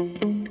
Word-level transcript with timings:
Welcome 0.00 0.44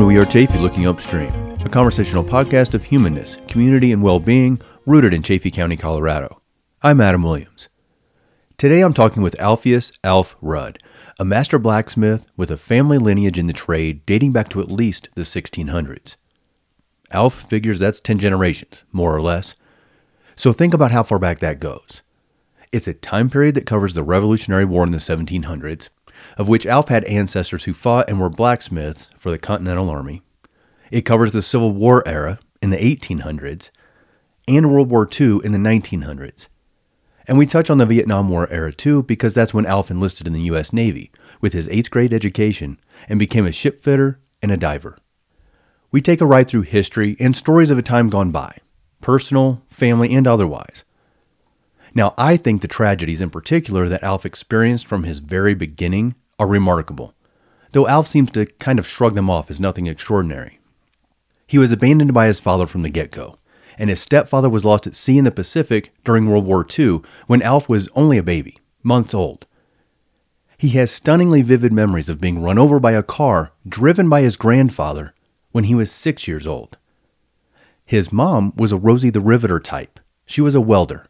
to 0.00 0.04
We 0.04 0.18
Are 0.18 0.26
Chaffee 0.26 0.58
Looking 0.58 0.86
Upstream, 0.86 1.30
a 1.64 1.70
conversational 1.70 2.22
podcast 2.22 2.74
of 2.74 2.84
humanness, 2.84 3.38
community, 3.48 3.92
and 3.92 4.02
well 4.02 4.20
being 4.20 4.60
rooted 4.84 5.14
in 5.14 5.22
Chaffee 5.22 5.50
County, 5.50 5.78
Colorado. 5.78 6.38
I'm 6.82 7.00
Adam 7.00 7.22
Williams. 7.22 7.70
Today 8.58 8.82
I'm 8.82 8.92
talking 8.92 9.22
with 9.22 9.40
Alpheus 9.40 9.90
Alf 10.04 10.36
Rudd, 10.42 10.78
a 11.18 11.24
master 11.24 11.58
blacksmith 11.58 12.26
with 12.36 12.50
a 12.50 12.58
family 12.58 12.98
lineage 12.98 13.38
in 13.38 13.46
the 13.46 13.52
trade 13.54 14.04
dating 14.04 14.32
back 14.32 14.50
to 14.50 14.60
at 14.60 14.70
least 14.70 15.08
the 15.14 15.22
1600s. 15.22 16.16
Alf 17.10 17.34
figures 17.34 17.78
that's 17.78 18.00
10 18.00 18.18
generations, 18.18 18.84
more 18.92 19.16
or 19.16 19.22
less. 19.22 19.54
So 20.34 20.52
think 20.52 20.74
about 20.74 20.90
how 20.90 21.02
far 21.02 21.18
back 21.18 21.38
that 21.38 21.58
goes. 21.58 22.02
It's 22.70 22.86
a 22.86 22.92
time 22.92 23.30
period 23.30 23.54
that 23.54 23.64
covers 23.64 23.94
the 23.94 24.02
Revolutionary 24.02 24.66
War 24.66 24.84
in 24.84 24.92
the 24.92 24.98
1700s, 24.98 25.88
of 26.36 26.48
which 26.48 26.66
Alf 26.66 26.88
had 26.88 27.04
ancestors 27.04 27.64
who 27.64 27.72
fought 27.72 28.10
and 28.10 28.20
were 28.20 28.28
blacksmiths 28.28 29.08
for 29.16 29.30
the 29.30 29.38
Continental 29.38 29.88
Army. 29.88 30.20
It 30.90 31.02
covers 31.02 31.32
the 31.32 31.40
Civil 31.40 31.72
War 31.72 32.06
era 32.06 32.40
in 32.60 32.68
the 32.68 32.76
1800s 32.76 33.70
and 34.46 34.70
World 34.70 34.90
War 34.90 35.08
II 35.08 35.40
in 35.42 35.52
the 35.52 35.58
1900s. 35.58 36.48
And 37.28 37.38
we 37.38 37.46
touch 37.46 37.70
on 37.70 37.78
the 37.78 37.86
Vietnam 37.86 38.28
War 38.28 38.48
era 38.50 38.72
too 38.72 39.02
because 39.02 39.34
that's 39.34 39.52
when 39.52 39.66
Alf 39.66 39.90
enlisted 39.90 40.26
in 40.26 40.32
the 40.32 40.42
U.S. 40.42 40.72
Navy 40.72 41.10
with 41.40 41.52
his 41.52 41.68
eighth 41.68 41.90
grade 41.90 42.12
education 42.12 42.78
and 43.08 43.18
became 43.18 43.46
a 43.46 43.52
ship 43.52 43.82
fitter 43.82 44.20
and 44.42 44.52
a 44.52 44.56
diver. 44.56 44.98
We 45.90 46.00
take 46.00 46.20
a 46.20 46.26
ride 46.26 46.48
through 46.48 46.62
history 46.62 47.16
and 47.18 47.34
stories 47.34 47.70
of 47.70 47.78
a 47.78 47.82
time 47.82 48.10
gone 48.10 48.30
by, 48.30 48.58
personal, 49.00 49.62
family, 49.70 50.14
and 50.14 50.26
otherwise. 50.26 50.84
Now, 51.94 52.14
I 52.18 52.36
think 52.36 52.60
the 52.60 52.68
tragedies 52.68 53.20
in 53.20 53.30
particular 53.30 53.88
that 53.88 54.02
Alf 54.02 54.26
experienced 54.26 54.86
from 54.86 55.04
his 55.04 55.18
very 55.18 55.54
beginning 55.54 56.14
are 56.38 56.46
remarkable, 56.46 57.14
though 57.72 57.88
Alf 57.88 58.06
seems 58.06 58.30
to 58.32 58.46
kind 58.46 58.78
of 58.78 58.86
shrug 58.86 59.14
them 59.14 59.30
off 59.30 59.48
as 59.48 59.58
nothing 59.58 59.86
extraordinary. 59.86 60.60
He 61.46 61.58
was 61.58 61.72
abandoned 61.72 62.12
by 62.12 62.26
his 62.26 62.40
father 62.40 62.66
from 62.66 62.82
the 62.82 62.90
get 62.90 63.10
go, 63.10 63.38
and 63.78 63.90
his 63.90 64.00
stepfather 64.00 64.48
was 64.48 64.64
lost 64.64 64.86
at 64.86 64.94
sea 64.94 65.18
in 65.18 65.24
the 65.24 65.30
Pacific 65.30 65.92
during 66.04 66.28
World 66.28 66.46
War 66.46 66.64
II 66.78 67.00
when 67.26 67.42
Alf 67.42 67.68
was 67.68 67.88
only 67.94 68.18
a 68.18 68.22
baby, 68.22 68.58
months 68.82 69.14
old. 69.14 69.46
He 70.58 70.70
has 70.70 70.90
stunningly 70.90 71.42
vivid 71.42 71.72
memories 71.72 72.08
of 72.08 72.20
being 72.20 72.42
run 72.42 72.58
over 72.58 72.80
by 72.80 72.92
a 72.92 73.02
car 73.02 73.52
driven 73.68 74.08
by 74.08 74.22
his 74.22 74.36
grandfather 74.36 75.14
when 75.52 75.64
he 75.64 75.74
was 75.74 75.90
six 75.90 76.26
years 76.26 76.46
old. 76.46 76.78
His 77.84 78.12
mom 78.12 78.52
was 78.56 78.72
a 78.72 78.76
Rosie 78.76 79.10
the 79.10 79.20
Riveter 79.20 79.60
type. 79.60 80.00
She 80.24 80.40
was 80.40 80.54
a 80.54 80.60
welder, 80.60 81.06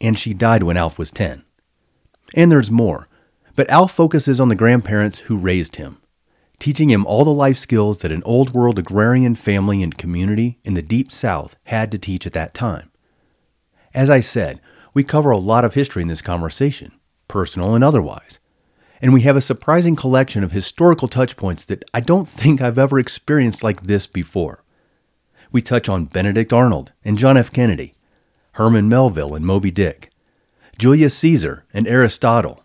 and 0.00 0.18
she 0.18 0.32
died 0.32 0.62
when 0.62 0.76
Alf 0.76 0.98
was 0.98 1.10
10. 1.10 1.42
And 2.34 2.52
there's 2.52 2.70
more. 2.70 3.08
But 3.56 3.68
Alf 3.68 3.92
focuses 3.92 4.40
on 4.40 4.48
the 4.48 4.54
grandparents 4.54 5.18
who 5.20 5.36
raised 5.36 5.76
him, 5.76 5.99
teaching 6.60 6.90
him 6.90 7.06
all 7.06 7.24
the 7.24 7.30
life 7.30 7.56
skills 7.56 8.00
that 8.00 8.12
an 8.12 8.22
old 8.24 8.52
world 8.52 8.78
agrarian 8.78 9.34
family 9.34 9.82
and 9.82 9.98
community 9.98 10.58
in 10.62 10.74
the 10.74 10.82
deep 10.82 11.10
south 11.10 11.56
had 11.64 11.90
to 11.90 11.98
teach 11.98 12.26
at 12.26 12.34
that 12.34 12.54
time. 12.54 12.90
As 13.92 14.08
I 14.08 14.20
said, 14.20 14.60
we 14.94 15.02
cover 15.02 15.30
a 15.30 15.38
lot 15.38 15.64
of 15.64 15.74
history 15.74 16.02
in 16.02 16.08
this 16.08 16.22
conversation, 16.22 16.92
personal 17.26 17.74
and 17.74 17.82
otherwise. 17.82 18.38
And 19.00 19.14
we 19.14 19.22
have 19.22 19.36
a 19.36 19.40
surprising 19.40 19.96
collection 19.96 20.44
of 20.44 20.52
historical 20.52 21.08
touchpoints 21.08 21.64
that 21.66 21.82
I 21.94 22.00
don't 22.00 22.28
think 22.28 22.60
I've 22.60 22.78
ever 22.78 22.98
experienced 22.98 23.64
like 23.64 23.82
this 23.84 24.06
before. 24.06 24.62
We 25.50 25.62
touch 25.62 25.88
on 25.88 26.04
Benedict 26.04 26.52
Arnold 26.52 26.92
and 27.02 27.16
John 27.16 27.36
F. 27.38 27.50
Kennedy, 27.50 27.94
Herman 28.52 28.88
Melville 28.88 29.34
and 29.34 29.46
Moby 29.46 29.70
Dick, 29.70 30.10
Julius 30.78 31.16
Caesar 31.16 31.64
and 31.72 31.88
Aristotle, 31.88 32.62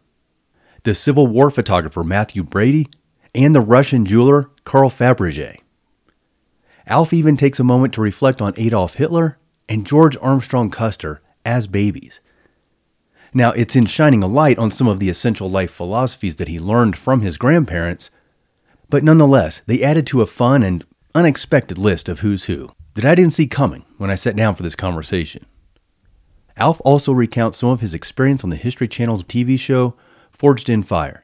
the 0.83 0.93
Civil 0.93 1.27
War 1.27 1.49
photographer 1.49 2.03
Mathew 2.03 2.43
Brady, 2.43 2.87
and 3.35 3.53
the 3.53 3.61
Russian 3.61 4.05
jeweler 4.05 4.49
Carl 4.63 4.89
Fabergé. 4.89 5.59
Alf 6.87 7.13
even 7.13 7.35
takes 7.35 7.59
a 7.59 7.63
moment 7.63 7.93
to 7.93 8.01
reflect 8.01 8.41
on 8.41 8.53
Adolf 8.57 8.95
Hitler 8.95 9.37
and 9.67 9.85
George 9.85 10.15
Armstrong 10.21 10.69
Custer 10.69 11.21
as 11.45 11.67
babies. 11.67 12.21
Now, 13.33 13.51
it's 13.51 13.75
in 13.75 13.85
shining 13.85 14.23
a 14.23 14.27
light 14.27 14.57
on 14.57 14.71
some 14.71 14.87
of 14.87 14.99
the 14.99 15.09
essential 15.09 15.49
life 15.49 15.71
philosophies 15.71 16.37
that 16.37 16.47
he 16.47 16.57
learned 16.57 16.97
from 16.97 17.21
his 17.21 17.37
grandparents, 17.37 18.09
but 18.89 19.03
nonetheless, 19.03 19.61
they 19.67 19.83
added 19.83 20.07
to 20.07 20.21
a 20.21 20.27
fun 20.27 20.63
and 20.63 20.85
unexpected 21.13 21.77
list 21.77 22.07
of 22.07 22.19
who's 22.19 22.45
who 22.45 22.71
that 22.93 23.05
I 23.05 23.15
didn't 23.15 23.33
see 23.33 23.47
coming 23.47 23.83
when 23.97 24.09
I 24.09 24.15
sat 24.15 24.35
down 24.35 24.55
for 24.55 24.63
this 24.63 24.75
conversation. 24.75 25.45
Alf 26.55 26.79
also 26.85 27.11
recounts 27.11 27.57
some 27.57 27.69
of 27.69 27.81
his 27.81 27.93
experience 27.93 28.43
on 28.43 28.51
the 28.51 28.55
History 28.55 28.87
Channel's 28.87 29.23
TV 29.23 29.59
show 29.59 29.95
Forged 30.31 30.69
in 30.69 30.83
Fire, 30.83 31.21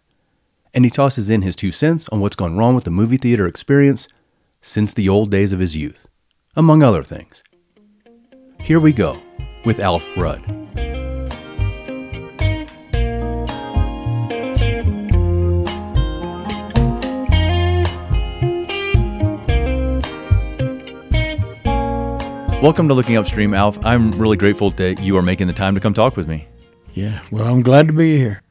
and 0.74 0.86
he 0.86 0.92
tosses 0.92 1.30
in 1.30 1.42
his 1.42 1.56
two 1.56 1.72
cents 1.72 2.08
on 2.10 2.20
what's 2.20 2.36
gone 2.36 2.56
wrong 2.56 2.76
with 2.76 2.86
the 2.86 2.92
movie 2.92 3.18
theater 3.18 3.46
experience 3.46 4.08
since 4.62 4.94
the 4.94 5.10
old 5.10 5.30
days 5.30 5.52
of 5.52 5.60
his 5.60 5.76
youth, 5.76 6.08
among 6.56 6.84
other 6.84 7.04
things. 7.04 7.44
Here 8.60 8.80
we 8.80 8.94
go 8.94 9.22
with 9.66 9.80
Alf 9.80 10.06
Rudd. 10.16 10.42
Welcome 22.62 22.88
to 22.90 22.94
Looking 22.94 23.18
Upstream, 23.18 23.56
Alf. 23.56 23.84
I'm 23.84 24.12
really 24.12 24.38
grateful 24.38 24.70
that 24.72 25.02
you 25.02 25.18
are 25.18 25.24
making 25.24 25.48
the 25.48 25.54
time 25.54 25.74
to 25.74 25.82
come 25.82 25.96
talk 25.96 26.16
with 26.16 26.28
me. 26.28 26.48
Yeah, 26.94 27.20
well, 27.32 27.48
I'm 27.48 27.64
glad 27.64 27.88
to 27.88 27.94
be 27.94 28.18
here. 28.18 28.44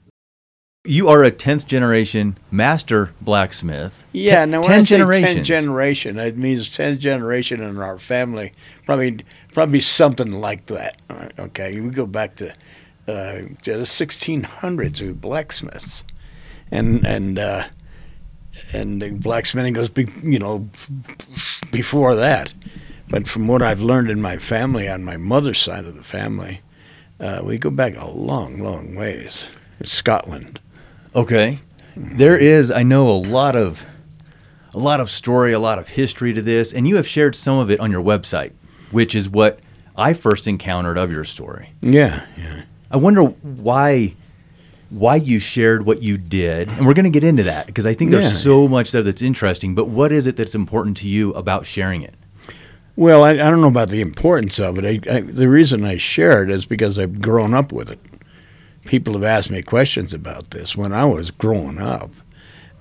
You 0.84 1.08
are 1.08 1.22
a 1.22 1.30
10th 1.30 1.66
generation 1.66 2.38
master 2.50 3.12
blacksmith. 3.20 4.02
Yeah, 4.12 4.40
Ten- 4.40 4.50
now 4.50 4.60
when 4.60 4.68
10 4.68 4.78
I 4.78 4.82
say 4.82 4.96
generations. 4.96 5.34
10 5.34 5.44
generation, 5.44 6.18
it 6.18 6.38
means 6.38 6.70
10th 6.70 6.98
generation 6.98 7.62
in 7.62 7.76
our 7.76 7.98
family. 7.98 8.52
Probably 8.86 9.22
probably 9.52 9.80
something 9.80 10.32
like 10.32 10.64
that. 10.66 11.02
Okay, 11.38 11.78
we 11.80 11.90
go 11.90 12.06
back 12.06 12.36
to, 12.36 12.54
uh, 13.06 13.42
to 13.62 13.76
the 13.76 13.84
1600s 13.84 15.02
with 15.02 15.20
blacksmiths. 15.20 16.02
And 16.70 17.04
and 17.04 17.38
uh, 17.38 17.64
and 18.72 19.20
blacksmithing 19.22 19.74
goes, 19.74 19.88
be, 19.90 20.08
you 20.22 20.38
know, 20.38 20.66
before 21.70 22.14
that. 22.14 22.54
But 23.10 23.28
from 23.28 23.48
what 23.48 23.60
I've 23.60 23.80
learned 23.82 24.10
in 24.10 24.22
my 24.22 24.38
family, 24.38 24.88
on 24.88 25.04
my 25.04 25.18
mother's 25.18 25.60
side 25.60 25.84
of 25.84 25.94
the 25.94 26.02
family, 26.02 26.62
uh, 27.18 27.42
we 27.44 27.58
go 27.58 27.68
back 27.68 27.96
a 28.00 28.08
long, 28.08 28.60
long 28.62 28.94
ways. 28.94 29.48
Scotland. 29.82 30.58
Okay. 31.14 31.58
There 31.96 32.38
is, 32.38 32.70
I 32.70 32.82
know, 32.82 33.08
a 33.08 33.18
lot 33.18 33.56
of 33.56 33.82
a 34.72 34.78
lot 34.78 35.00
of 35.00 35.10
story, 35.10 35.52
a 35.52 35.58
lot 35.58 35.78
of 35.78 35.88
history 35.88 36.32
to 36.32 36.40
this, 36.42 36.72
and 36.72 36.86
you 36.86 36.96
have 36.96 37.06
shared 37.06 37.34
some 37.34 37.58
of 37.58 37.70
it 37.70 37.80
on 37.80 37.90
your 37.90 38.02
website, 38.02 38.52
which 38.92 39.14
is 39.16 39.28
what 39.28 39.58
I 39.96 40.12
first 40.12 40.46
encountered 40.46 40.96
of 40.96 41.10
your 41.10 41.24
story. 41.24 41.70
Yeah, 41.80 42.24
yeah. 42.38 42.62
I 42.90 42.96
wonder 42.96 43.22
why 43.24 44.14
why 44.90 45.16
you 45.16 45.38
shared 45.38 45.84
what 45.86 46.02
you 46.02 46.16
did, 46.18 46.68
and 46.68 46.86
we're 46.86 46.94
going 46.94 47.04
to 47.04 47.10
get 47.10 47.22
into 47.24 47.42
that 47.44 47.66
because 47.66 47.86
I 47.86 47.94
think 47.94 48.10
there's 48.12 48.24
Yeah. 48.24 48.38
so 48.38 48.68
much 48.68 48.92
there 48.92 49.02
that's 49.02 49.22
interesting. 49.22 49.74
But 49.74 49.88
what 49.88 50.10
is 50.12 50.26
it 50.26 50.36
that's 50.36 50.54
important 50.54 50.96
to 50.98 51.08
you 51.08 51.32
about 51.34 51.66
sharing 51.66 52.02
it? 52.02 52.14
Well, 52.96 53.22
I, 53.24 53.30
I 53.30 53.36
don't 53.50 53.60
know 53.60 53.68
about 53.68 53.88
the 53.88 54.00
importance 54.00 54.58
of 54.58 54.78
it. 54.78 54.84
I, 55.08 55.16
I, 55.16 55.20
the 55.20 55.48
reason 55.48 55.84
I 55.84 55.96
share 55.96 56.42
it 56.42 56.50
is 56.50 56.66
because 56.66 56.98
I've 56.98 57.20
grown 57.22 57.54
up 57.54 57.72
with 57.72 57.90
it. 57.90 58.00
People 58.90 59.12
have 59.12 59.22
asked 59.22 59.52
me 59.52 59.62
questions 59.62 60.12
about 60.12 60.50
this 60.50 60.74
when 60.74 60.92
I 60.92 61.04
was 61.04 61.30
growing 61.30 61.78
up. 61.78 62.10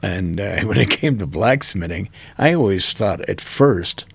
And 0.02 0.42
uh, 0.42 0.62
when 0.64 0.80
it 0.80 0.90
came 0.90 1.20
to 1.20 1.28
blacksmithing, 1.28 2.10
I 2.36 2.56
always 2.56 2.92
thought 2.94 3.22
at 3.30 3.40
first 3.40 4.06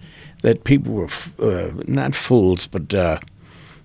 that 0.42 0.64
people 0.64 0.92
were 0.92 1.04
f- 1.04 1.38
uh, 1.38 1.70
not 1.86 2.16
fools, 2.16 2.66
but 2.66 2.92
uh, 2.92 3.20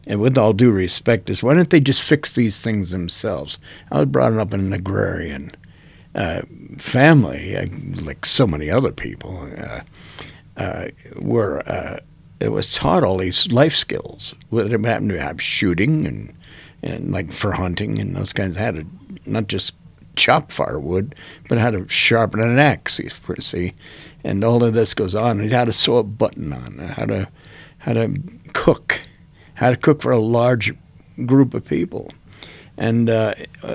and 0.07 0.19
with 0.19 0.39
all 0.39 0.53
due 0.53 0.71
respect, 0.71 1.29
is 1.29 1.43
why 1.43 1.53
don't 1.53 1.69
they 1.69 1.79
just 1.79 2.01
fix 2.01 2.33
these 2.33 2.61
things 2.61 2.89
themselves? 2.89 3.59
I 3.91 3.99
was 3.99 4.07
brought 4.07 4.33
up 4.33 4.55
in 4.55 4.61
an 4.61 4.73
agrarian 4.73 5.51
uh, 6.15 6.41
family, 6.79 7.55
uh, 7.55 7.67
like 8.01 8.25
so 8.25 8.47
many 8.47 8.71
other 8.71 8.91
people. 8.91 9.51
Uh, 10.57 10.87
were 11.17 11.61
uh, 11.69 11.99
it 12.39 12.49
was 12.49 12.73
taught 12.73 13.03
all 13.03 13.17
these 13.19 13.51
life 13.51 13.75
skills. 13.75 14.33
What 14.49 14.71
happened 14.71 15.11
to 15.11 15.21
have 15.21 15.39
shooting 15.39 16.07
and 16.07 16.33
and 16.83 17.11
like 17.11 17.31
for 17.31 17.51
hunting 17.51 17.99
and 17.99 18.15
those 18.15 18.33
kinds. 18.33 18.57
How 18.57 18.71
to 18.71 18.85
not 19.25 19.47
just 19.47 19.73
chop 20.15 20.51
firewood, 20.51 21.15
but 21.47 21.57
how 21.57 21.71
to 21.71 21.87
sharpen 21.87 22.39
an 22.41 22.59
axe. 22.59 22.99
See, 23.39 23.73
and 24.23 24.43
all 24.43 24.63
of 24.63 24.73
this 24.73 24.93
goes 24.93 25.15
on. 25.15 25.39
And 25.39 25.51
how 25.51 25.65
to 25.65 25.73
sew 25.73 25.97
a 25.97 26.03
button 26.03 26.51
on. 26.53 26.79
How 26.79 27.05
to 27.05 27.27
how 27.79 27.93
to 27.93 28.13
cook. 28.53 29.01
How 29.55 29.69
to 29.69 29.77
cook 29.77 30.01
for 30.01 30.11
a 30.11 30.19
large 30.19 30.73
group 31.25 31.53
of 31.53 31.65
people. 31.67 32.11
and 32.77 33.09
uh, 33.09 33.33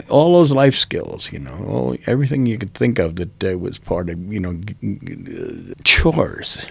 all 0.09 0.33
those 0.33 0.51
life 0.53 0.75
skills, 0.75 1.31
you 1.31 1.39
know, 1.39 1.65
all, 1.69 1.97
everything 2.07 2.47
you 2.47 2.57
could 2.59 2.73
think 2.75 2.99
of 2.99 3.17
that 3.17 3.45
uh, 3.45 3.59
was 3.59 3.79
part 3.79 4.09
of, 4.09 4.33
you 4.33 4.41
know, 4.41 4.55
g- 4.55 5.75
chores. 5.85 6.67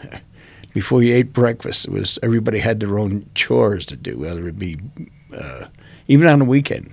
Before 0.73 1.03
you 1.03 1.13
ate 1.13 1.31
breakfast, 1.31 1.85
it 1.85 1.91
was 1.91 2.17
everybody 2.23 2.57
had 2.57 2.79
their 2.79 2.97
own 2.97 3.29
chores 3.35 3.85
to 3.85 3.95
do, 3.95 4.17
whether 4.17 4.47
it 4.47 4.57
be 4.57 4.77
uh, 5.37 5.65
even 6.07 6.27
on 6.27 6.39
the 6.39 6.45
weekend. 6.45 6.89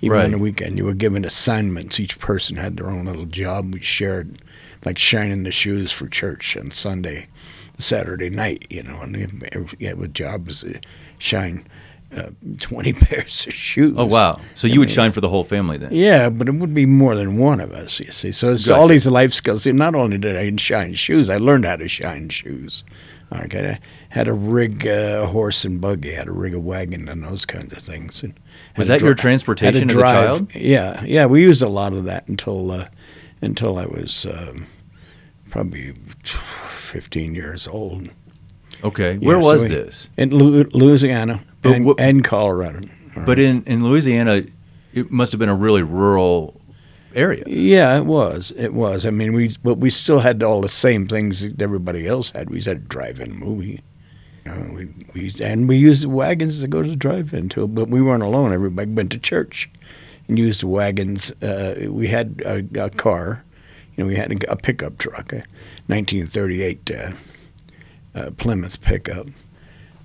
Even 0.00 0.16
Right. 0.18 0.24
on 0.26 0.32
the 0.32 0.38
weekend, 0.38 0.76
you 0.76 0.84
were 0.84 0.92
given 0.92 1.24
assignments. 1.24 1.98
Each 1.98 2.18
person 2.18 2.56
had 2.56 2.76
their 2.76 2.90
own 2.90 3.06
little 3.06 3.24
job. 3.24 3.72
We 3.72 3.80
shared, 3.80 4.38
like 4.84 4.98
shining 4.98 5.44
the 5.44 5.52
shoes 5.52 5.92
for 5.92 6.06
church 6.08 6.56
on 6.58 6.72
Sunday, 6.72 7.28
Saturday 7.78 8.28
night. 8.28 8.66
You 8.68 8.82
know, 8.82 9.00
and 9.00 9.16
every- 9.52 10.04
a 10.04 10.08
job 10.08 10.46
was 10.46 10.60
to 10.60 10.78
shine 11.18 11.64
uh, 12.14 12.30
twenty 12.60 12.92
pairs 13.04 13.46
of 13.46 13.54
shoes. 13.54 13.94
Oh 13.96 14.04
wow! 14.04 14.40
So 14.54 14.66
you 14.68 14.74
I 14.74 14.78
would 14.80 14.88
mean, 14.88 14.94
shine 14.94 15.12
for 15.12 15.20
the 15.22 15.28
whole 15.30 15.42
family 15.44 15.78
then? 15.78 15.88
yeah, 15.92 16.28
but 16.28 16.48
it 16.48 16.54
would 16.54 16.74
be 16.74 16.86
more 16.86 17.14
than 17.14 17.38
one 17.38 17.60
of 17.60 17.72
us, 17.72 17.98
you 17.98 18.10
see. 18.12 18.30
So 18.30 18.52
it's 18.52 18.66
Gotcha. 18.66 18.78
all 18.78 18.88
these 18.88 19.06
life 19.06 19.32
skills. 19.32 19.62
See, 19.62 19.72
not 19.72 19.94
only 19.94 20.18
did 20.18 20.36
I 20.36 20.54
shine 20.56 20.94
shoes, 20.94 21.30
I 21.30 21.38
learned 21.38 21.64
how 21.64 21.76
to 21.76 21.88
shine 21.88 22.28
shoes. 22.28 22.84
Okay, 23.32 23.70
I 23.70 23.78
had 24.10 24.24
to 24.24 24.32
rig 24.32 24.86
uh, 24.86 25.22
a 25.24 25.26
horse 25.26 25.64
and 25.64 25.80
buggy, 25.80 26.12
had 26.12 26.26
to 26.26 26.32
rig 26.32 26.54
a 26.54 26.60
wagon 26.60 27.08
and 27.08 27.24
those 27.24 27.44
kinds 27.44 27.72
of 27.72 27.78
things. 27.82 28.22
And 28.22 28.34
Was 28.76 28.88
that 28.88 29.00
to 29.00 29.04
your 29.06 29.14
transportation 29.14 29.90
as 29.90 29.96
a 29.96 30.00
child? 30.00 30.54
Yeah, 30.54 31.02
yeah. 31.04 31.26
We 31.26 31.42
used 31.42 31.62
a 31.62 31.68
lot 31.68 31.92
of 31.94 32.04
that 32.04 32.28
until 32.28 32.70
uh, 32.70 32.86
until 33.42 33.76
I 33.78 33.86
was 33.86 34.24
um, 34.26 34.66
probably 35.50 35.94
fifteen 36.22 37.34
years 37.34 37.66
old. 37.66 38.08
Okay. 38.84 39.12
Yeah, 39.20 39.26
Where 39.28 39.42
so 39.42 39.52
was 39.52 39.62
we- 39.62 39.68
this? 39.68 40.08
In 40.16 40.30
Lu- 40.30 40.68
Louisiana 40.72 41.40
and, 41.64 41.86
what- 41.86 41.98
and 42.00 42.22
Colorado. 42.22 42.86
But 43.26 43.38
in 43.38 43.62
in 43.64 43.82
Louisiana, 43.84 44.42
it 44.92 45.10
must 45.10 45.32
have 45.32 45.38
been 45.38 45.48
a 45.48 45.54
really 45.54 45.82
rural 45.82 46.60
area. 47.14 47.44
Yeah, 47.46 47.96
it 47.96 48.06
was. 48.06 48.52
It 48.56 48.74
was. 48.74 49.06
I 49.06 49.10
mean, 49.10 49.32
we 49.32 49.56
but 49.62 49.78
we 49.78 49.90
still 49.90 50.20
had 50.20 50.42
all 50.42 50.60
the 50.60 50.68
same 50.68 51.06
things 51.06 51.42
that 51.42 51.62
everybody 51.62 52.06
else 52.06 52.30
had. 52.30 52.50
We 52.50 52.60
had 52.60 52.76
a 52.76 52.80
drive-in 52.80 53.36
movie. 53.36 53.82
You 54.44 54.52
know, 54.52 54.72
we, 54.74 55.06
we 55.14 55.32
and 55.42 55.68
we 55.68 55.76
used 55.76 56.04
the 56.04 56.08
wagons 56.08 56.60
to 56.60 56.68
go 56.68 56.82
to 56.82 56.88
the 56.88 56.96
drive-in 56.96 57.48
too. 57.48 57.66
But 57.68 57.88
we 57.88 58.02
weren't 58.02 58.22
alone. 58.22 58.52
Everybody 58.52 58.90
went 58.90 59.12
to 59.12 59.18
church 59.18 59.70
and 60.28 60.38
used 60.38 60.62
the 60.62 60.66
wagons. 60.66 61.30
Uh, 61.42 61.86
we 61.88 62.08
had 62.08 62.42
a, 62.44 62.84
a 62.84 62.90
car. 62.90 63.44
You 63.96 64.04
know, 64.04 64.08
we 64.08 64.16
had 64.16 64.44
a, 64.48 64.56
pickup 64.56 64.98
truck, 64.98 65.32
a 65.32 65.44
1938 65.86 66.90
uh, 66.90 67.12
uh, 68.14 68.30
Plymouth 68.32 68.80
pickup. 68.80 69.28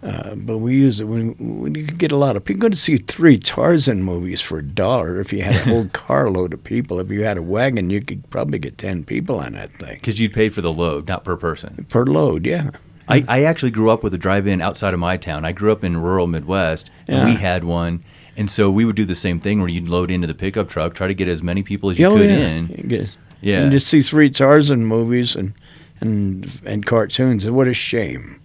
Uh, 0.01 0.33
but 0.35 0.59
we 0.59 0.75
used 0.75 1.01
it 1.01 1.05
when, 1.05 1.31
when 1.61 1.75
you 1.75 1.85
could 1.85 1.97
get 1.97 2.11
a 2.13 2.15
lot 2.15 2.37
of 2.37 2.45
people. 2.45 2.63
You 2.63 2.69
could 2.69 2.77
see 2.77 2.97
three 2.97 3.37
Tarzan 3.37 4.01
movies 4.01 4.39
for 4.41 4.59
a 4.59 4.63
dollar 4.63 5.19
if 5.19 5.33
you 5.33 5.41
had 5.41 5.55
a 5.55 5.69
whole 5.69 5.85
carload 5.93 6.53
of 6.53 6.63
people. 6.63 6.99
If 7.01 7.09
you 7.11 7.23
had 7.23 7.37
a 7.37 7.41
wagon, 7.41 7.89
you 7.89 8.01
could 8.01 8.29
probably 8.29 8.59
get 8.59 8.77
10 8.77 9.03
people 9.03 9.39
on 9.39 9.53
that 9.53 9.73
thing 9.73 9.95
Because 9.95 10.17
you'd 10.19 10.31
pay 10.33 10.47
for 10.47 10.61
the 10.61 10.71
load, 10.71 11.07
not 11.09 11.25
per 11.25 11.35
person. 11.35 11.85
per 11.89 12.05
load, 12.05 12.45
yeah. 12.45 12.69
I, 13.09 13.25
I 13.27 13.43
actually 13.43 13.71
grew 13.71 13.89
up 13.89 14.01
with 14.03 14.13
a 14.13 14.17
drive-in 14.17 14.61
outside 14.61 14.93
of 14.93 14.99
my 15.01 15.17
town. 15.17 15.43
I 15.43 15.51
grew 15.51 15.71
up 15.71 15.83
in 15.83 15.97
rural 15.97 16.27
Midwest, 16.27 16.91
and 17.07 17.17
Yeah. 17.17 17.25
we 17.25 17.33
had 17.33 17.63
one. 17.65 18.01
And 18.37 18.49
so 18.49 18.69
we 18.69 18.85
would 18.85 18.95
do 18.95 19.03
the 19.03 19.15
same 19.15 19.39
thing 19.41 19.59
where 19.59 19.67
you'd 19.67 19.89
load 19.89 20.11
into 20.11 20.27
the 20.27 20.33
pickup 20.35 20.69
truck, 20.69 20.93
try 20.93 21.07
to 21.07 21.13
get 21.13 21.27
as 21.27 21.43
many 21.43 21.61
people 21.61 21.89
as 21.89 21.99
you 21.99 22.05
Oh, 22.05 22.15
could 22.15 22.29
yeah. 22.29 22.37
in. 22.37 23.09
Yeah. 23.41 23.61
And 23.63 23.71
just 23.71 23.87
see 23.87 24.01
three 24.01 24.29
Tarzan 24.29 24.85
movies 24.85 25.35
and, 25.35 25.53
and, 25.99 26.49
and 26.65 26.85
cartoons. 26.85 27.49
What 27.49 27.67
a 27.67 27.73
shame. 27.73 28.38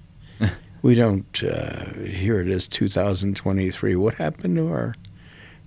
We 0.84 0.94
don't, 0.94 1.42
uh, 1.42 1.94
here 2.04 2.40
it 2.42 2.48
is, 2.48 2.68
2023. 2.68 3.96
What 3.96 4.16
happened 4.16 4.56
to 4.58 4.68
our 4.68 4.94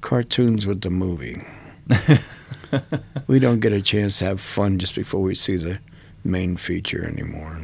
cartoons 0.02 0.68
with 0.68 0.82
the 0.82 0.92
movie? 0.92 1.44
we 3.28 3.40
don't 3.40 3.60
get 3.60 3.74
a 3.74 3.82
chance 3.82 4.20
to 4.20 4.26
have 4.26 4.40
fun 4.40 4.78
just 4.78 4.94
before 4.94 5.22
we 5.24 5.34
see 5.34 5.58
the 5.58 5.80
main 6.24 6.56
feature 6.56 7.04
anymore. 7.04 7.60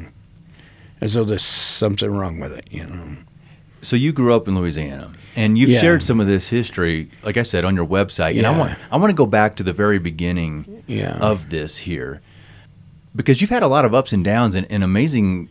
As 1.00 1.14
though 1.14 1.24
there's 1.26 1.44
something 1.46 2.10
wrong 2.10 2.40
with 2.40 2.54
it, 2.54 2.66
you 2.72 2.86
know. 2.88 3.18
So 3.84 3.96
you 3.96 4.14
grew 4.14 4.34
up 4.34 4.48
in 4.48 4.58
Louisiana, 4.58 5.12
and 5.36 5.56
you've 5.56 5.70
Yeah. 5.70 5.80
shared 5.82 6.02
some 6.02 6.20
of 6.20 6.26
this 6.26 6.48
history, 6.50 7.12
like 7.24 7.38
I 7.38 7.44
said, 7.44 7.66
on 7.66 7.76
your 7.76 7.86
website. 7.86 8.36
And 8.36 8.48
I 8.48 8.52
Yeah. 8.52 8.58
want 8.58 8.80
I 8.92 8.98
want 8.98 9.12
to 9.12 9.16
go 9.16 9.28
back 9.28 9.58
to 9.58 9.64
the 9.64 9.74
very 9.74 10.00
beginning 10.00 10.82
Yeah. 10.88 11.18
of 11.20 11.52
this 11.52 11.78
here, 11.80 12.22
because 13.16 13.42
you've 13.42 13.52
had 13.52 13.62
a 13.62 13.68
lot 13.68 13.86
of 13.86 13.94
ups 13.94 14.12
and 14.12 14.24
downs 14.24 14.56
and, 14.56 14.66
and 14.72 14.84
amazing, 14.84 15.50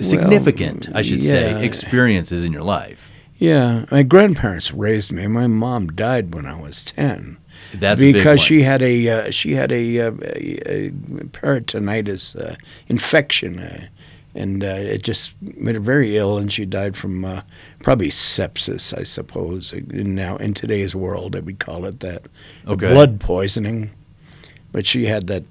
significant, 0.00 0.88
I 0.94 1.02
should 1.02 1.22
yeah. 1.22 1.30
say, 1.30 1.64
experiences 1.64 2.44
in 2.44 2.52
your 2.52 2.62
life. 2.62 3.10
Yeah, 3.38 3.84
my 3.90 4.02
grandparents 4.02 4.72
raised 4.72 5.12
me. 5.12 5.26
My 5.28 5.46
mom 5.46 5.88
died 5.88 6.34
when 6.34 6.44
I 6.44 6.60
was 6.60 6.84
ten. 6.84 7.38
That's 7.74 8.00
because 8.00 8.40
she 8.40 8.62
had 8.62 8.82
a 8.82 9.08
uh, 9.08 9.30
she 9.30 9.54
had 9.54 9.70
a, 9.70 10.00
uh, 10.00 10.12
a, 10.22 10.86
a 10.86 10.90
peritonitis 10.90 12.34
uh, 12.34 12.56
infection, 12.88 13.60
uh, 13.60 13.86
and 14.34 14.64
uh, 14.64 14.66
it 14.66 15.02
just 15.02 15.34
made 15.40 15.74
her 15.74 15.80
very 15.80 16.16
ill, 16.16 16.38
and 16.38 16.52
she 16.52 16.64
died 16.64 16.96
from 16.96 17.24
uh, 17.24 17.42
probably 17.80 18.08
sepsis, 18.08 18.96
I 18.98 19.04
suppose. 19.04 19.72
In 19.72 20.14
now 20.14 20.36
in 20.36 20.54
today's 20.54 20.94
world, 20.94 21.36
I 21.36 21.40
would 21.40 21.58
call 21.58 21.84
it 21.84 22.00
that. 22.00 22.22
Okay. 22.66 22.92
Blood 22.92 23.20
poisoning, 23.20 23.90
but 24.72 24.86
she 24.86 25.06
had 25.06 25.26
that 25.28 25.44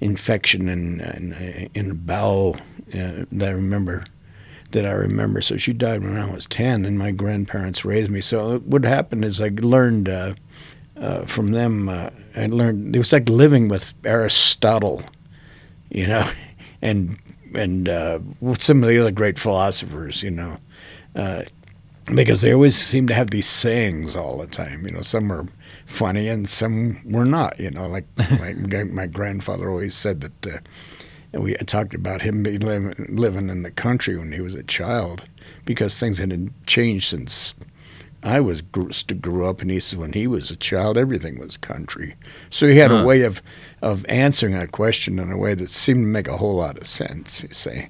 infection 0.00 0.68
in 0.68 1.00
in, 1.00 1.70
in 1.74 1.94
bowel 1.94 2.56
uh, 2.94 3.24
that 3.32 3.48
I 3.48 3.52
remember. 3.52 4.04
That 4.70 4.86
I 4.86 4.92
remember. 4.92 5.40
So 5.40 5.56
she 5.56 5.72
died 5.72 6.02
when 6.02 6.16
I 6.16 6.30
was 6.30 6.46
ten, 6.46 6.84
and 6.84 6.98
my 6.98 7.12
grandparents 7.12 7.84
raised 7.84 8.10
me. 8.10 8.20
So 8.20 8.58
what 8.60 8.84
happened 8.84 9.24
is 9.24 9.40
I 9.40 9.48
learned. 9.48 10.08
Uh, 10.08 10.34
uh, 10.96 11.24
from 11.26 11.48
them, 11.48 11.88
uh, 11.88 12.10
I 12.36 12.46
learned 12.46 12.94
it 12.94 12.98
was 12.98 13.12
like 13.12 13.28
living 13.28 13.68
with 13.68 13.94
Aristotle, 14.04 15.02
you 15.90 16.06
know, 16.06 16.28
and 16.82 17.18
and 17.54 17.88
uh, 17.88 18.18
some 18.58 18.82
of 18.82 18.88
the 18.88 19.00
other 19.00 19.10
great 19.10 19.38
philosophers, 19.38 20.22
you 20.22 20.30
know, 20.30 20.56
uh, 21.14 21.42
because 22.14 22.40
they 22.40 22.52
always 22.52 22.76
seem 22.76 23.06
to 23.06 23.14
have 23.14 23.30
these 23.30 23.46
sayings 23.46 24.16
all 24.16 24.38
the 24.38 24.46
time. 24.46 24.86
You 24.86 24.92
know, 24.92 25.02
some 25.02 25.28
were 25.28 25.46
funny 25.86 26.28
and 26.28 26.48
some 26.48 27.00
were 27.04 27.24
not. 27.24 27.58
You 27.58 27.70
know, 27.70 27.88
like 27.88 28.06
my 28.38 28.84
my 28.84 29.06
grandfather 29.06 29.68
always 29.68 29.94
said 29.94 30.20
that. 30.20 30.62
And 31.34 31.42
we 31.42 31.52
talked 31.54 31.94
about 31.94 32.22
him 32.22 32.44
living, 32.44 32.94
living 33.08 33.50
in 33.50 33.64
the 33.64 33.70
country 33.72 34.16
when 34.16 34.30
he 34.30 34.40
was 34.40 34.54
a 34.54 34.62
child, 34.62 35.24
because 35.64 35.98
things 35.98 36.18
had 36.18 36.50
changed 36.66 37.08
since 37.08 37.54
I 38.22 38.38
was 38.38 38.60
grew, 38.60 38.90
grew 39.20 39.46
up, 39.48 39.60
and 39.60 39.68
he 39.68 39.80
said 39.80 39.98
when 39.98 40.12
he 40.12 40.28
was 40.28 40.52
a 40.52 40.56
child, 40.56 40.96
everything 40.96 41.38
was 41.40 41.56
country. 41.56 42.14
So 42.50 42.68
he 42.68 42.76
had 42.76 42.92
Huh. 42.92 42.98
a 42.98 43.04
way 43.04 43.22
of 43.22 43.42
of 43.82 44.06
answering 44.08 44.54
that 44.54 44.70
question 44.70 45.18
in 45.18 45.30
a 45.32 45.36
way 45.36 45.54
that 45.54 45.68
seemed 45.70 46.04
to 46.04 46.08
make 46.08 46.28
a 46.28 46.36
whole 46.36 46.54
lot 46.54 46.78
of 46.78 46.86
sense. 46.86 47.42
You 47.42 47.48
see, 47.52 47.88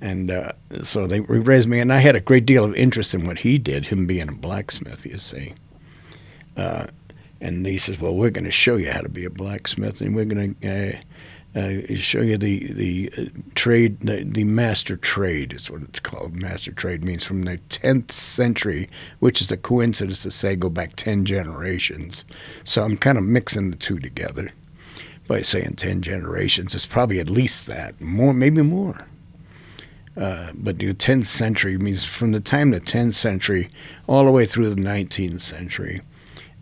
and 0.00 0.28
uh, 0.30 0.50
so 0.82 1.06
they 1.06 1.20
raised 1.20 1.68
me, 1.68 1.78
and 1.78 1.92
I 1.92 1.98
had 1.98 2.16
a 2.16 2.20
great 2.20 2.44
deal 2.44 2.64
of 2.64 2.74
interest 2.74 3.14
in 3.14 3.24
what 3.24 3.38
he 3.38 3.56
did, 3.56 3.86
him 3.86 4.04
being 4.06 4.28
a 4.28 4.32
blacksmith. 4.32 5.06
You 5.06 5.18
see, 5.18 5.54
uh, 6.56 6.88
and 7.40 7.64
he 7.64 7.78
says, 7.78 8.00
"Well, 8.00 8.16
we're 8.16 8.30
going 8.30 8.44
to 8.44 8.50
show 8.50 8.74
you 8.76 8.90
how 8.90 9.00
to 9.00 9.08
be 9.08 9.24
a 9.24 9.30
blacksmith, 9.30 10.00
and 10.00 10.14
we're 10.16 10.24
going 10.24 10.56
to." 10.60 10.96
Uh, 10.96 11.00
uh, 11.54 11.94
show 11.96 12.22
you 12.22 12.38
the 12.38 12.72
the 12.72 13.12
uh, 13.16 13.24
trade, 13.54 14.00
the, 14.00 14.24
the 14.24 14.44
master 14.44 14.96
trade 14.96 15.52
is 15.52 15.70
what 15.70 15.82
it's 15.82 16.00
called. 16.00 16.34
Master 16.34 16.72
trade 16.72 17.04
means 17.04 17.24
from 17.24 17.42
the 17.42 17.58
10th 17.68 18.10
century, 18.10 18.88
which 19.18 19.42
is 19.42 19.52
a 19.52 19.56
coincidence 19.56 20.22
to 20.22 20.30
say 20.30 20.56
go 20.56 20.70
back 20.70 20.94
10 20.96 21.26
generations. 21.26 22.24
So 22.64 22.82
I'm 22.82 22.96
kind 22.96 23.18
of 23.18 23.24
mixing 23.24 23.70
the 23.70 23.76
two 23.76 23.98
together 23.98 24.50
by 25.28 25.42
saying 25.42 25.74
10 25.76 26.00
generations. 26.00 26.74
It's 26.74 26.86
probably 26.86 27.20
at 27.20 27.28
least 27.28 27.66
that, 27.66 28.00
more 28.00 28.32
maybe 28.32 28.62
more. 28.62 29.06
Uh, 30.16 30.52
but 30.54 30.78
the 30.78 30.92
10th 30.94 31.26
century 31.26 31.76
means 31.76 32.04
from 32.04 32.32
the 32.32 32.40
time 32.40 32.72
of 32.72 32.84
the 32.84 32.90
10th 32.90 33.14
century 33.14 33.70
all 34.06 34.24
the 34.24 34.30
way 34.30 34.46
through 34.46 34.70
the 34.74 34.80
19th 34.80 35.40
century 35.40 36.00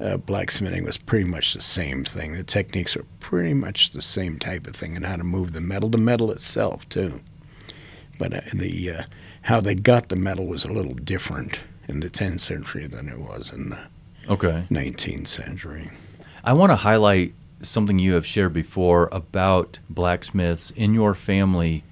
uh, 0.01 0.17
blacksmithing 0.17 0.85
was 0.85 0.99
pretty 0.99 1.25
much 1.25 1.55
the 1.55 1.61
same 1.61 2.05
thing. 2.05 2.33
The 2.35 2.43
techniques 2.43 2.97
were 2.97 3.05
pretty 3.21 3.55
much 3.55 3.91
the 3.91 4.03
same 4.03 4.39
type 4.39 4.67
of 4.67 4.75
thing, 4.77 4.97
and 4.97 5.05
how 5.07 5.17
to 5.17 5.25
move 5.25 5.53
the 5.53 5.61
metal, 5.61 5.89
the 5.89 5.99
metal 5.99 6.31
itself 6.31 6.89
too. 6.89 7.21
But 8.19 8.33
uh, 8.35 8.41
the 8.55 8.91
uh, 8.91 9.03
how 9.43 9.61
they 9.61 9.75
got 9.75 10.09
the 10.09 10.17
metal 10.17 10.47
was 10.47 10.65
a 10.65 10.73
little 10.73 10.95
different 10.95 11.61
in 11.89 12.01
the 12.01 12.11
10th 12.11 12.41
century 12.41 12.87
than 12.87 13.09
it 13.09 13.19
was 13.19 13.51
in 13.53 13.71
the 13.71 13.79
Okay. 14.29 14.65
19th 14.71 15.27
century. 15.27 15.91
I 16.45 16.53
want 16.53 16.71
to 16.71 16.77
highlight 16.77 17.35
something 17.63 17.99
you 17.99 18.13
have 18.15 18.25
shared 18.27 18.53
before 18.53 19.09
about 19.13 19.79
blacksmiths 19.89 20.71
in 20.73 20.95
your 20.95 21.15
family. 21.15 21.83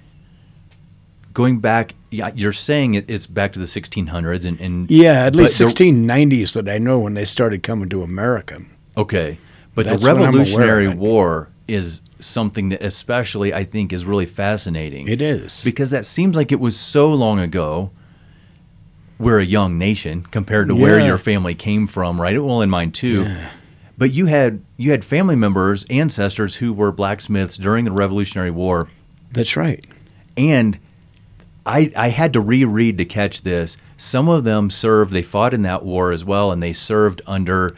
Going 1.33 1.59
back, 1.59 1.93
yeah, 2.09 2.31
you're 2.35 2.53
saying 2.53 2.95
it, 2.95 3.05
it's 3.09 3.27
back 3.27 3.53
to 3.53 3.59
the 3.59 3.65
1600s, 3.65 4.45
and, 4.45 4.59
and 4.59 4.89
Yeah, 4.89 5.25
at 5.25 5.35
least 5.35 5.59
But 5.59 5.75
the- 5.75 5.83
1690s 5.85 6.53
that 6.53 6.67
I 6.69 6.77
know 6.79 6.99
when 6.99 7.13
they 7.13 7.25
started 7.25 7.63
coming 7.63 7.87
to 7.89 8.01
America. 8.01 8.61
Okay. 8.97 9.37
But 9.75 9.85
That's 9.85 10.03
the 10.03 10.09
what 10.13 10.17
I'm 10.17 10.21
aware 10.33 10.41
of 10.41 10.49
Revolutionary. 10.57 10.87
War 10.89 11.49
is 11.67 12.01
something 12.19 12.69
that 12.69 12.81
especially 12.83 13.53
I 13.53 13.63
think 13.63 13.93
is 13.93 14.03
really 14.05 14.25
fascinating. 14.25 15.07
It 15.07 15.21
is. 15.21 15.63
because 15.63 15.91
that 15.91 16.05
seems 16.05 16.35
like 16.35 16.51
it 16.51 16.59
was 16.59 16.75
so 16.77 17.13
long 17.13 17.39
ago. 17.39 17.91
we're 19.19 19.39
a 19.39 19.45
young 19.45 19.77
nation 19.77 20.23
compared 20.31 20.67
to 20.69 20.75
where 20.75 20.99
your 20.99 21.17
family 21.17 21.53
came 21.53 21.85
from, 21.87 22.19
right? 22.19 22.41
Well, 22.43 22.61
in 22.61 22.69
mine 22.69 22.91
too. 22.91 23.23
Yeah. 23.23 23.49
But 23.97 24.11
you 24.13 24.25
had 24.27 24.61
you 24.77 24.91
had 24.91 25.03
family 25.05 25.35
members, 25.35 25.83
ancestors 25.89 26.55
who 26.55 26.71
were 26.73 26.91
blacksmiths 26.91 27.57
during 27.57 27.83
the 27.85 27.91
Revolutionary 27.91 28.49
War, 28.51 28.87
That's 29.31 29.55
right. 29.57 29.85
and 30.37 30.79
I 31.65 31.91
I 31.95 32.09
had 32.09 32.33
to 32.33 32.41
reread 32.41 32.97
to 32.97 33.05
catch 33.05 33.41
this. 33.41 33.77
Some 33.97 34.29
of 34.29 34.43
them 34.43 34.69
served; 34.69 35.13
they 35.13 35.21
fought 35.21 35.53
in 35.53 35.61
that 35.63 35.83
war 35.83 36.11
as 36.11 36.23
well, 36.25 36.51
and 36.51 36.61
they 36.61 36.73
served 36.73 37.21
under 37.27 37.75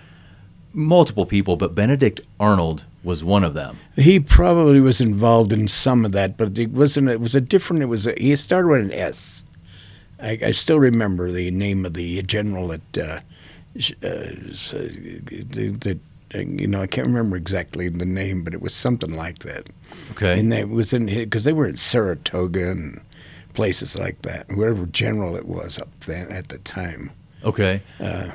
multiple 0.74 1.26
people. 1.26 1.56
But 1.56 1.76
Benedict 1.76 2.22
Arnold 2.40 2.86
was 3.04 3.24
one 3.24 3.44
of 3.44 3.54
them. 3.54 3.78
He 3.96 4.20
probably 4.20 4.80
was 4.80 5.02
involved 5.02 5.52
in 5.52 5.68
some 5.68 6.06
of 6.06 6.12
that, 6.12 6.38
but 6.38 6.58
it 6.58 6.72
wasn't. 6.72 7.10
It 7.10 7.20
was 7.20 7.36
a 7.36 7.42
different. 7.42 7.82
It 7.82 7.88
was. 7.88 8.08
A, 8.08 8.14
he 8.18 8.36
started 8.36 8.68
with 8.68 8.82
an 8.82 8.94
S. 8.94 9.44
I, 10.22 10.38
I 10.46 10.52
still 10.52 10.80
remember 10.80 11.32
the 11.32 11.50
name 11.52 11.86
of 11.86 11.94
the 11.94 12.22
general 12.22 12.72
at. 12.74 12.98
Uh, 12.98 13.20
uh, 14.04 14.08
uh, 14.08 14.22
the, 14.74 15.74
the, 15.80 16.00
uh, 16.36 16.40
you 16.40 16.68
know, 16.68 16.82
I 16.82 16.88
can't 16.88 17.08
remember 17.08 17.38
exactly 17.38 17.88
the 17.88 18.06
name, 18.06 18.44
but 18.44 18.54
it 18.54 18.62
was 18.62 18.74
something 18.74 19.16
like 19.16 19.40
that. 19.40 19.70
Okay, 20.12 20.40
And 20.40 20.54
it 20.54 20.70
was 20.70 20.94
in 20.94 21.06
because 21.06 21.46
they 21.46 21.54
were 21.54 21.68
in 21.68 21.78
Saratoga 21.78 22.72
and 22.72 23.02
places 23.54 23.98
like 23.98 24.22
that. 24.24 24.48
wherever 24.56 24.86
general 24.88 25.36
it 25.36 25.46
was 25.46 25.78
up 25.80 25.90
then 26.06 26.32
at 26.32 26.50
the 26.50 26.58
time. 26.60 27.12
okay. 27.44 27.82
Uh, 28.00 28.30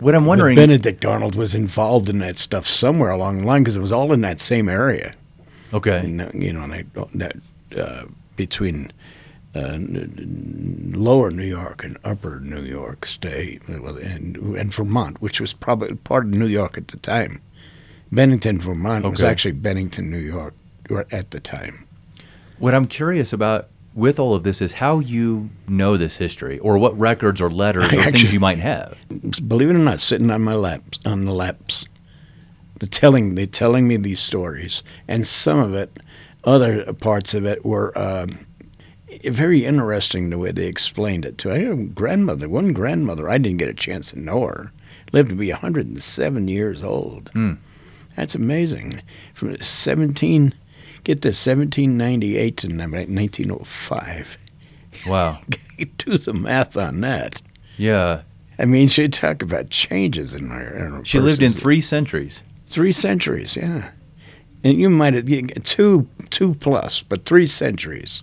what 0.00 0.14
I'm 0.14 0.26
wondering, 0.26 0.56
Benedict 0.56 1.04
Arnold 1.04 1.36
was 1.36 1.54
involved 1.54 2.08
in 2.08 2.18
that 2.18 2.36
stuff 2.36 2.66
somewhere 2.66 3.10
along 3.10 3.38
the 3.40 3.46
line 3.46 3.62
because 3.62 3.76
it 3.76 3.80
was 3.80 3.92
all 3.92 4.12
in 4.12 4.22
that 4.22 4.40
same 4.40 4.68
area. 4.68 5.14
okay, 5.72 5.98
And, 5.98 6.20
uh, 6.20 6.30
you 6.34 6.52
know, 6.52 6.66
that, 6.66 6.86
that 7.14 7.36
uh, 7.80 8.04
between 8.36 8.92
uh, 9.54 9.78
lower 9.78 11.30
New 11.30 11.44
York 11.44 11.84
and 11.84 11.96
upper 12.02 12.40
New 12.40 12.62
York 12.62 13.06
State 13.06 13.62
and, 13.68 14.36
and 14.36 14.74
Vermont, 14.74 15.22
which 15.22 15.40
was 15.40 15.52
probably 15.52 15.94
part 15.94 16.24
of 16.24 16.34
New 16.34 16.46
York 16.48 16.76
at 16.76 16.88
the 16.88 16.96
time. 16.96 17.40
Bennington, 18.10 18.58
Vermont 18.58 19.04
was 19.08 19.22
actually 19.22 19.52
Bennington, 19.52 20.10
New 20.10 20.18
York 20.18 20.54
or 20.90 21.06
at 21.10 21.30
the 21.30 21.40
time. 21.40 21.86
what 22.58 22.74
I'm 22.74 22.84
curious 22.84 23.32
about 23.32 23.68
with 23.94 24.18
all 24.18 24.34
of 24.34 24.42
this 24.42 24.60
is 24.60 24.74
how 24.74 24.98
you 24.98 25.50
know 25.68 25.96
this 25.96 26.16
history, 26.16 26.58
or 26.58 26.78
what 26.78 26.98
records 26.98 27.40
or 27.40 27.48
letters 27.48 27.92
or 27.92 28.00
I 28.00 28.10
things 28.10 28.32
you 28.32 28.40
might 28.40 28.58
have. 28.58 29.02
Believe 29.46 29.70
it 29.70 29.76
or 29.76 29.78
not, 29.78 30.00
sitting 30.00 30.30
on 30.30 30.42
my 30.42 30.54
laps, 30.54 30.98
on 31.04 31.22
the 31.22 31.32
laps, 31.32 31.86
the 32.80 32.86
telling, 32.86 33.36
they 33.36 33.46
telling 33.46 33.86
me 33.86 33.96
these 33.96 34.20
stories, 34.20 34.82
and 35.06 35.26
some 35.26 35.58
of 35.58 35.74
it, 35.74 35.98
other 36.42 36.92
parts 36.94 37.34
of 37.34 37.46
it 37.46 37.64
were 37.64 37.96
um, 37.96 38.46
very 39.24 39.64
interesting 39.64 40.30
the 40.30 40.38
way 40.38 40.50
they 40.50 40.66
explained 40.66 41.24
it. 41.24 41.38
To 41.38 41.52
I 41.52 41.60
had 41.60 41.72
a 41.72 41.76
grandmother, 41.76 42.48
one 42.48 42.72
grandmother, 42.72 43.28
I 43.28 43.38
didn't 43.38 43.58
get 43.58 43.68
a 43.68 43.74
chance 43.74 44.10
to 44.10 44.18
know 44.18 44.46
her, 44.46 44.72
lived 45.12 45.30
to 45.30 45.36
be 45.36 45.50
107 45.50 46.48
years 46.48 46.82
old. 46.82 47.30
Hmm. 47.32 47.54
That's 48.16 48.34
amazing. 48.34 49.02
From 49.32 49.56
17, 49.56 50.54
get 51.04 51.22
to 51.22 51.28
1798 51.28 52.56
to 52.58 52.68
1905. 52.68 54.38
Wow. 55.06 55.38
Do 55.98 56.18
the 56.18 56.32
math 56.34 56.76
on 56.76 57.00
that. 57.02 57.42
Yeah. 57.76 58.22
I 58.58 58.64
mean, 58.66 58.88
she 58.88 59.08
talk 59.08 59.42
about 59.42 59.70
changes 59.70 60.34
in 60.34 60.48
her. 60.48 60.74
In 60.76 60.92
her 60.92 61.04
She 61.04 61.18
lived 61.20 61.42
in 61.42 61.52
three 61.52 61.80
centuries. 61.80 62.42
three 62.66 62.92
centuries, 62.92 63.56
yeah. 63.56 63.90
And 64.62 64.78
you 64.78 64.88
might 64.88 65.14
have 65.14 65.26
two 65.64 66.08
two 66.30 66.54
plus, 66.54 67.02
but 67.02 67.24
three 67.26 67.46
centuries. 67.46 68.22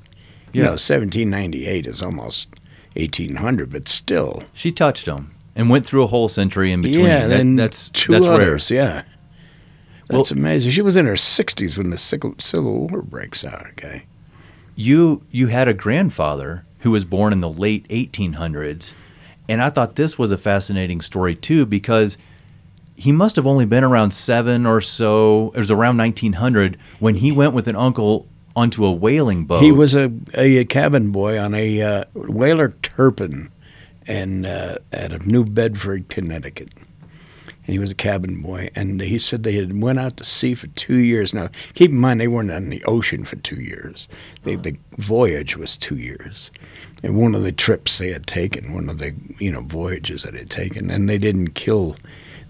You 0.53 0.63
know, 0.63 0.75
seventeen 0.75 1.29
ninety 1.29 1.67
eight 1.67 1.85
is 1.85 2.01
almost 2.01 2.47
eighteen 2.95 3.35
hundred, 3.35 3.71
but 3.71 3.88
still, 3.88 4.43
She 4.53 4.71
touched 4.71 5.05
them 5.05 5.35
and 5.55 5.69
went 5.69 5.85
through 5.85 6.03
a 6.03 6.07
whole 6.07 6.29
century 6.29 6.71
in 6.71 6.81
between. 6.81 7.05
yeah. 7.05 7.27
That- 7.27 7.55
that's 7.57 7.89
two 7.89 8.13
that's 8.13 8.25
others, 8.27 8.71
yeah. 8.71 9.03
Well- 10.11 10.21
That's 10.23 10.31
amazing. 10.31 10.71
She 10.71 10.81
was 10.81 10.95
in 10.95 11.05
her 11.05 11.17
sixties 11.17 11.77
when 11.77 11.89
the 11.89 11.97
Civil 11.97 12.35
Civil 12.39 12.87
War 12.87 13.01
breaks 13.01 13.43
out. 13.43 13.65
Okay. 13.71 14.03
You 14.75 15.23
you 15.31 15.47
had 15.47 15.67
a 15.67 15.73
grandfather 15.73 16.65
who 16.79 16.91
was 16.91 17.05
born 17.05 17.31
in 17.33 17.39
the 17.41 17.49
late 17.49 17.87
1800s, 17.89 18.93
and 19.47 19.61
I 19.61 19.69
thought 19.69 19.95
this 19.95 20.17
was 20.17 20.31
a 20.31 20.37
fascinating 20.37 21.01
story 21.01 21.35
too 21.35 21.65
because 21.65 22.17
he 22.95 23.11
must 23.11 23.35
have 23.35 23.45
only 23.47 23.65
been 23.65 23.83
around 23.83 24.11
seven 24.11 24.65
or 24.65 24.81
so. 24.81 25.51
It 25.53 25.57
was 25.57 25.71
around 25.71 25.97
1900 25.97 26.77
when 26.99 27.15
he 27.15 27.31
went 27.31 27.53
with 27.53 27.67
an 27.67 27.75
uncle 27.75 28.27
onto 28.55 28.83
a 28.85 28.91
whaling 28.91 29.45
boat. 29.45 29.61
he 29.63 29.71
was 29.71 29.95
a, 29.95 30.11
a 30.33 30.65
cabin 30.65 31.11
boy 31.11 31.39
on 31.39 31.53
a 31.55 31.81
uh, 31.81 32.03
whaler 32.13 32.69
Turpin, 32.81 33.49
and 34.07 34.45
uh, 34.45 34.75
out 34.93 35.13
of 35.13 35.25
New 35.27 35.45
Bedford, 35.45 36.09
Connecticut. 36.09 36.69
And 37.65 37.73
he 37.73 37.79
was 37.79 37.91
a 37.91 37.95
cabin 37.95 38.41
boy. 38.41 38.69
And 38.75 39.01
he 39.01 39.19
said 39.19 39.43
they 39.43 39.53
had 39.53 39.81
went 39.81 39.99
out 39.99 40.17
to 40.17 40.23
sea 40.23 40.55
for 40.55 40.67
two 40.67 40.97
years. 40.97 41.33
Now, 41.33 41.49
keep 41.75 41.91
in 41.91 41.97
mind 41.97 42.19
they 42.19 42.27
weren't 42.27 42.51
on 42.51 42.69
the 42.69 42.83
ocean 42.85 43.23
for 43.23 43.35
two 43.37 43.61
years. 43.61 44.07
They, 44.43 44.55
the 44.55 44.77
voyage 44.97 45.57
was 45.57 45.77
two 45.77 45.97
years. 45.97 46.51
And 47.03 47.17
one 47.17 47.35
of 47.35 47.43
the 47.43 47.51
trips 47.51 47.97
they 47.97 48.11
had 48.11 48.27
taken, 48.27 48.73
one 48.73 48.89
of 48.89 48.99
the 48.99 49.13
you 49.39 49.51
know 49.51 49.61
voyages 49.61 50.23
that 50.23 50.33
they 50.33 50.39
had 50.39 50.49
taken, 50.51 50.91
and 50.91 51.09
they 51.09 51.17
didn't 51.17 51.51
kill 51.55 51.95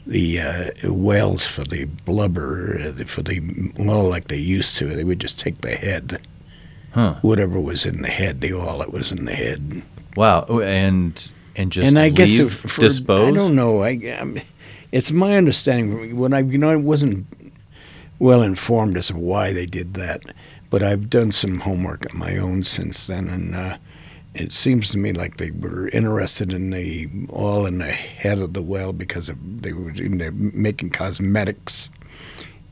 the 0.05 0.39
uh, 0.39 0.71
whales 0.91 1.45
for 1.47 1.63
the 1.63 1.85
blubber, 1.85 2.79
uh, 2.79 3.03
for 3.05 3.21
the 3.21 3.41
oil 3.79 4.09
like 4.09 4.27
they 4.27 4.37
used 4.37 4.77
to. 4.77 4.87
They 4.87 5.03
would 5.03 5.19
just 5.19 5.39
take 5.39 5.61
the 5.61 5.75
head, 5.75 6.19
Huh. 6.91 7.15
whatever 7.21 7.61
was 7.61 7.85
in 7.85 8.01
the 8.01 8.09
head, 8.09 8.41
the 8.41 8.53
oil 8.53 8.79
that 8.79 8.91
was 8.91 9.11
in 9.11 9.23
the 9.25 9.33
head. 9.35 9.83
Wow. 10.17 10.45
Oh, 10.49 10.59
And 10.61 11.29
and 11.55 11.71
just 11.71 11.87
and 11.87 11.97
I 11.99 12.09
guess 12.09 12.37
leave, 12.37 12.47
if 12.47 12.71
for, 12.71 12.81
dispose. 12.81 13.33
I 13.33 13.37
don't 13.37 13.55
know. 13.55 13.83
I, 13.83 13.89
i 13.89 14.43
it's 14.91 15.11
my 15.11 15.35
understanding 15.37 16.17
when 16.17 16.33
I 16.33 16.39
you 16.39 16.57
know 16.57 16.69
I 16.69 16.75
wasn't 16.75 17.25
well 18.19 18.41
informed 18.41 18.97
as 18.97 19.07
to 19.07 19.17
why 19.17 19.51
they 19.51 19.65
did 19.65 19.93
that, 19.95 20.21
but 20.69 20.83
I've 20.83 21.09
done 21.09 21.31
some 21.31 21.59
homework 21.59 22.11
on 22.11 22.19
my 22.19 22.37
own 22.37 22.63
since 22.63 23.07
then, 23.07 23.29
and 23.29 23.55
uh, 23.55 23.77
it 24.33 24.53
seems 24.53 24.89
to 24.91 24.97
me 24.97 25.11
like 25.11 25.37
they 25.37 25.51
were 25.51 25.89
interested 25.89 26.53
in 26.53 26.69
the 26.69 27.09
oil 27.33 27.65
in 27.65 27.79
the 27.79 27.91
head 27.91 28.39
of 28.39 28.53
the 28.53 28.61
whale 28.61 28.93
because 28.93 29.27
of, 29.27 29.37
they 29.61 29.73
were 29.73 29.91
making 30.31 30.89
cosmetics 30.91 31.89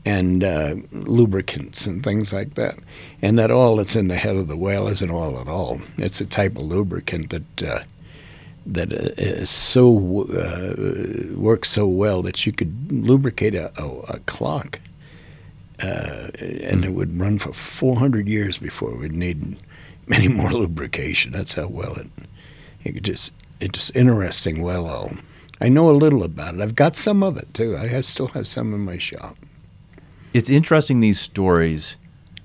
and 0.06 0.42
uh, 0.42 0.76
lubricants 0.92 1.86
and 1.86 2.02
things 2.02 2.32
like 2.32 2.54
that. 2.54 2.78
And 3.20 3.38
that 3.38 3.50
oil 3.50 3.76
that's 3.76 3.96
in 3.96 4.08
the 4.08 4.16
head 4.16 4.36
of 4.36 4.48
the 4.48 4.56
whale 4.56 4.88
isn't 4.88 5.10
oil 5.10 5.38
at 5.38 5.48
all. 5.48 5.80
It's 5.98 6.20
a 6.20 6.26
type 6.26 6.56
of 6.56 6.62
lubricant 6.62 7.30
that 7.30 7.62
uh, 7.62 7.80
that 8.66 8.92
uh, 8.92 9.44
so 9.44 10.24
uh, 10.24 11.34
works 11.34 11.70
so 11.70 11.86
well 11.86 12.22
that 12.22 12.44
you 12.46 12.52
could 12.52 12.92
lubricate 12.92 13.54
a, 13.54 13.72
a, 13.80 13.88
a 14.14 14.18
clock, 14.20 14.80
uh, 15.82 16.28
and 16.40 16.84
it 16.84 16.92
would 16.92 17.18
run 17.18 17.38
for 17.38 17.52
400 17.52 18.28
years 18.28 18.58
before 18.58 18.92
it 18.92 18.98
would 18.98 19.14
need 19.14 19.56
any 20.10 20.28
more 20.40 20.50
lubrication. 20.50 21.32
That's 21.32 21.54
how 21.54 21.68
well 21.68 21.94
it. 21.94 22.08
It 22.84 23.02
just 23.02 23.32
it's 23.60 23.78
just 23.78 23.96
interesting 23.96 24.62
well. 24.62 25.12
I 25.60 25.68
know 25.68 25.90
a 25.90 25.92
little 25.92 26.22
about 26.22 26.54
it. 26.54 26.60
I've 26.60 26.74
got 26.74 26.96
some 26.96 27.22
of 27.22 27.36
it 27.36 27.52
too. 27.52 27.76
I 27.76 27.86
have, 27.88 28.06
still 28.06 28.28
have 28.28 28.48
some 28.48 28.72
in 28.72 28.80
my 28.80 28.96
shop. 28.96 29.36
It's 30.32 30.48
interesting 30.48 31.00
these 31.00 31.20
stories 31.20 31.98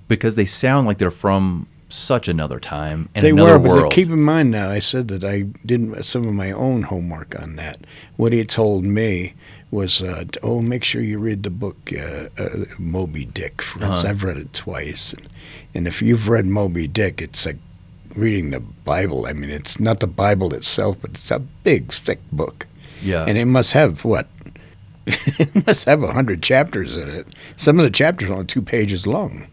because 0.08 0.34
they 0.34 0.44
sound 0.44 0.86
like 0.86 0.98
they're 0.98 1.10
from 1.10 1.66
such 1.88 2.28
another 2.28 2.58
time 2.58 3.08
and 3.14 3.24
they 3.24 3.30
another 3.30 3.58
were, 3.58 3.68
but 3.68 3.68
world. 3.68 3.92
keep 3.92 4.08
in 4.08 4.22
mind 4.22 4.50
now, 4.50 4.70
I 4.70 4.80
said 4.80 5.08
that 5.08 5.24
I 5.24 5.42
did 5.64 6.04
some 6.04 6.26
of 6.26 6.34
my 6.34 6.50
own 6.52 6.82
homework 6.82 7.40
on 7.40 7.56
that. 7.56 7.80
What 8.16 8.32
he 8.32 8.44
told 8.44 8.84
me 8.84 9.34
was, 9.70 10.02
uh, 10.02 10.24
oh, 10.42 10.62
make 10.62 10.84
sure 10.84 11.02
you 11.02 11.18
read 11.18 11.42
the 11.42 11.50
book 11.50 11.92
uh, 11.92 12.28
uh, 12.38 12.64
Moby 12.78 13.24
Dick. 13.24 13.62
For 13.62 13.78
instance. 13.78 13.98
Uh-huh. 13.98 14.08
I've 14.08 14.24
read 14.24 14.36
it 14.38 14.52
twice, 14.52 15.12
and, 15.12 15.28
and 15.74 15.86
if 15.86 16.02
you've 16.02 16.28
read 16.28 16.46
Moby 16.46 16.86
Dick, 16.88 17.20
it's 17.20 17.46
like 17.46 17.58
reading 18.14 18.50
the 18.50 18.60
Bible. 18.60 19.26
I 19.26 19.32
mean, 19.32 19.50
it's 19.50 19.78
not 19.78 20.00
the 20.00 20.06
Bible 20.06 20.54
itself, 20.54 20.98
but 21.00 21.10
it's 21.10 21.30
a 21.30 21.40
big, 21.40 21.92
thick 21.92 22.20
book, 22.32 22.66
yeah. 23.02 23.24
and 23.24 23.36
it 23.38 23.46
must 23.46 23.72
have 23.72 24.04
what. 24.04 24.28
it 25.06 25.66
must 25.66 25.84
have 25.84 26.02
a 26.02 26.12
hundred 26.12 26.42
chapters 26.42 26.96
in 26.96 27.08
it. 27.08 27.28
Some 27.56 27.78
of 27.78 27.84
the 27.84 27.90
chapters 27.90 28.28
are 28.28 28.32
only 28.32 28.46
two 28.46 28.62
pages 28.62 29.06
long. 29.06 29.46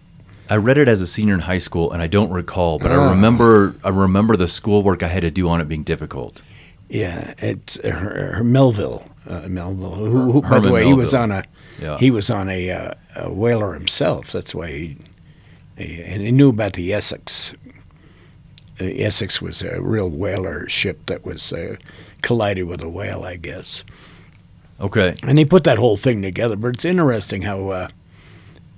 I 0.54 0.58
read 0.58 0.78
it 0.78 0.88
as 0.88 1.02
a 1.02 1.08
senior 1.08 1.34
in 1.34 1.40
high 1.40 1.58
school, 1.58 1.92
and 1.92 2.00
I 2.00 2.06
don't 2.06 2.32
recall, 2.32 2.78
but 2.78 2.92
I 2.92 2.96
Oh. 2.96 3.10
remember 3.10 3.74
I 3.84 3.90
remember 3.90 4.38
the 4.38 4.48
schoolwork 4.48 5.02
I 5.02 5.08
had 5.08 5.22
to 5.22 5.32
do 5.32 5.50
on 5.50 5.60
it 5.60 5.68
being 5.68 5.82
difficult. 5.82 6.44
Yeah, 6.90 7.34
it's 7.40 7.80
uh, 7.80 7.90
her, 7.90 8.34
her 8.36 8.44
Melville. 8.44 9.04
Uh, 9.28 9.48
Melville, 9.48 9.96
who, 9.96 10.32
who 10.32 10.42
by 10.44 10.60
the 10.60 10.72
way, 10.72 10.86
he 10.86 10.94
was 10.94 11.12
on 11.16 11.32
a 11.32 11.44
Yeah. 11.82 11.98
he 11.98 12.12
was 12.12 12.30
on 12.30 12.50
a, 12.50 12.70
uh, 12.70 12.94
a 13.16 13.32
whaler 13.34 13.74
himself. 13.74 14.32
That's 14.32 14.54
why 14.54 14.68
he, 14.72 14.98
he 15.76 16.04
and 16.04 16.22
he 16.22 16.32
knew 16.32 16.50
about 16.50 16.74
the 16.74 16.94
Essex. 16.94 17.56
The 18.78 19.04
Essex 19.04 19.42
was 19.42 19.64
a 19.64 19.82
real 19.82 20.08
whaler 20.10 20.70
ship 20.70 21.08
that 21.08 21.26
was 21.26 21.52
uh, 21.52 21.78
collided 22.22 22.66
with 22.68 22.84
a 22.84 22.90
whale, 22.90 23.24
I 23.24 23.38
guess. 23.38 23.84
Okay. 24.80 25.16
And 25.24 25.40
he 25.40 25.46
put 25.46 25.64
that 25.64 25.80
whole 25.80 25.98
thing 25.98 26.22
together. 26.22 26.56
But 26.56 26.76
it's 26.76 26.86
interesting 26.86 27.42
how 27.42 27.70
uh, 27.70 27.74
uh, 27.74 27.88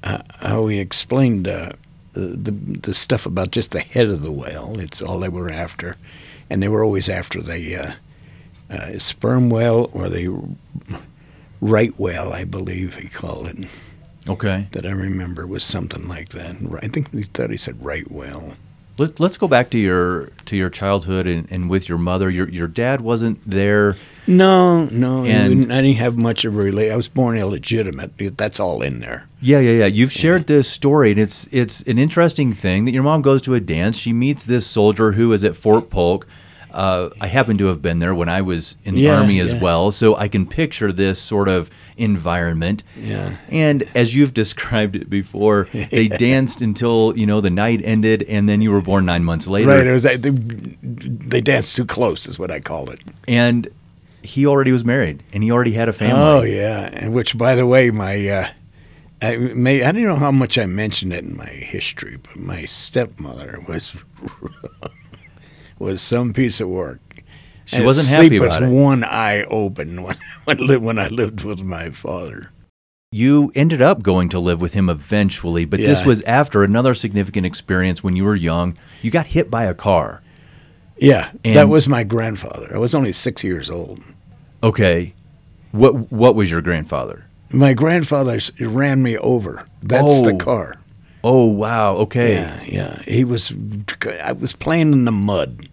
how 0.05 0.67
he 0.67 0.79
explained 0.79 1.47
uh, 1.47 1.71
the 2.13 2.51
the 2.51 2.93
stuff 2.93 3.25
about 3.25 3.51
just 3.51 3.71
the 3.71 3.79
head 3.79 4.07
of 4.07 4.21
the 4.21 4.31
whale. 4.31 4.79
It's 4.79 5.01
all 5.01 5.19
they 5.19 5.29
were 5.29 5.49
after, 5.49 5.97
and 6.49 6.61
they 6.61 6.67
were 6.67 6.83
always 6.83 7.09
after 7.09 7.41
the 7.41 7.75
uh, 7.75 7.93
uh, 8.69 8.99
sperm 8.99 9.49
whale 9.49 9.89
or 9.93 10.09
the 10.09 10.29
right 11.61 11.97
whale, 11.99 12.31
I 12.31 12.43
believe 12.43 12.95
he 12.95 13.09
called 13.09 13.47
it. 13.47 13.69
Okay. 14.27 14.67
That 14.71 14.85
I 14.85 14.91
remember 14.91 15.45
was 15.45 15.63
something 15.63 16.07
like 16.07 16.29
that. 16.29 16.55
I 16.81 16.87
think 16.87 17.11
he 17.11 17.23
thought 17.23 17.51
he 17.51 17.57
said 17.57 17.83
right 17.83 18.09
whale. 18.09 18.55
Let, 18.97 19.19
us 19.19 19.35
go 19.37 19.47
back 19.47 19.69
to 19.71 19.77
your 19.77 20.29
to 20.45 20.55
your 20.55 20.69
childhood 20.69 21.27
and, 21.27 21.51
and 21.51 21.69
with 21.69 21.89
your 21.89 21.97
mother. 21.97 22.29
Your 22.29 22.47
your 22.49 22.67
dad 22.67 23.01
wasn't 23.01 23.39
there. 23.49 23.97
No, 24.27 24.85
no, 24.85 25.23
And- 25.25 25.71
I 25.71 25.81
didn't 25.81 25.97
have 25.97 26.17
much 26.17 26.45
of 26.45 26.55
a 26.55 26.57
relate. 26.57 26.91
I 26.91 26.95
was 26.95 27.07
born 27.07 27.37
illegitimate. 27.37 28.13
That's 28.37 28.59
all 28.59 28.81
in 28.81 28.99
there. 29.01 29.27
Yeah, 29.39 29.59
yeah, 29.59 29.71
yeah. 29.79 29.85
You've 29.85 30.11
shared 30.11 30.47
this 30.47 30.67
story, 30.69 31.11
and 31.11 31.19
it's 31.19 31.47
it's 31.51 31.81
an 31.83 31.99
interesting 31.99 32.53
thing 32.53 32.85
that 32.85 32.91
your 32.91 33.03
mom 33.03 33.21
goes 33.21 33.41
to 33.43 33.53
a 33.53 33.59
dance. 33.59 33.97
She 33.97 34.13
meets 34.13 34.45
this 34.45 34.65
soldier 34.65 35.11
who 35.11 35.31
is 35.33 35.43
at 35.43 35.55
Fort 35.55 35.89
Polk. 35.89 36.25
Uh, 36.75 37.09
I 37.21 37.27
happen 37.27 37.57
to 37.59 37.65
have 37.67 37.81
been 37.81 37.99
there 37.99 38.13
when 38.13 38.27
I 38.29 38.41
was 38.41 38.75
in 38.83 38.95
the 38.95 39.01
Yeah, 39.03 39.19
army 39.19 39.39
as 39.39 39.53
yeah. 39.53 39.61
well, 39.61 39.91
so 39.91 40.15
I 40.17 40.27
can 40.27 40.45
picture 40.45 40.91
this 40.91 41.19
sort 41.21 41.47
of 41.47 41.69
environment. 41.97 42.83
Yeah. 42.99 43.37
And 43.49 43.83
as 43.95 44.13
you've 44.13 44.33
described 44.33 44.95
it 44.95 45.09
before, 45.09 45.67
they 45.91 46.07
danced 46.09 46.61
until 46.61 47.13
you 47.17 47.25
know 47.25 47.39
the 47.41 47.49
night 47.49 47.81
ended, 47.83 48.23
and 48.23 48.49
then 48.49 48.61
you 48.61 48.71
were 48.71 48.81
born 48.81 49.05
nine 49.05 49.23
months 49.23 49.47
later. 49.47 49.69
Right. 49.69 49.87
It 49.87 49.93
was, 49.93 50.03
they, 50.03 50.17
they 50.17 51.41
danced 51.41 51.75
too 51.75 51.85
close, 51.85 52.27
is 52.27 52.37
what 52.37 52.51
I 52.51 52.59
called 52.59 52.89
it. 52.89 52.99
And 53.27 53.67
he 54.21 54.45
already 54.45 54.71
was 54.71 54.83
married, 54.83 55.23
and 55.33 55.43
he 55.43 55.51
already 55.51 55.71
had 55.73 55.87
a 55.87 55.93
family. 55.93 56.21
Oh 56.21 56.41
yeah, 56.43 56.89
and 56.91 57.13
which, 57.13 57.37
by 57.37 57.55
the 57.55 57.65
way, 57.65 57.89
my 57.91 58.27
uh, 58.27 58.47
I 59.21 59.37
may 59.37 59.81
I 59.83 59.91
don't 59.91 60.03
know 60.03 60.15
how 60.17 60.31
much 60.31 60.57
I 60.57 60.65
mentioned 60.65 61.13
it 61.13 61.23
in 61.23 61.37
my 61.37 61.45
history, 61.45 62.17
but 62.17 62.35
my 62.35 62.65
stepmother 62.65 63.63
was 63.67 63.95
was 65.79 66.01
some 66.01 66.33
piece 66.33 66.59
of 66.61 66.69
work. 66.69 66.99
She 67.65 67.77
And 67.77 67.85
wasn't 67.85 68.15
happy 68.21 68.37
about 68.37 68.63
it. 68.63 68.69
one 68.69 69.03
eye 69.03 69.43
open 69.43 70.03
when 70.03 70.15
when, 70.45 70.59
I 70.59 70.61
lived- 70.63 70.83
when 70.83 70.99
I 70.99 71.07
lived 71.07 71.43
with 71.43 71.61
my 71.63 71.89
father. 71.89 72.51
You 73.11 73.51
ended 73.55 73.81
up 73.81 74.03
going 74.03 74.27
to 74.29 74.39
live 74.39 74.59
with 74.59 74.73
him 74.73 74.89
eventually, 74.89 75.63
but 75.65 75.79
this 75.79 76.03
was 76.05 76.21
after 76.23 76.63
another 76.63 76.93
significant 76.93 77.45
experience 77.45 78.03
when 78.03 78.15
you 78.17 78.25
were 78.25 78.35
young. 78.35 78.77
You 79.01 79.09
got 79.09 79.27
hit 79.27 79.49
by 79.49 79.63
a 79.63 79.73
car. 79.73 80.21
Yeah, 80.97 81.31
And- 81.43 81.55
that 81.55 81.69
was 81.69 81.87
my 81.87 82.03
grandfather. 82.03 82.71
I 82.73 82.77
was 82.77 82.93
only 82.93 83.11
six 83.13 83.43
years 83.43 83.69
old. 83.69 84.01
Okay. 84.63 85.13
What 85.71 86.11
what 86.11 86.35
was 86.35 86.51
your 86.51 86.61
grandfather? 86.61 87.25
My 87.51 87.73
grandfather 87.73 88.37
ran 88.59 89.01
me 89.03 89.17
over. 89.17 89.65
That's 89.81 90.21
the 90.21 90.33
Oh. 90.33 90.37
car. 90.37 90.75
Oh 91.27 91.45
wow. 91.45 91.95
Okay. 91.95 92.35
Yeah, 92.35 92.63
yeah. 92.67 93.01
He 93.07 93.23
was. 93.23 93.51
I 94.23 94.33
was 94.33 94.53
playing 94.53 94.91
in 94.91 95.05
the 95.05 95.11
mud 95.11 95.67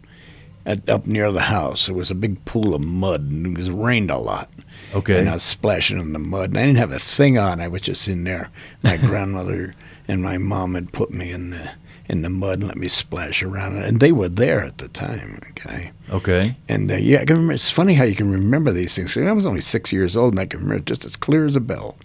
at, 0.65 0.89
up 0.89 1.07
near 1.07 1.31
the 1.31 1.43
house. 1.43 1.85
There 1.85 1.95
was 1.95 2.11
a 2.11 2.15
big 2.15 2.43
pool 2.47 2.75
of 2.75 2.83
mud, 2.83 3.21
and 3.21 3.47
it 3.47 3.59
was 3.59 3.71
rained 3.71 4.11
a 4.11 4.17
lot. 4.17 4.49
Okay. 4.95 5.19
And 5.19 5.29
I 5.29 5.35
was 5.35 5.43
splashing 5.43 6.01
in 6.01 6.15
the 6.15 6.19
mud, 6.19 6.51
and 6.51 6.59
I 6.59 6.65
didn't 6.65 6.79
have 6.79 6.93
a 6.93 6.99
thing 6.99 7.37
on. 7.37 7.61
I 7.61 7.69
was 7.69 7.83
just 7.83 8.09
in 8.09 8.25
there. 8.25 8.49
My 8.83 8.97
grandmother 9.09 9.75
and 10.09 10.23
my 10.23 10.39
mom 10.39 10.75
had 10.75 10.91
put 10.91 11.11
me 11.11 11.31
in 11.31 11.51
the 11.51 11.73
in 12.09 12.23
the 12.23 12.31
mud 12.31 12.61
and 12.61 12.69
let 12.69 12.79
me 12.79 12.89
splash 12.89 13.43
around, 13.43 13.77
and 13.77 14.01
they 14.01 14.11
were 14.11 14.31
there 14.31 14.65
at 14.65 14.79
the 14.79 14.89
time. 14.89 15.39
Okay. 15.51 15.93
Okay. 16.09 16.57
And 16.67 16.91
uh, 16.91 16.97
yeah, 16.97 17.21
I 17.21 17.25
can 17.27 17.37
remember. 17.37 17.53
It's 17.53 17.71
funny 17.71 17.93
how 17.93 18.05
you 18.05 18.17
can 18.17 18.31
remember 18.31 18.73
these 18.73 18.97
things. 18.97 19.15
I 19.19 19.33
was 19.33 19.45
only 19.45 19.61
six 19.61 19.93
years 19.93 20.17
old, 20.17 20.33
and 20.33 20.41
I 20.41 20.47
can 20.47 20.61
remember 20.61 20.81
it 20.81 20.87
just 20.87 21.05
as 21.05 21.15
clear 21.15 21.45
as 21.45 21.57
a 21.57 21.61
bell. 21.61 21.99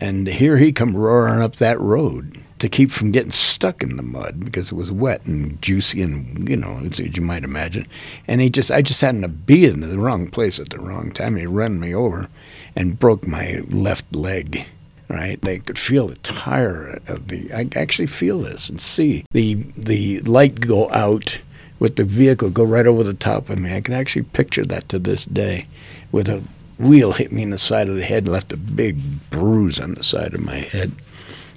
And 0.00 0.26
here 0.26 0.56
he 0.56 0.72
come 0.72 0.96
roaring 0.96 1.42
up 1.42 1.56
that 1.56 1.78
road 1.78 2.40
to 2.64 2.68
keep 2.70 2.90
from 2.90 3.12
getting 3.12 3.30
stuck 3.30 3.82
in 3.82 3.96
the 3.96 4.02
mud 4.02 4.42
because 4.42 4.72
it 4.72 4.74
was 4.74 4.90
wet 4.90 5.22
and 5.26 5.60
juicy 5.60 6.00
and 6.00 6.48
you 6.48 6.56
know 6.56 6.80
as 6.90 6.98
you 6.98 7.20
might 7.20 7.44
imagine. 7.44 7.86
And 8.26 8.40
he 8.40 8.48
just, 8.48 8.70
I 8.70 8.80
just 8.80 9.02
happened 9.02 9.24
to 9.24 9.28
be 9.28 9.66
in 9.66 9.80
the 9.80 9.98
wrong 9.98 10.28
place 10.28 10.58
at 10.58 10.70
the 10.70 10.78
wrong 10.78 11.10
time. 11.12 11.36
He 11.36 11.44
ran 11.44 11.78
me 11.78 11.94
over 11.94 12.26
and 12.74 12.98
broke 12.98 13.26
my 13.26 13.62
left 13.68 14.16
leg. 14.16 14.66
Right, 15.08 15.38
they 15.42 15.58
could 15.58 15.78
feel 15.78 16.08
the 16.08 16.16
tire 16.16 16.98
of 17.06 17.28
the. 17.28 17.52
I 17.52 17.68
actually 17.76 18.06
feel 18.06 18.40
this 18.40 18.70
and 18.70 18.80
see 18.80 19.26
the 19.32 19.56
the 19.76 20.20
light 20.20 20.60
go 20.60 20.90
out 20.90 21.40
with 21.78 21.96
the 21.96 22.04
vehicle 22.04 22.48
go 22.48 22.64
right 22.64 22.86
over 22.86 23.04
the 23.04 23.12
top 23.12 23.50
of 23.50 23.58
me. 23.58 23.76
I 23.76 23.82
can 23.82 23.92
actually 23.92 24.22
picture 24.22 24.64
that 24.64 24.88
to 24.88 24.98
this 24.98 25.26
day, 25.26 25.66
with 26.10 26.30
a 26.30 26.42
wheel 26.78 27.12
hit 27.12 27.30
me 27.30 27.42
in 27.42 27.50
the 27.50 27.58
side 27.58 27.90
of 27.90 27.96
the 27.96 28.04
head 28.04 28.22
and 28.22 28.32
left 28.32 28.54
a 28.54 28.56
big 28.56 29.28
bruise 29.28 29.78
on 29.78 29.92
the 29.92 30.02
side 30.02 30.32
of 30.32 30.40
my 30.40 30.56
head 30.56 30.92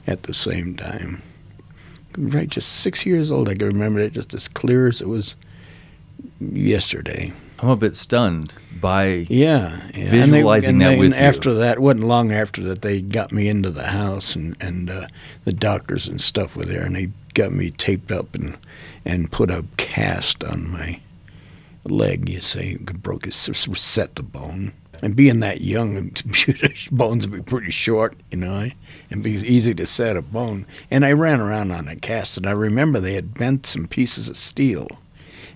at 0.08 0.24
the 0.24 0.34
same 0.34 0.76
time. 0.76 1.22
Right, 2.18 2.50
just 2.50 2.78
six 2.78 3.06
years 3.06 3.30
old, 3.30 3.48
I 3.48 3.54
can 3.54 3.68
remember 3.68 4.00
it 4.00 4.14
just 4.14 4.34
as 4.34 4.48
clear 4.48 4.88
as 4.88 5.02
it 5.02 5.08
was 5.08 5.36
yesterday. 6.40 7.32
I'm 7.60 7.70
a 7.70 7.76
bit 7.76 7.96
stunned 7.96 8.56
by 8.80 9.26
Yeah, 9.30 9.90
yeah. 9.96 10.10
Visualizing 10.10 10.76
and 10.76 10.82
that 10.82 10.92
and 10.92 11.00
with 11.00 11.14
you. 11.14 11.20
after 11.20 11.54
that, 11.56 11.80
wasn't 11.80 12.06
long 12.06 12.32
after 12.32 12.62
that, 12.64 12.82
they 12.82 13.02
got 13.02 13.32
me 13.32 13.48
into 13.48 13.70
the 13.70 13.88
house, 13.88 14.36
and 14.36 14.56
and 14.60 14.90
uh, 14.90 15.08
the 15.46 15.54
doctors 15.54 16.08
and 16.08 16.22
stuff 16.22 16.56
were 16.56 16.66
there, 16.66 16.84
and 16.84 16.96
they 16.96 17.10
got 17.34 17.52
me 17.52 17.72
taped 17.72 18.12
up 18.12 18.34
and 18.36 18.58
and 19.06 19.32
put 19.32 19.50
a 19.52 19.66
cast 19.78 20.44
on 20.44 20.72
my 20.72 21.00
leg. 21.84 22.30
You 22.30 22.42
say 22.42 22.76
broke 22.78 23.28
it, 23.28 23.34
set 23.34 24.16
the 24.16 24.24
bone. 24.24 24.74
And 25.02 25.16
being 25.16 25.40
that 25.42 25.62
young, 25.62 26.12
bones 26.92 27.28
would 27.28 27.46
be 27.46 27.50
pretty 27.50 27.72
short, 27.72 28.16
you 28.32 28.38
know, 28.38 28.60
eh? 28.60 28.70
and 29.12 29.24
be 29.24 29.32
easy 29.32 29.74
to 29.76 29.86
set 29.86 30.18
a 30.18 30.22
bone. 30.22 30.66
And 30.90 31.06
I 31.06 31.12
ran 31.12 31.40
around 31.40 31.72
on 31.72 31.88
a 31.88 31.96
cast, 31.96 32.38
and 32.38 32.48
I 32.48 32.52
remember 32.52 33.00
they 33.00 33.14
had 33.14 33.34
bent 33.34 33.66
some 33.66 33.88
pieces 33.88 34.28
of 34.28 34.38
steel 34.38 34.88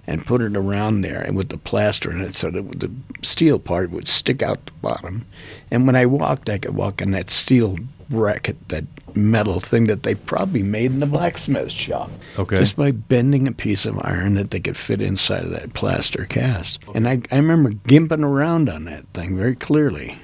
and 0.08 0.26
put 0.26 0.42
it 0.42 0.58
around 0.58 1.02
there 1.02 1.22
and 1.22 1.38
with 1.38 1.50
the 1.50 1.58
plaster 1.58 2.12
in 2.12 2.22
it 2.22 2.34
so 2.34 2.50
that 2.50 2.80
the 2.80 2.92
steel 3.22 3.60
part 3.60 3.92
would 3.92 4.08
stick 4.08 4.42
out 4.42 4.66
the 4.66 4.72
bottom. 4.82 5.26
And 5.70 5.86
when 5.86 5.96
I 5.96 6.06
walked, 6.06 6.50
I 6.50 6.58
could 6.58 6.76
walk 6.76 7.02
on 7.02 7.12
that 7.12 7.30
steel 7.30 7.78
bracket, 8.12 8.70
that 8.70 8.84
metal 9.16 9.60
thing 9.60 9.88
that 9.88 10.04
they 10.04 10.14
probably 10.16 10.62
made 10.64 10.92
in 10.92 11.00
the 11.00 11.06
blacksmith 11.06 11.72
shop. 11.72 12.12
Okay. 12.38 12.58
Just 12.60 12.76
by 12.76 12.92
bending 12.92 13.48
a 13.48 13.52
piece 13.52 13.86
of 13.86 13.98
iron 14.04 14.36
that 14.36 14.52
they 14.52 14.60
could 14.60 14.78
fit 14.78 15.02
inside 15.02 15.44
of 15.44 15.50
that 15.52 15.74
plaster 15.74 16.26
cast. 16.26 16.80
And 16.94 17.08
I, 17.08 17.22
I 17.32 17.38
remember 17.38 17.72
gimping 17.72 18.24
around 18.24 18.70
on 18.70 18.84
that 18.86 19.06
thing 19.14 19.36
very 19.36 19.56
clearly. 19.56 20.18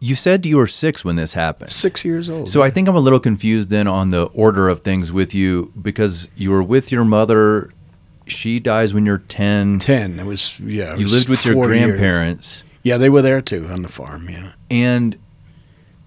you 0.00 0.14
said 0.14 0.46
you 0.46 0.56
were 0.56 0.66
six 0.66 1.04
when 1.04 1.16
this 1.16 1.34
happened. 1.34 1.70
Six 1.70 2.04
years 2.04 2.30
old. 2.30 2.48
So 2.48 2.62
I 2.62 2.70
think 2.70 2.88
I'm 2.88 2.96
a 2.96 3.00
little 3.00 3.20
confused 3.20 3.68
then 3.68 3.86
on 3.86 4.08
the 4.08 4.24
order 4.32 4.68
of 4.68 4.80
things 4.80 5.12
with 5.12 5.34
you 5.34 5.72
because 5.80 6.28
you 6.36 6.50
were 6.50 6.62
with 6.62 6.90
your 6.90 7.04
mother. 7.04 7.70
She 8.26 8.60
dies 8.60 8.94
when 8.94 9.04
you're 9.06 9.18
10. 9.18 9.80
ten. 9.80 10.18
It 10.20 10.24
was 10.26 10.58
yeah. 10.60 10.94
it 10.94 10.98
You 11.00 11.04
was 11.04 11.12
lived 11.12 11.28
with 11.28 11.44
your 11.44 11.54
four 11.54 11.74
years. 11.74 11.86
grandparents. 11.88 12.64
Yeah, 12.82 12.96
they 12.96 13.10
were 13.10 13.20
there 13.22 13.42
too 13.42 13.66
on 13.66 13.82
the 13.82 13.88
farm. 13.88 14.28
Yeah. 14.30 14.52
And 14.70 15.18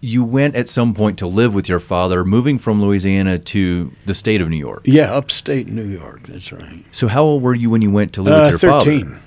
you 0.04 0.22
went 0.22 0.54
at 0.56 0.68
some 0.68 0.94
point 0.94 1.18
to 1.20 1.28
live 1.28 1.54
with 1.54 1.70
your 1.70 1.80
father, 1.80 2.26
moving 2.26 2.58
from 2.60 2.82
Louisiana 2.82 3.40
to 3.40 3.94
the 4.06 4.14
state 4.14 4.42
of 4.42 4.50
New 4.50 4.58
York. 4.58 4.82
Yeah, 4.84 5.14
upstate 5.14 5.68
New 5.68 5.86
York. 5.88 6.24
That's 6.24 6.52
right. 6.52 6.84
So 6.92 7.08
how 7.08 7.24
old 7.24 7.42
were 7.42 7.56
you 7.56 7.70
when 7.70 7.82
you 7.82 7.90
went 7.90 8.12
to 8.14 8.22
live 8.22 8.34
Uh, 8.34 8.52
with 8.52 8.62
your 8.64 8.72
13. 8.82 9.06
father? 9.06 9.20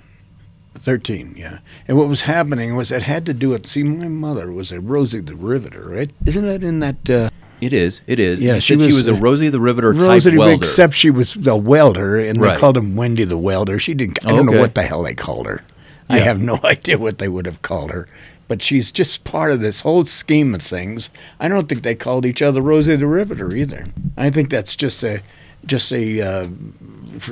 13, 0.74 1.34
yeah. 1.36 1.58
And 1.88 1.96
what 1.96 2.08
was 2.08 2.22
happening 2.22 2.76
was 2.76 2.92
it 2.92 3.02
had 3.02 3.24
to 3.26 3.34
do 3.34 3.48
with, 3.50 3.66
see, 3.66 3.82
my 3.82 4.08
mother 4.08 4.52
was 4.52 4.70
a 4.70 4.78
Rosie 4.80 5.20
the 5.20 5.34
Riveter, 5.34 5.84
right? 5.88 6.10
Isn't 6.26 6.44
that 6.44 6.62
in 6.62 6.80
that? 6.80 7.08
Uh, 7.10 7.30
It 7.60 7.72
is. 7.72 8.02
It 8.06 8.20
is. 8.20 8.40
Yeah, 8.42 8.58
she 8.58 8.74
said 8.74 8.80
she 8.82 8.86
was, 8.88 8.96
was 8.98 9.08
a 9.08 9.14
Rosie 9.14 9.48
the 9.48 9.60
Riveter 9.60 9.92
Rosie, 9.92 10.30
type 10.30 10.38
welder. 10.38 10.54
except 10.54 10.92
she 10.92 11.08
was 11.10 11.34
a 11.46 11.56
welder, 11.56 12.18
and 12.20 12.38
Right. 12.38 12.54
they 12.54 12.60
called 12.60 12.76
him 12.76 12.94
Wendy 12.96 13.24
the 13.24 13.38
Welder. 13.38 13.78
She 13.78 13.94
didn't, 13.94 14.24
I 14.26 14.28
don't 14.32 14.44
know 14.44 14.58
what 14.60 14.74
the 14.74 14.82
hell 14.82 15.02
they 15.02 15.14
called 15.14 15.46
her. 15.46 15.62
I 16.10 16.18
have 16.18 16.38
no 16.40 16.60
idea 16.64 16.98
what 16.98 17.16
they 17.18 17.28
would 17.28 17.46
have 17.46 17.62
called 17.62 17.90
her. 17.92 18.06
But 18.48 18.62
she's 18.62 18.92
just 18.92 19.24
part 19.24 19.50
of 19.50 19.60
this 19.60 19.80
whole 19.80 20.04
scheme 20.04 20.54
of 20.54 20.62
things. 20.62 21.10
I 21.40 21.48
don't 21.48 21.68
think 21.68 21.82
they 21.82 21.94
called 21.94 22.24
each 22.24 22.42
other 22.42 22.60
Rosie 22.60 22.96
the 22.96 23.06
Riveter 23.06 23.54
either. 23.54 23.88
I 24.16 24.30
think 24.30 24.50
that's 24.50 24.76
just 24.76 25.02
a 25.02 25.20
just 25.66 25.92
a, 25.92 26.20
uh, 26.20 26.46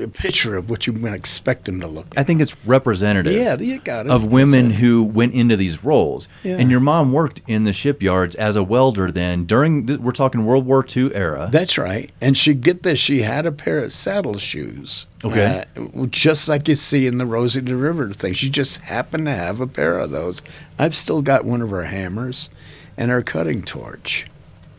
a 0.01 0.09
picture 0.09 0.57
of 0.57 0.68
what 0.68 0.87
you 0.87 0.92
would 0.92 1.12
expect 1.12 1.64
them 1.66 1.81
to 1.81 1.87
look 1.87 2.07
like. 2.07 2.18
I 2.18 2.23
think 2.23 2.40
it's 2.40 2.57
representative. 2.66 3.33
Yeah, 3.33 3.57
you 3.57 3.79
got 3.81 4.07
it. 4.07 4.12
of 4.12 4.27
women 4.27 4.70
it. 4.70 4.75
who 4.75 5.03
went 5.05 5.35
into 5.35 5.57
these 5.57 5.85
roles. 5.85 6.29
Yeah. 6.42 6.57
And 6.57 6.70
your 6.70 6.81
mom 6.81 7.12
worked 7.12 7.40
in 7.47 7.64
the 7.64 7.73
shipyards 7.73 8.35
as 8.35 8.57
a 8.57 8.62
welder 8.62 9.11
then 9.11 9.44
during 9.44 9.87
the, 9.87 9.99
we're 9.99 10.12
talking 10.12 10.44
World 10.44 10.66
War 10.66 10.85
II 10.85 11.14
era. 11.14 11.49
That's 11.51 11.79
right. 11.79 12.11
And 12.20 12.37
she 12.37 12.55
get 12.55 12.83
this, 12.83 12.99
she 12.99 13.23
had 13.23 13.47
a 13.47 13.53
pair 13.53 13.85
of 13.85 13.92
saddle 13.92 14.38
shoes. 14.38 15.07
Okay. 15.25 15.64
uh, 15.77 16.07
just 16.07 16.49
like 16.49 16.68
you 16.68 16.75
see 16.75 17.07
in 17.07 17.18
the 17.18 17.27
Rosie 17.27 17.61
the 17.61 17.77
River 17.77 18.12
thing. 18.12 18.35
She 18.35 18.51
just 18.51 18.79
happened 18.83 19.27
to 19.27 19.33
have 19.33 19.61
a 19.61 19.66
pair 19.66 19.99
of 19.99 20.11
those. 20.11 20.42
I've 20.79 20.94
still 20.94 21.23
got 21.23 21.44
one 21.44 21.62
of 21.62 21.70
her 21.70 21.85
hammers 21.85 22.51
and 22.97 23.11
her 23.11 23.23
cutting 23.23 23.62
torch 23.62 24.27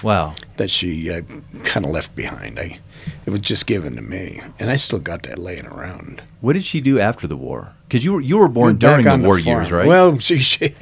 wow. 0.06 0.34
that 0.58 0.70
she 0.70 1.12
uh, 1.12 1.22
kind 1.64 1.86
of 1.86 1.92
left 1.92 2.16
behind. 2.16 2.60
I, 2.60 2.80
it 3.26 3.30
was 3.32 3.42
just 3.42 3.68
given 3.68 3.96
to 3.96 4.02
me, 4.02 4.42
and 4.60 4.70
I 4.70 4.78
still 4.78 5.00
got 5.00 5.24
that 5.24 5.38
laying 5.38 5.66
around. 5.66 6.22
What 6.42 6.54
did 6.54 6.64
she 6.64 6.80
do 6.80 7.00
after 7.00 7.28
the 7.28 7.36
war? 7.36 7.74
Because 7.88 8.06
you 8.06 8.14
were 8.14 8.22
you 8.22 8.38
were 8.38 8.48
born 8.48 8.78
Back 8.78 9.04
during 9.04 9.22
the 9.22 9.28
war 9.28 9.40
farm. 9.40 9.58
years, 9.58 9.72
right? 9.72 9.88
Well, 9.88 10.18
she, 10.20 10.38
she 10.38 10.74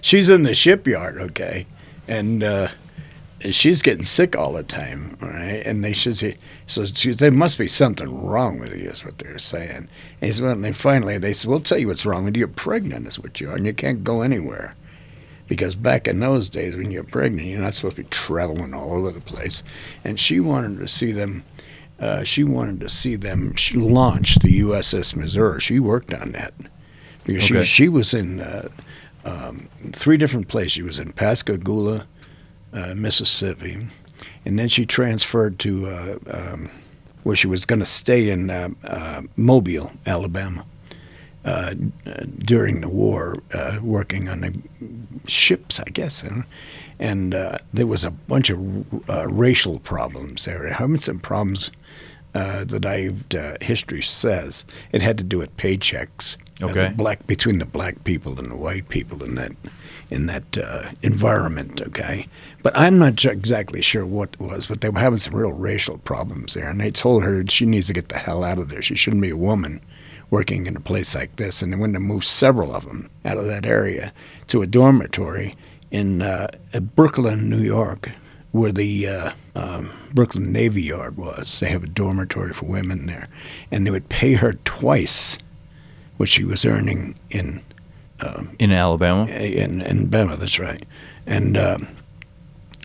she's 0.00 0.28
in 0.28 0.42
the 0.42 0.54
shipyard, 0.54 1.18
okay, 1.18 1.66
and 2.08 2.42
uh, 2.42 2.68
she's 3.48 3.82
getting 3.82 4.02
sick 4.02 4.36
all 4.36 4.52
the 4.52 4.62
time, 4.62 5.16
right? 5.20 5.62
And 5.64 5.82
they 5.82 5.92
should 5.92 6.18
say, 6.18 6.36
so 6.66 6.84
she, 6.84 7.12
there 7.12 7.30
must 7.30 7.58
be 7.58 7.68
something 7.68 8.24
wrong 8.24 8.58
with 8.58 8.74
you, 8.74 8.90
is 8.90 9.04
what 9.04 9.18
they're 9.18 9.38
saying. 9.38 9.70
And 9.70 9.88
he 10.20 10.32
said, 10.32 10.44
well, 10.44 10.52
and 10.52 10.64
they 10.64 10.72
finally, 10.72 11.18
they 11.18 11.32
said, 11.32 11.48
we'll 11.48 11.60
tell 11.60 11.78
you 11.78 11.88
what's 11.88 12.04
wrong 12.04 12.24
with 12.24 12.36
you. 12.36 12.40
You're 12.40 12.48
pregnant, 12.48 13.06
is 13.06 13.18
what 13.18 13.40
you 13.40 13.50
are, 13.50 13.56
and 13.56 13.64
you 13.64 13.72
can't 13.72 14.04
go 14.04 14.20
anywhere. 14.22 14.74
Because 15.50 15.74
back 15.74 16.06
in 16.06 16.20
those 16.20 16.48
days, 16.48 16.76
when 16.76 16.92
you're 16.92 17.02
pregnant, 17.02 17.48
you're 17.48 17.58
not 17.60 17.74
supposed 17.74 17.96
to 17.96 18.02
be 18.04 18.08
traveling 18.08 18.72
all 18.72 18.92
over 18.92 19.10
the 19.10 19.20
place. 19.20 19.64
And 20.04 20.18
she 20.18 20.38
wanted 20.38 20.78
to 20.78 20.86
see 20.86 21.10
them. 21.10 21.42
Uh, 21.98 22.22
she 22.22 22.44
wanted 22.44 22.78
to 22.80 22.88
see 22.88 23.16
them 23.16 23.52
launch 23.74 24.36
the 24.36 24.60
USS 24.60 25.16
Missouri. 25.16 25.60
She 25.60 25.80
worked 25.80 26.14
on 26.14 26.30
that 26.32 26.54
because 27.24 27.50
Okay. 27.50 27.62
she 27.64 27.82
she 27.82 27.88
was 27.88 28.14
in 28.14 28.40
uh, 28.40 28.68
um, 29.24 29.68
three 29.92 30.16
different 30.16 30.46
places. 30.46 30.70
She 30.70 30.82
was 30.82 31.00
in 31.00 31.10
Pascagoula, 31.10 32.06
uh, 32.72 32.94
Mississippi, 32.94 33.88
and 34.44 34.56
then 34.56 34.68
she 34.68 34.86
transferred 34.86 35.58
to 35.58 35.86
uh, 35.86 36.18
um, 36.30 36.70
where 37.24 37.34
she 37.34 37.48
was 37.48 37.66
going 37.66 37.80
to 37.80 37.86
stay 37.86 38.30
in 38.30 38.50
uh, 38.50 38.68
uh, 38.84 39.22
Mobile, 39.36 39.90
Alabama, 40.06 40.64
uh, 41.44 41.74
uh, 42.06 42.24
during 42.38 42.80
the 42.82 42.88
war, 42.88 43.36
uh, 43.52 43.78
working 43.82 44.28
on 44.28 44.40
the 44.42 44.52
ships, 45.26 45.80
I 45.80 45.84
guess. 45.90 46.22
And, 46.22 46.44
and 46.98 47.34
uh, 47.34 47.58
there 47.72 47.86
was 47.86 48.04
a 48.04 48.10
bunch 48.10 48.50
of 48.50 49.08
uh, 49.10 49.26
racial 49.28 49.78
problems 49.80 50.44
there. 50.44 50.66
Having 50.72 50.98
some 50.98 51.18
problems 51.18 51.70
uh, 52.34 52.64
that 52.64 52.84
I've 52.86 53.24
uh, 53.34 53.56
history 53.60 54.02
says 54.02 54.64
it 54.92 55.02
had 55.02 55.18
to 55.18 55.24
do 55.24 55.38
with 55.38 55.56
paychecks. 55.56 56.36
uh, 56.62 56.66
Okay. 56.66 56.92
black 56.94 57.26
between 57.26 57.58
the 57.58 57.64
black 57.64 58.04
people 58.04 58.38
and 58.38 58.50
the 58.50 58.56
white 58.56 58.88
people 58.90 59.22
in 59.24 59.34
that 59.36 59.52
in 60.10 60.26
that 60.26 60.58
uh, 60.58 60.90
environment. 61.02 61.80
Okay, 61.86 62.26
but 62.62 62.76
I'm 62.76 62.98
not 62.98 63.24
exactly 63.24 63.80
sure 63.80 64.04
what 64.04 64.30
it 64.34 64.40
was, 64.40 64.66
but 64.66 64.80
they 64.80 64.90
were 64.90 65.00
having 65.00 65.18
some 65.18 65.34
real 65.34 65.52
racial 65.52 65.96
problems 65.98 66.52
there, 66.54 66.68
and 66.68 66.78
they 66.80 66.90
told 66.90 67.24
her 67.24 67.44
she 67.48 67.64
needs 67.64 67.86
to 67.86 67.92
get 67.94 68.10
the 68.10 68.18
hell 68.18 68.44
out 68.44 68.58
of 68.58 68.68
there. 68.68 68.82
She 68.82 68.94
shouldn't 68.94 69.22
be 69.22 69.30
a 69.30 69.36
woman 69.36 69.80
working 70.30 70.66
in 70.66 70.76
a 70.76 70.80
place 70.80 71.14
like 71.14 71.34
this, 71.36 71.62
and 71.62 71.72
they 71.72 71.76
went 71.76 71.94
to 71.94 72.00
move 72.00 72.24
several 72.24 72.74
of 72.74 72.84
them 72.84 73.08
out 73.24 73.38
of 73.38 73.46
that 73.46 73.64
area 73.64 74.12
to 74.50 74.62
a 74.62 74.66
dormitory 74.66 75.54
in 75.90 76.22
uh, 76.22 76.48
Brooklyn, 76.94 77.48
New 77.48 77.60
York, 77.60 78.10
where 78.52 78.72
the 78.72 79.06
uh, 79.06 79.32
um, 79.54 79.90
Brooklyn 80.12 80.52
Navy 80.52 80.82
Yard 80.82 81.16
was. 81.16 81.60
They 81.60 81.68
have 81.68 81.84
a 81.84 81.88
dormitory 81.88 82.52
for 82.52 82.66
women 82.66 83.06
there, 83.06 83.28
and 83.70 83.86
they 83.86 83.90
would 83.90 84.08
pay 84.08 84.34
her 84.34 84.52
twice 84.64 85.38
what 86.16 86.28
she 86.28 86.44
was 86.44 86.64
earning 86.64 87.18
in 87.30 87.62
in 88.58 88.72
Alabama. 88.72 89.26
in 89.26 89.80
in 89.82 90.08
Bama. 90.08 90.38
That's 90.38 90.58
right, 90.58 90.84
and. 91.26 91.56
Um, 91.56 91.88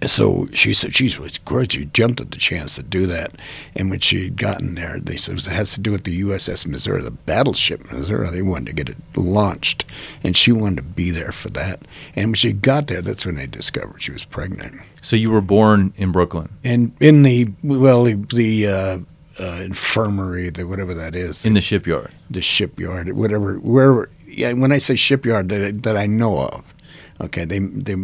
so 0.05 0.47
she 0.53 0.73
said 0.73 0.93
she 0.95 1.05
was 1.17 1.37
great. 1.39 1.71
She 1.71 1.85
jumped 1.85 2.21
at 2.21 2.31
the 2.31 2.37
chance 2.37 2.75
to 2.75 2.83
do 2.83 3.07
that. 3.07 3.33
And 3.75 3.89
when 3.89 3.99
she 3.99 4.25
had 4.25 4.37
gotten 4.37 4.75
there, 4.75 4.99
they 4.99 5.15
said 5.17 5.37
it 5.37 5.45
has 5.45 5.73
to 5.75 5.79
do 5.81 5.91
with 5.91 6.03
the 6.03 6.21
USS 6.21 6.67
Missouri, 6.67 7.01
the 7.01 7.11
battleship 7.11 7.91
Missouri. 7.91 8.29
They 8.29 8.41
wanted 8.41 8.65
to 8.67 8.73
get 8.73 8.89
it 8.89 8.97
launched, 9.15 9.85
and 10.23 10.35
she 10.35 10.51
wanted 10.51 10.77
to 10.77 10.83
be 10.83 11.11
there 11.11 11.31
for 11.31 11.49
that. 11.51 11.81
And 12.15 12.29
when 12.29 12.33
she 12.35 12.51
got 12.53 12.87
there, 12.87 13.01
that's 13.01 13.25
when 13.25 13.35
they 13.35 13.47
discovered 13.47 14.01
she 14.01 14.11
was 14.11 14.25
pregnant. 14.25 14.81
So 15.01 15.15
you 15.15 15.31
were 15.31 15.41
born 15.41 15.93
in 15.97 16.11
Brooklyn, 16.11 16.49
And 16.63 16.91
in 16.99 17.23
the 17.23 17.49
well, 17.63 18.03
the, 18.03 18.13
the 18.13 18.67
uh, 18.67 18.99
uh, 19.39 19.61
infirmary, 19.63 20.49
the 20.49 20.65
whatever 20.67 20.93
that 20.93 21.15
is, 21.15 21.45
in 21.45 21.53
the 21.53 21.61
shipyard. 21.61 22.11
the 22.29 22.41
shipyard, 22.41 23.11
whatever, 23.13 23.55
wherever. 23.59 24.09
Yeah, 24.27 24.51
when 24.53 24.71
I 24.73 24.79
say 24.79 24.95
shipyard, 24.95 25.49
that, 25.49 25.83
that 25.83 25.95
I 25.95 26.07
know 26.07 26.37
of, 26.39 26.73
okay, 27.21 27.45
they 27.45 27.59
they 27.59 27.95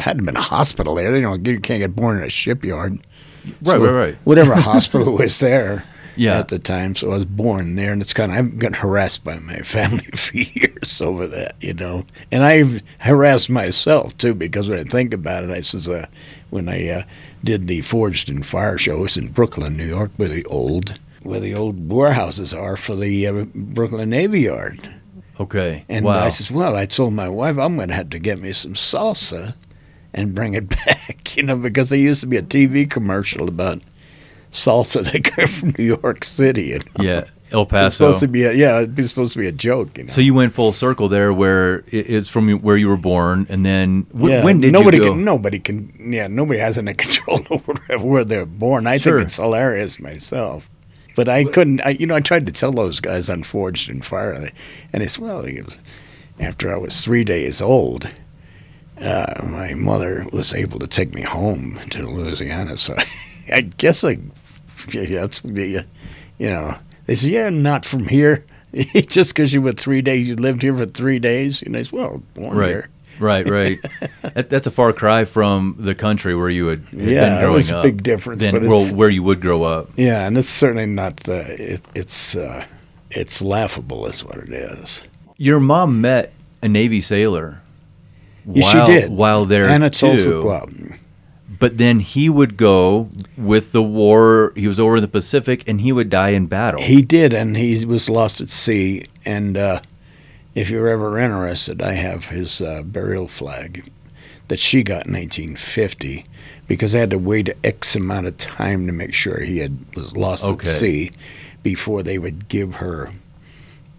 hadn't 0.00 0.24
been 0.24 0.36
a 0.36 0.40
hospital 0.42 0.94
there. 0.94 1.12
They 1.12 1.20
don't 1.20 1.44
you 1.46 1.60
can't 1.60 1.80
get 1.80 1.94
born 1.94 2.18
in 2.18 2.24
a 2.24 2.30
shipyard. 2.30 2.98
Right, 3.62 3.78
right, 3.78 3.94
right. 3.94 4.16
Whatever 4.24 4.54
hospital 4.72 5.14
was 5.14 5.38
there 5.40 5.84
Yeah. 6.16 6.38
at 6.38 6.48
the 6.48 6.58
time, 6.58 6.94
so 6.94 7.10
I 7.10 7.14
was 7.14 7.24
born 7.24 7.76
there, 7.76 7.92
and 7.92 8.02
it's 8.02 8.12
kind 8.12 8.30
of 8.32 8.36
I've 8.38 8.58
gotten 8.58 8.74
harassed 8.74 9.24
by 9.24 9.38
my 9.38 9.58
family 9.62 10.04
for 10.14 10.36
years 10.36 11.00
over 11.00 11.26
that, 11.28 11.54
you 11.60 11.72
know, 11.74 12.04
and 12.30 12.42
I've 12.44 12.82
harassed 12.98 13.48
myself 13.50 14.16
too 14.18 14.34
because 14.34 14.68
when 14.68 14.78
I 14.78 14.84
think 14.84 15.14
about 15.14 15.44
it, 15.44 15.50
I 15.50 15.60
says 15.62 15.88
uh, 15.88 16.06
when 16.50 16.68
I 16.68 16.88
uh, 16.88 17.02
did 17.44 17.66
the 17.68 17.80
Forged 17.80 18.28
in 18.28 18.42
Fire 18.42 18.76
show, 18.76 18.98
it 18.98 19.02
was 19.02 19.16
in 19.16 19.28
Brooklyn, 19.28 19.76
New 19.76 19.86
York, 19.86 20.10
where 20.16 20.28
the 20.28 20.44
old 20.46 20.98
where 21.22 21.40
the 21.40 21.54
old 21.54 21.90
warehouses 21.90 22.52
are 22.54 22.76
for 22.76 22.94
the 22.96 23.26
uh, 23.26 23.44
Brooklyn 23.54 24.08
Navy 24.10 24.40
Yard. 24.40 24.96
Okay. 25.38 25.84
And 25.88 26.04
wow. 26.04 26.24
I 26.24 26.28
says, 26.30 26.50
well, 26.50 26.76
I 26.76 26.84
told 26.86 27.14
my 27.14 27.28
wife 27.28 27.56
I'm 27.58 27.76
going 27.76 27.88
to 27.88 27.94
have 27.94 28.10
to 28.10 28.18
get 28.18 28.40
me 28.40 28.52
some 28.52 28.74
salsa 28.74 29.54
and 30.14 30.34
bring 30.34 30.54
it 30.54 30.68
back, 30.86 31.36
you 31.36 31.42
know, 31.42 31.56
because 31.56 31.90
there 31.90 31.98
used 31.98 32.20
to 32.22 32.26
be 32.26 32.36
a 32.36 32.42
TV 32.42 32.88
commercial 32.90 33.48
about 33.48 33.80
salsa 34.52 35.04
that 35.12 35.24
came 35.24 35.46
from 35.46 35.74
New 35.78 35.96
York 36.00 36.24
City. 36.24 36.64
You 36.68 36.78
know? 36.78 36.84
yeah, 37.04 37.24
El 37.52 37.66
Paso. 37.66 37.90
supposed 37.90 38.20
to 38.20 38.28
be 38.28 38.44
a, 38.44 38.52
yeah, 38.52 38.78
it'd 38.78 38.94
be 38.94 39.04
supposed 39.04 39.32
to 39.34 39.38
be 39.38 39.46
a 39.46 39.52
joke, 39.52 39.96
you 39.98 40.04
know. 40.04 40.08
So 40.08 40.20
you 40.20 40.34
went 40.34 40.52
full 40.52 40.72
circle 40.72 41.08
there, 41.08 41.32
where 41.32 41.84
it's 41.88 42.28
from 42.28 42.50
where 42.60 42.76
you 42.76 42.88
were 42.88 42.96
born, 42.96 43.46
and 43.48 43.64
then 43.64 44.06
yeah, 44.14 44.44
when 44.44 44.60
did 44.60 44.72
nobody 44.72 44.98
you 44.98 45.04
go? 45.04 45.12
can 45.14 45.24
nobody 45.24 45.58
can 45.60 46.12
yeah 46.12 46.26
nobody 46.26 46.58
has 46.60 46.76
any 46.78 46.94
control 47.04 47.40
over 47.50 47.74
where 47.98 48.24
they're 48.24 48.46
born. 48.46 48.86
I 48.86 48.98
Sure. 48.98 49.18
think 49.18 49.26
it's 49.28 49.36
hilarious 49.36 49.98
myself, 50.00 50.68
but 51.16 51.28
I 51.28 51.44
couldn't. 51.44 51.80
I, 51.82 51.90
you 51.90 52.06
know, 52.06 52.16
I 52.16 52.20
tried 52.20 52.46
to 52.46 52.52
tell 52.52 52.72
those 52.72 53.00
guys 53.00 53.30
on 53.30 53.42
Forged 53.44 53.88
in 53.90 54.02
Fire, 54.02 54.50
and 54.92 55.02
it's 55.02 55.18
well, 55.18 55.40
it 55.44 55.64
was 55.64 55.78
after 56.38 56.72
I 56.72 56.76
was 56.78 57.00
three 57.02 57.22
days 57.24 57.60
old. 57.62 58.10
Uh, 59.00 59.46
my 59.46 59.74
mother 59.74 60.26
was 60.32 60.52
able 60.52 60.78
to 60.78 60.86
take 60.86 61.14
me 61.14 61.22
home 61.22 61.78
to 61.90 62.06
Louisiana, 62.06 62.76
so 62.76 62.94
I 63.52 63.62
guess 63.62 64.04
I 64.04 64.18
yeah, 64.92 65.20
that's 65.20 65.42
you 65.44 65.84
know 66.50 66.76
they 67.06 67.14
said 67.14 67.30
yeah 67.30 67.50
not 67.50 67.84
from 67.84 68.06
here 68.08 68.44
just 69.08 69.34
because 69.34 69.52
you 69.52 69.62
were 69.62 69.72
three 69.72 70.02
days 70.02 70.28
you 70.28 70.36
lived 70.36 70.62
here 70.62 70.76
for 70.76 70.86
three 70.86 71.18
days 71.18 71.62
and 71.62 71.76
I 71.76 71.82
said 71.82 71.92
well 71.92 72.22
born 72.34 72.56
Right. 72.56 72.68
here 72.70 72.88
Right, 73.18 73.46
right. 73.50 73.78
that, 74.22 74.48
that's 74.48 74.66
a 74.66 74.70
far 74.70 74.94
cry 74.94 75.24
from 75.26 75.76
the 75.78 75.94
country 75.94 76.34
where 76.34 76.48
you 76.48 76.68
had, 76.68 76.80
had 76.86 76.98
Yeah, 77.00 77.20
been 77.28 77.32
it 77.36 77.40
growing 77.40 77.52
was 77.54 77.70
a 77.70 77.82
big 77.82 78.02
difference, 78.02 78.40
Than 78.42 78.52
but 78.54 78.62
well, 78.62 78.86
where 78.96 79.10
you 79.10 79.22
would 79.22 79.42
grow 79.42 79.62
up. 79.62 79.90
Yeah, 79.96 80.26
and 80.26 80.38
it's 80.38 80.48
certainly 80.48 80.86
not. 80.86 81.28
Uh, 81.28 81.44
it, 81.48 81.82
it's 81.94 82.34
uh, 82.34 82.64
it's 83.10 83.42
laughable, 83.42 84.06
is 84.06 84.24
what 84.24 84.38
it 84.38 84.48
is. 84.50 85.02
Your 85.36 85.60
mom 85.60 86.00
met 86.00 86.32
a 86.62 86.68
Navy 86.68 87.02
sailor. 87.02 87.60
Yeah, 88.54 88.62
while, 88.62 88.86
she 88.86 88.92
did 88.92 89.10
while 89.10 89.44
there 89.46 89.68
and 89.68 89.92
too. 89.92 90.40
Club. 90.42 90.72
But 91.58 91.76
then 91.76 92.00
he 92.00 92.30
would 92.30 92.56
go 92.56 93.10
with 93.36 93.72
the 93.72 93.82
war. 93.82 94.52
He 94.56 94.66
was 94.66 94.80
over 94.80 94.96
in 94.96 95.02
the 95.02 95.08
Pacific, 95.08 95.62
and 95.68 95.80
he 95.82 95.92
would 95.92 96.08
die 96.08 96.30
in 96.30 96.46
battle. 96.46 96.80
He 96.80 97.02
did, 97.02 97.34
and 97.34 97.54
he 97.56 97.84
was 97.84 98.08
lost 98.08 98.40
at 98.40 98.48
sea. 98.48 99.04
And 99.26 99.58
uh, 99.58 99.80
if 100.54 100.70
you're 100.70 100.88
ever 100.88 101.18
interested, 101.18 101.82
I 101.82 101.92
have 101.92 102.26
his 102.26 102.62
uh, 102.62 102.82
burial 102.82 103.28
flag 103.28 103.90
that 104.48 104.58
she 104.58 104.82
got 104.82 105.06
in 105.06 105.12
1950 105.12 106.24
because 106.66 106.92
they 106.92 106.98
had 107.00 107.10
to 107.10 107.18
wait 107.18 107.50
X 107.62 107.94
amount 107.94 108.26
of 108.26 108.36
time 108.38 108.86
to 108.86 108.92
make 108.92 109.12
sure 109.12 109.40
he 109.40 109.58
had 109.58 109.76
was 109.94 110.16
lost 110.16 110.44
Okay. 110.44 110.66
at 110.66 110.72
sea 110.74 111.10
before 111.62 112.02
they 112.02 112.18
would 112.18 112.48
give 112.48 112.76
her. 112.76 113.10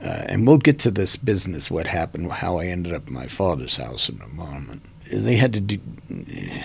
Uh, 0.01 0.25
and 0.27 0.47
we'll 0.47 0.57
get 0.57 0.79
to 0.79 0.91
this 0.91 1.15
business, 1.15 1.69
what 1.69 1.85
happened, 1.85 2.31
how 2.31 2.57
I 2.57 2.65
ended 2.65 2.93
up 2.93 3.05
at 3.05 3.11
my 3.11 3.27
father's 3.27 3.77
house 3.77 4.09
in 4.09 4.19
a 4.21 4.27
moment. 4.27 4.81
They 5.11 5.35
had 5.35 5.53
to 5.53 5.59
do, 5.59 5.79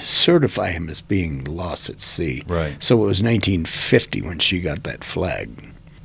certify 0.01 0.71
him 0.71 0.89
as 0.89 1.01
being 1.01 1.45
lost 1.45 1.91
at 1.91 2.01
sea. 2.01 2.45
Right. 2.47 2.81
So 2.83 2.95
it 2.97 3.07
was 3.07 3.23
1950 3.23 4.23
when 4.23 4.39
she 4.39 4.61
got 4.61 4.85
that 4.85 5.05
flag, 5.05 5.51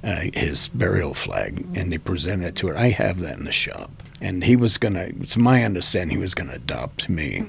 uh, 0.04 0.24
his 0.34 0.67
burial 0.70 1.13
flag, 1.13 1.65
and 1.76 1.91
they 1.91 2.00
presented 2.00 2.48
it 2.48 2.56
to 2.58 2.67
her. 2.67 2.78
I 2.78 2.89
have 2.89 3.20
that 3.20 3.38
in 3.38 3.46
the 3.46 3.52
shop. 3.52 3.91
And 4.20 4.44
he 4.44 4.56
was 4.56 4.78
going 4.78 4.96
to, 4.96 5.08
it's 5.22 5.38
my 5.38 5.63
understanding, 5.63 6.17
he 6.17 6.22
was 6.22 6.36
going 6.36 6.50
to 6.50 6.56
adopt 6.56 7.08
me. 7.10 7.46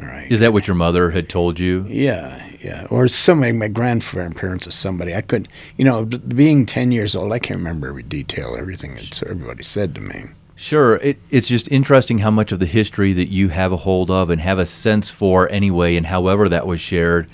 All 0.00 0.06
right. 0.06 0.30
Is 0.30 0.40
that 0.40 0.52
what 0.52 0.66
your 0.66 0.74
mother 0.74 1.10
had 1.10 1.28
told 1.28 1.60
you? 1.60 1.84
Yeah, 1.88 2.50
yeah. 2.60 2.86
Or 2.88 3.08
somebody, 3.08 3.52
my 3.52 3.68
grandparents 3.68 4.66
or 4.66 4.70
somebody. 4.70 5.14
I 5.14 5.20
couldn't, 5.20 5.48
you 5.76 5.84
know, 5.84 6.04
being 6.04 6.64
10 6.64 6.92
years 6.92 7.14
old, 7.14 7.32
I 7.32 7.38
can't 7.38 7.58
remember 7.58 7.88
every 7.88 8.02
detail, 8.02 8.56
everything 8.58 8.94
that 8.94 9.22
everybody 9.24 9.62
said 9.62 9.94
to 9.96 10.00
me. 10.00 10.24
Sure. 10.56 10.96
It, 10.96 11.18
it's 11.30 11.48
just 11.48 11.70
interesting 11.70 12.18
how 12.18 12.30
much 12.30 12.52
of 12.52 12.60
the 12.60 12.66
history 12.66 13.12
that 13.12 13.28
you 13.28 13.48
have 13.48 13.72
a 13.72 13.76
hold 13.76 14.10
of 14.10 14.30
and 14.30 14.40
have 14.40 14.58
a 14.58 14.66
sense 14.66 15.10
for 15.10 15.50
anyway, 15.50 15.96
and 15.96 16.06
however 16.06 16.48
that 16.48 16.66
was 16.66 16.80
shared. 16.80 17.28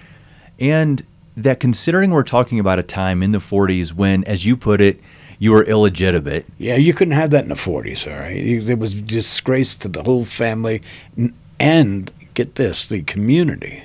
And 0.58 1.04
that 1.36 1.60
considering 1.60 2.10
we're 2.10 2.24
talking 2.24 2.58
about 2.58 2.80
a 2.80 2.82
time 2.82 3.22
in 3.22 3.30
the 3.30 3.38
40s 3.38 3.92
when, 3.92 4.24
as 4.24 4.44
you 4.44 4.56
put 4.56 4.80
it, 4.80 5.00
you 5.38 5.52
were 5.52 5.62
illegitimate. 5.62 6.46
Yeah, 6.58 6.74
you 6.74 6.92
couldn't 6.92 7.14
have 7.14 7.30
that 7.30 7.44
in 7.44 7.50
the 7.50 7.54
40s, 7.54 8.12
all 8.12 8.18
right? 8.18 8.64
There 8.64 8.76
was 8.76 9.00
disgrace 9.00 9.76
to 9.76 9.88
the 9.88 10.02
whole 10.02 10.24
family 10.24 10.82
and, 11.60 12.10
get 12.38 12.54
this, 12.54 12.86
the 12.86 13.02
community. 13.02 13.82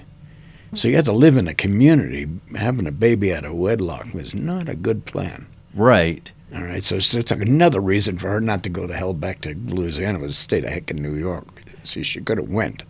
So 0.76 0.88
you 0.88 0.96
had 0.96 1.06
to 1.06 1.12
live 1.12 1.38
in 1.38 1.48
a 1.48 1.54
community. 1.56 2.28
Having 2.56 2.88
a 2.88 2.92
baby 2.92 3.34
out 3.34 3.46
of 3.46 3.54
wedlock 3.54 4.13
was 4.13 4.34
not 4.36 4.70
a 4.70 4.76
good 4.76 5.06
plan. 5.06 5.48
Right. 5.74 6.32
All 6.56 6.62
right, 6.63 6.84
so 6.84 6.98
it's, 6.98 7.13
it's 7.16 7.32
like 7.32 7.42
another 7.42 7.80
reason 7.82 8.18
for 8.18 8.30
her 8.30 8.39
not 8.39 8.62
to 8.63 8.70
go 8.70 8.86
to 8.86 8.94
hell 8.94 9.13
back 9.13 9.42
to 9.42 9.56
Louisiana 9.56 10.20
was 10.20 10.36
to 10.36 10.42
stay 10.42 10.60
the 10.60 10.70
heck 10.70 10.92
in 10.92 11.02
New 11.02 11.16
York. 11.16 11.48
See, 11.84 12.04
she 12.04 12.22
could 12.22 12.38
have 12.38 12.48
went, 12.50 12.84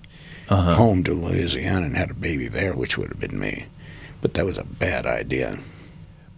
Uh-huh. 0.50 0.76
home 0.76 1.02
to 1.06 1.14
Louisiana 1.14 1.86
and 1.86 1.96
had 1.96 2.12
a 2.12 2.14
baby 2.14 2.50
there, 2.50 2.74
which 2.74 2.98
would 2.98 3.08
have 3.10 3.20
been 3.22 3.40
me. 3.40 3.68
But 4.22 4.34
that 4.34 4.46
was 4.46 4.58
a 4.58 4.66
bad 4.66 5.06
idea. 5.06 5.60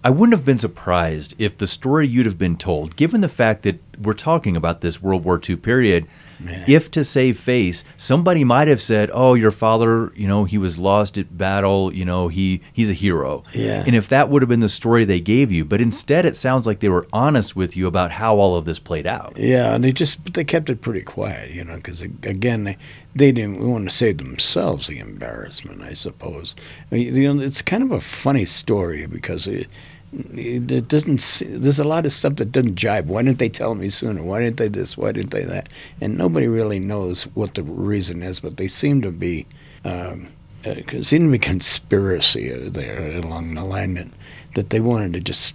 I 0.04 0.12
wouldn't 0.12 0.38
have 0.38 0.46
been 0.46 0.60
surprised 0.60 1.34
if 1.40 1.58
the 1.58 1.66
story 1.66 2.08
you'd 2.08 2.28
have 2.28 2.38
been 2.38 2.58
told, 2.58 2.96
given 2.96 3.22
the 3.22 3.28
fact 3.28 3.64
that 3.64 3.80
we're 4.00 4.14
talking 4.14 4.56
about 4.56 4.82
this 4.82 5.02
World 5.02 5.24
War 5.26 5.42
II 5.50 5.56
period, 5.56 6.06
Yeah. 6.44 6.66
if 6.68 6.92
to 6.92 7.04
save 7.04 7.40
face, 7.40 7.84
somebody 7.98 8.44
might 8.44 8.68
have 8.68 8.82
said, 8.82 9.10
"Oh, 9.14 9.34
your 9.36 9.52
father, 9.52 10.12
you 10.16 10.28
know, 10.28 10.44
he 10.44 10.58
was 10.58 10.78
lost 10.78 11.18
at 11.18 11.38
battle. 11.38 11.94
You 11.94 12.06
know, 12.06 12.28
he 12.28 12.62
he's 12.74 12.90
a 12.90 12.94
hero." 12.94 13.44
Yeah. 13.54 13.84
And 13.86 13.96
if 13.96 14.10
that 14.10 14.30
would 14.30 14.42
have 14.42 14.50
been 14.50 14.60
the 14.60 14.70
story 14.70 15.06
they 15.06 15.20
gave 15.22 15.52
you, 15.52 15.66
but 15.66 15.82
instead 15.82 16.26
it 16.26 16.36
sounds 16.36 16.68
like 16.68 16.80
they 16.80 16.90
were 16.90 17.08
honest 17.14 17.56
with 17.56 17.78
you 17.78 17.88
about 17.88 18.12
how 18.12 18.38
all 18.38 18.56
of 18.56 18.66
this 18.66 18.80
played 18.80 19.08
out. 19.08 19.38
Yeah, 19.38 19.74
and 19.76 19.84
they 19.84 19.92
just 19.92 20.34
they 20.34 20.44
kept 20.44 20.70
it 20.70 20.82
pretty 20.82 21.02
quiet, 21.02 21.52
you 21.52 21.64
know, 21.64 21.76
because 21.76 22.02
again 22.02 22.64
they, 22.66 22.78
they 23.16 23.32
didn't 23.32 23.60
want 23.68 23.90
to 23.90 23.96
save 23.96 24.18
themselves 24.18 24.88
the 24.88 25.00
embarrassment, 25.00 25.82
I 25.82 25.94
suppose. 25.94 26.56
I 26.92 26.96
mean, 26.96 27.16
you 27.16 27.34
know, 27.34 27.42
it's 27.42 27.62
kind 27.62 27.84
of 27.84 27.92
a 27.92 28.02
funny 28.02 28.46
story 28.46 29.06
because 29.06 29.48
it, 29.48 29.68
it, 30.16 30.88
doesn't. 30.88 31.42
There's 31.62 31.80
a 31.80 31.84
lot 31.84 32.06
of 32.06 32.14
stuff 32.14 32.36
that 32.38 32.52
doesn't 32.52 32.76
jive. 32.76 33.06
Why 33.06 33.24
didn't 33.24 33.40
they 33.40 33.50
tell 33.50 33.76
me 33.76 33.90
sooner? 33.90 34.24
Why 34.24 34.42
didn't 34.42 34.58
they 34.58 34.68
this? 34.68 34.98
Why 34.98 35.12
didn't 35.12 35.32
they 35.32 35.44
that? 35.44 35.70
And 36.02 36.18
nobody 36.18 36.48
really 36.48 36.80
knows 36.80 37.24
what 37.36 37.56
the 37.56 37.64
reason 37.64 38.24
is, 38.24 38.40
but 38.40 38.58
they 38.58 38.68
seem 38.68 39.02
to 39.02 39.12
be. 39.12 39.46
Um, 39.84 40.30
uh, 40.66 40.74
seem 41.04 41.26
to 41.26 41.32
be 41.32 41.38
conspiracy 41.38 42.50
there 42.50 43.18
along 43.18 43.54
the 43.54 43.64
line 43.64 43.94
that, 43.94 44.08
that 44.56 44.72
they 44.72 44.80
wanted 44.80 45.14
to 45.14 45.20
just 45.20 45.54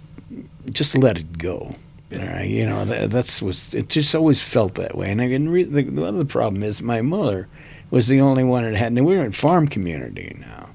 just 0.69 0.97
let 0.97 1.17
it 1.17 1.37
go. 1.37 1.75
All 2.13 2.19
right, 2.19 2.49
you 2.49 2.65
know 2.65 2.85
that, 2.85 3.09
that's 3.09 3.41
was 3.41 3.73
it. 3.73 3.89
Just 3.89 4.15
always 4.15 4.41
felt 4.41 4.75
that 4.75 4.95
way. 4.95 5.11
And 5.11 5.21
I 5.21 5.27
can 5.27 5.49
re- 5.49 5.63
the, 5.63 5.83
the 5.83 6.05
other 6.05 6.23
problem 6.23 6.63
is 6.63 6.81
my 6.81 7.01
mother 7.01 7.49
was 7.89 8.07
the 8.07 8.21
only 8.21 8.43
one 8.45 8.63
that 8.63 8.75
had. 8.75 8.93
And 8.93 9.05
we 9.05 9.17
were 9.17 9.25
in 9.25 9.31
farm 9.33 9.67
community 9.67 10.35
now. 10.39 10.69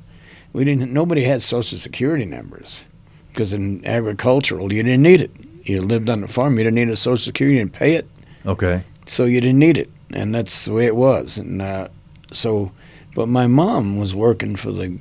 We 0.53 0.64
didn't. 0.64 0.92
Nobody 0.92 1.25
had 1.25 1.40
social 1.40 1.79
security 1.79 2.27
numbers 2.27 2.83
because 3.37 3.53
in 3.53 3.85
agricultural 3.87 4.72
you 4.72 4.83
didn't 4.83 5.03
need 5.03 5.20
it. 5.20 5.31
You 5.64 5.83
lived 5.83 6.09
on 6.09 6.22
the 6.22 6.27
farm. 6.29 6.57
You 6.57 6.64
didn't 6.64 6.77
need 6.77 6.88
a 6.88 6.96
social 6.96 7.22
security 7.25 7.59
and 7.61 7.70
pay 7.72 7.94
it, 7.96 8.09
Okay. 8.46 8.83
so 9.05 9.25
you 9.27 9.40
didn't 9.42 9.59
need 9.59 9.77
it. 9.77 9.90
And 10.14 10.35
that's 10.35 10.64
the 10.64 10.72
way 10.72 10.87
it 10.87 10.96
was. 10.96 11.37
And 11.37 11.61
uh, 11.61 11.88
so, 12.33 12.72
but 13.14 13.29
my 13.29 13.46
mom 13.46 13.99
was 13.99 14.14
working 14.14 14.57
for 14.57 14.70
the 14.72 14.96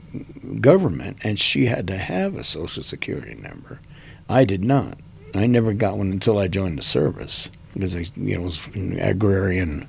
government, 0.60 1.18
and 1.24 1.40
she 1.40 1.66
had 1.66 1.88
to 1.88 1.98
have 1.98 2.36
a 2.36 2.44
social 2.44 2.84
security 2.84 3.36
number. 3.36 3.80
I 4.28 4.44
did 4.46 4.64
not. 4.64 4.98
I 5.34 5.48
never 5.48 5.74
got 5.74 5.98
one 5.98 6.12
until 6.12 6.40
I 6.40 6.48
joined 6.48 6.80
the 6.80 6.84
service 6.84 7.50
because 7.74 7.96
I, 7.96 8.06
you 8.16 8.36
know, 8.36 8.42
it 8.42 8.46
was 8.46 8.68
an 8.74 9.00
agrarian 9.00 9.88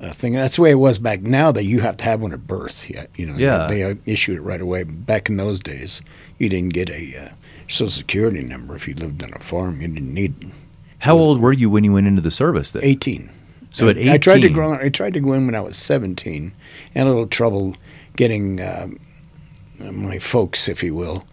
uh, 0.00 0.12
thing. 0.12 0.32
That's 0.32 0.56
the 0.56 0.62
way 0.62 0.70
it 0.72 0.76
was 0.76 0.98
back 0.98 1.20
now. 1.22 1.52
That 1.52 1.64
you 1.64 1.80
have 1.80 1.96
to 1.98 2.04
have 2.04 2.20
one 2.20 2.32
at 2.32 2.46
birth. 2.46 2.90
Yet, 2.90 3.10
you 3.16 3.26
know, 3.26 3.36
Yeah. 3.36 3.66
they 3.68 3.84
uh, 3.84 3.94
issued 4.06 4.38
it 4.38 4.42
right 4.42 4.60
away. 4.60 4.82
Back 4.82 5.28
in 5.28 5.36
those 5.36 5.60
days, 5.60 6.02
you 6.38 6.48
didn't 6.48 6.72
get 6.74 6.90
a 6.90 7.16
uh, 7.16 7.28
social 7.72 7.90
security 7.90 8.42
number 8.42 8.76
if 8.76 8.86
you 8.86 8.94
lived 8.94 9.22
on 9.22 9.32
a 9.34 9.38
farm. 9.38 9.80
You 9.80 9.88
didn't 9.88 10.12
need 10.12 10.52
How 10.98 11.16
old 11.16 11.40
were 11.40 11.52
you 11.52 11.70
when 11.70 11.84
you 11.84 11.92
went 11.92 12.06
into 12.06 12.20
the 12.20 12.30
service 12.30 12.70
then? 12.70 12.84
18. 12.84 13.30
So 13.70 13.88
at 13.88 13.96
18. 13.96 14.12
I 14.12 14.18
tried 14.18 14.40
to 14.40 14.46
18 14.46 14.56
go. 14.56 14.74
I 14.74 14.88
tried 14.90 15.14
to 15.14 15.20
go 15.20 15.32
in 15.32 15.46
when 15.46 15.54
I 15.54 15.60
was 15.60 15.76
17. 15.76 16.52
Had 16.94 17.06
a 17.06 17.08
little 17.08 17.26
trouble 17.26 17.76
getting 18.16 18.60
um, 18.60 18.98
my 19.78 20.18
folks, 20.18 20.68
if 20.68 20.82
you 20.82 20.94
will, 20.94 21.24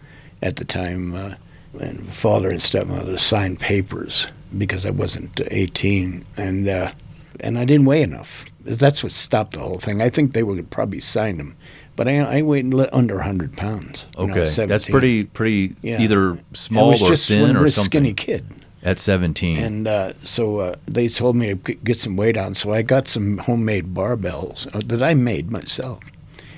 at 0.42 0.56
the 0.56 0.64
time, 0.64 1.14
uh, 1.14 1.34
and 1.78 2.12
father 2.12 2.50
and 2.50 2.62
stepmother 2.62 3.12
to 3.12 3.18
sign 3.18 3.56
papers 3.56 4.26
because 4.56 4.84
I 4.84 4.90
wasn't 4.90 5.40
18, 5.50 6.24
and 6.36 6.68
uh, 6.68 6.92
and 7.40 7.58
I 7.58 7.64
didn't 7.64 7.86
weigh 7.86 8.02
enough. 8.02 8.46
That's 8.64 9.02
what 9.02 9.12
stopped 9.12 9.52
the 9.52 9.60
whole 9.60 9.78
thing. 9.78 10.02
I 10.02 10.10
think 10.10 10.32
they 10.32 10.42
would 10.42 10.56
have 10.56 10.70
probably 10.70 11.00
signed 11.00 11.38
them, 11.38 11.56
but 12.00 12.08
I, 12.08 12.38
I 12.38 12.40
weighed 12.40 12.72
under 12.94 13.16
100 13.16 13.58
pounds. 13.58 14.06
Okay. 14.16 14.46
That's 14.64 14.86
pretty 14.86 15.24
pretty 15.24 15.76
Yeah. 15.82 16.00
either 16.00 16.38
small 16.54 16.92
or 16.94 17.14
thin 17.14 17.58
or 17.58 17.68
something. 17.68 17.90
skinny 17.90 18.14
kid. 18.14 18.46
At 18.82 18.98
17. 18.98 19.58
And 19.58 19.86
uh, 19.86 20.14
so 20.24 20.60
uh, 20.60 20.76
they 20.86 21.08
told 21.08 21.36
me 21.36 21.54
to 21.54 21.74
get 21.74 21.98
some 21.98 22.16
weight 22.16 22.38
on. 22.38 22.54
So 22.54 22.72
I 22.72 22.80
got 22.80 23.06
some 23.06 23.36
homemade 23.36 23.92
barbells 23.92 24.74
uh, 24.74 24.80
that 24.86 25.02
I 25.02 25.12
made 25.12 25.50
myself 25.50 26.02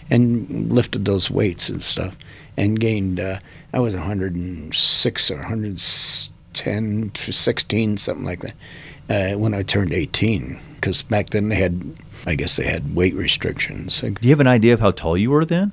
and 0.08 0.72
lifted 0.72 1.06
those 1.06 1.28
weights 1.28 1.68
and 1.68 1.82
stuff 1.82 2.16
and 2.56 2.78
gained, 2.78 3.18
uh, 3.18 3.40
I 3.74 3.80
was 3.80 3.94
106 3.96 5.30
or 5.32 5.36
110 5.38 7.10
to 7.14 7.32
16, 7.32 7.96
something 7.96 8.24
like 8.24 8.42
that, 8.42 8.54
uh, 9.34 9.36
when 9.36 9.54
I 9.54 9.64
turned 9.64 9.92
18. 9.92 10.60
Because 10.76 11.02
back 11.02 11.30
then 11.30 11.48
they 11.48 11.56
had, 11.56 11.82
I 12.26 12.34
guess 12.34 12.56
they 12.56 12.64
had 12.64 12.94
weight 12.94 13.14
restrictions. 13.14 14.00
Do 14.00 14.14
you 14.20 14.30
have 14.30 14.40
an 14.40 14.46
idea 14.46 14.74
of 14.74 14.80
how 14.80 14.90
tall 14.92 15.16
you 15.16 15.30
were 15.30 15.44
then? 15.44 15.72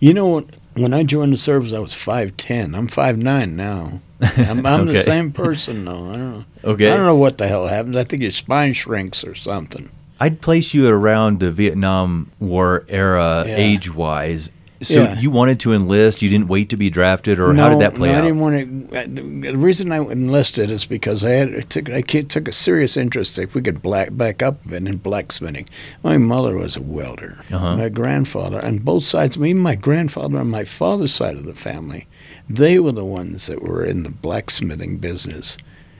You 0.00 0.12
know 0.14 0.26
what? 0.26 0.46
When 0.74 0.94
I 0.94 1.02
joined 1.02 1.32
the 1.32 1.36
service, 1.38 1.72
I 1.72 1.78
was 1.78 1.92
5'10. 1.94 2.76
I'm 2.76 2.88
5'9 2.88 3.52
now. 3.52 4.00
I'm, 4.20 4.64
I'm 4.64 4.80
Okay. 4.88 4.92
the 4.94 5.02
same 5.02 5.32
person, 5.32 5.84
though. 5.84 6.10
I 6.10 6.16
don't 6.16 6.30
know. 6.32 6.44
Okay. 6.64 6.90
I 6.90 6.96
don't 6.96 7.06
know 7.06 7.16
what 7.16 7.38
the 7.38 7.46
hell 7.48 7.66
happens. 7.66 7.94
I 7.96 8.04
think 8.04 8.22
your 8.22 8.30
spine 8.30 8.72
shrinks 8.72 9.22
or 9.24 9.34
something. 9.34 9.90
I'd 10.20 10.40
place 10.40 10.72
you 10.72 10.88
around 10.88 11.40
the 11.40 11.50
Vietnam 11.50 12.30
War 12.38 12.84
era 12.88 13.44
Yeah. 13.46 13.56
age 13.56 13.92
wise. 13.92 14.50
So 14.82 15.02
Yeah. 15.02 15.20
you 15.20 15.30
wanted 15.30 15.60
to 15.60 15.72
enlist, 15.72 16.22
you 16.22 16.28
didn't 16.28 16.48
wait 16.48 16.68
to 16.70 16.76
be 16.76 16.90
drafted, 16.90 17.38
or 17.40 17.54
how 17.54 17.68
did 17.68 17.78
that 17.80 17.94
play 17.94 18.10
no, 18.10 18.16
out? 18.16 18.18
I 18.18 18.26
didn't 18.26 18.40
want 18.40 18.90
to. 18.90 19.08
The 19.52 19.56
reason 19.56 19.92
I 19.92 19.98
enlisted 19.98 20.70
is 20.70 20.84
because 20.84 21.24
I 21.24 21.30
had 21.30 21.54
I 21.54 21.60
took 21.60 21.90
I 21.90 22.00
took 22.00 22.48
a 22.48 22.52
serious 22.52 22.96
interest. 22.96 23.38
If 23.38 23.54
we 23.54 23.62
could 23.62 23.82
black, 23.82 24.16
back 24.16 24.42
up 24.42 24.70
in 24.70 24.96
blacksmithing, 24.96 25.68
my 26.02 26.18
mother 26.18 26.56
was 26.56 26.76
a 26.76 26.82
welder. 26.82 27.44
Uh-huh. 27.52 27.76
My 27.76 27.88
grandfather, 27.88 28.64
on 28.64 28.78
both 28.78 29.04
sides, 29.04 29.38
me, 29.38 29.54
my 29.54 29.74
grandfather 29.74 30.38
on 30.38 30.50
my 30.50 30.64
father's 30.64 31.14
side 31.14 31.36
of 31.36 31.44
the 31.44 31.54
family, 31.54 32.06
they 32.48 32.78
were 32.78 32.92
the 32.92 33.04
ones 33.04 33.46
that 33.46 33.62
were 33.62 33.84
in 33.84 34.02
the 34.02 34.10
blacksmithing 34.10 34.98
business 34.98 35.56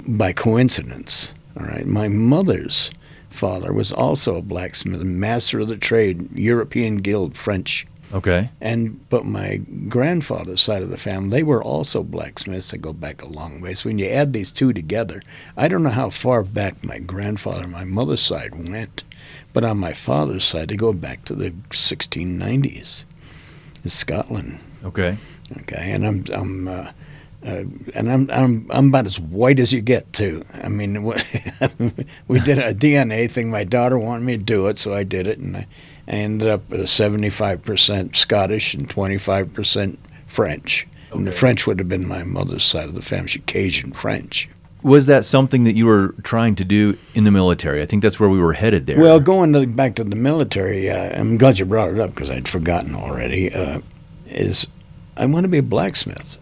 by 0.07 0.33
coincidence. 0.33 1.33
All 1.59 1.67
right, 1.67 1.87
my 1.87 2.09
mother's 2.09 2.91
father 3.31 3.73
was 3.73 3.93
also 3.93 4.37
a 4.37 4.43
blacksmith, 4.43 5.03
master 5.03 5.61
of 5.61 5.69
the 5.69 5.77
trade, 5.77 6.29
European 6.37 6.97
Guild, 6.99 7.37
French. 7.37 7.87
Okay. 8.13 8.51
And 8.61 9.09
but 9.09 9.25
my 9.25 9.57
grandfather's 9.89 10.61
side 10.61 10.83
of 10.83 10.91
the 10.91 10.99
family, 10.99 11.39
they 11.39 11.43
were 11.43 11.63
also 11.63 12.03
blacksmiths 12.03 12.71
that 12.71 12.79
go 12.79 12.93
back 12.93 13.23
a 13.23 13.27
long 13.27 13.61
ways. 13.61 13.81
So 13.81 13.89
when 13.89 13.99
you 13.99 14.07
add 14.07 14.33
these 14.33 14.53
two 14.53 14.73
together, 14.73 15.23
I 15.57 15.69
don't 15.69 15.83
know 15.83 15.91
how 15.91 16.11
far 16.11 16.43
back 16.43 16.85
my 16.85 16.99
grandfather 16.99 17.63
and 17.63 17.73
my 17.73 17.85
mother's 17.85 18.21
side 18.21 18.69
went, 18.69 19.03
but 19.53 19.65
on 19.65 19.79
my 19.79 19.93
father's 19.93 20.45
side, 20.45 20.69
they 20.69 20.77
go 20.77 20.93
back 20.93 21.25
to 21.27 21.35
the 21.35 21.51
1690s 21.71 23.05
in 23.83 23.91
Scotland. 23.91 24.59
Okay. 24.85 25.17
Okay, 25.61 25.93
and 25.93 26.07
I'm 26.07 26.25
I'm 26.33 26.69
uh, 26.69 26.91
uh, 27.47 27.65
and 27.95 28.13
I'm 28.13 28.31
I'm 28.31 28.67
I'm 28.71 28.89
about 28.89 29.07
as 29.07 29.19
white 29.19 29.59
as 29.59 29.73
you 29.73 29.81
get 29.81 30.13
too. 30.13 30.45
I 30.63 30.69
mean, 30.69 31.03
we 32.29 32.41
did 32.41 32.59
a 32.59 32.75
DNA 32.75 33.31
thing. 33.31 33.51
My 33.51 33.65
daughter 33.65 33.99
wanted 33.99 34.25
me 34.25 34.37
to 34.37 34.43
do 34.43 34.69
it, 34.69 34.79
so 34.79 34.95
I 34.95 35.03
did 35.03 35.27
it, 35.27 35.39
and 35.39 35.57
I, 35.57 35.67
I 36.09 36.13
ended 36.13 36.49
up 36.49 36.63
five 37.31 37.63
percent 37.63 38.17
Scottish 38.17 38.75
and 38.75 38.89
twenty 38.89 39.19
five 39.19 39.55
percent 39.55 39.99
French. 40.27 40.87
And 41.13 41.27
the 41.27 41.33
French 41.33 41.67
would 41.67 41.79
have 41.79 41.89
been 41.89 42.09
my 42.09 42.25
mother's 42.25 42.65
side 42.65 42.89
of 42.89 42.95
the 42.95 43.03
family, 43.03 43.29
she 43.29 43.41
Cajun 43.41 43.93
French. 43.93 44.49
Was 44.83 45.07
that 45.07 45.25
something 45.25 45.63
that 45.65 45.75
you 45.75 45.87
were 45.87 46.15
trying 46.25 46.57
to 46.57 46.65
do 46.65 46.99
in 47.15 47.23
the 47.23 47.31
military? 47.31 47.83
I 47.83 47.87
think 47.87 48.03
that's 48.03 48.19
where 48.19 48.29
we 48.29 48.41
were 48.41 48.55
headed 48.55 48.87
there. 48.87 48.99
Well, 48.99 49.21
going 49.21 49.53
to, 49.53 49.65
back 49.67 49.95
to 49.97 50.05
the 50.05 50.17
military, 50.17 50.91
uh, 50.91 51.21
I'm 51.21 51.39
glad 51.39 51.59
you 51.59 51.67
brought 51.67 51.91
it 51.91 52.01
up 52.01 52.15
because 52.15 52.31
I'd 52.31 52.49
forgotten 52.49 52.95
already. 52.95 53.55
Uh, 53.55 53.81
is 54.27 54.67
I 55.17 55.27
want 55.27 55.45
to 55.45 55.49
be 55.49 55.59
a 55.59 55.63
blacksmith. 55.63 56.39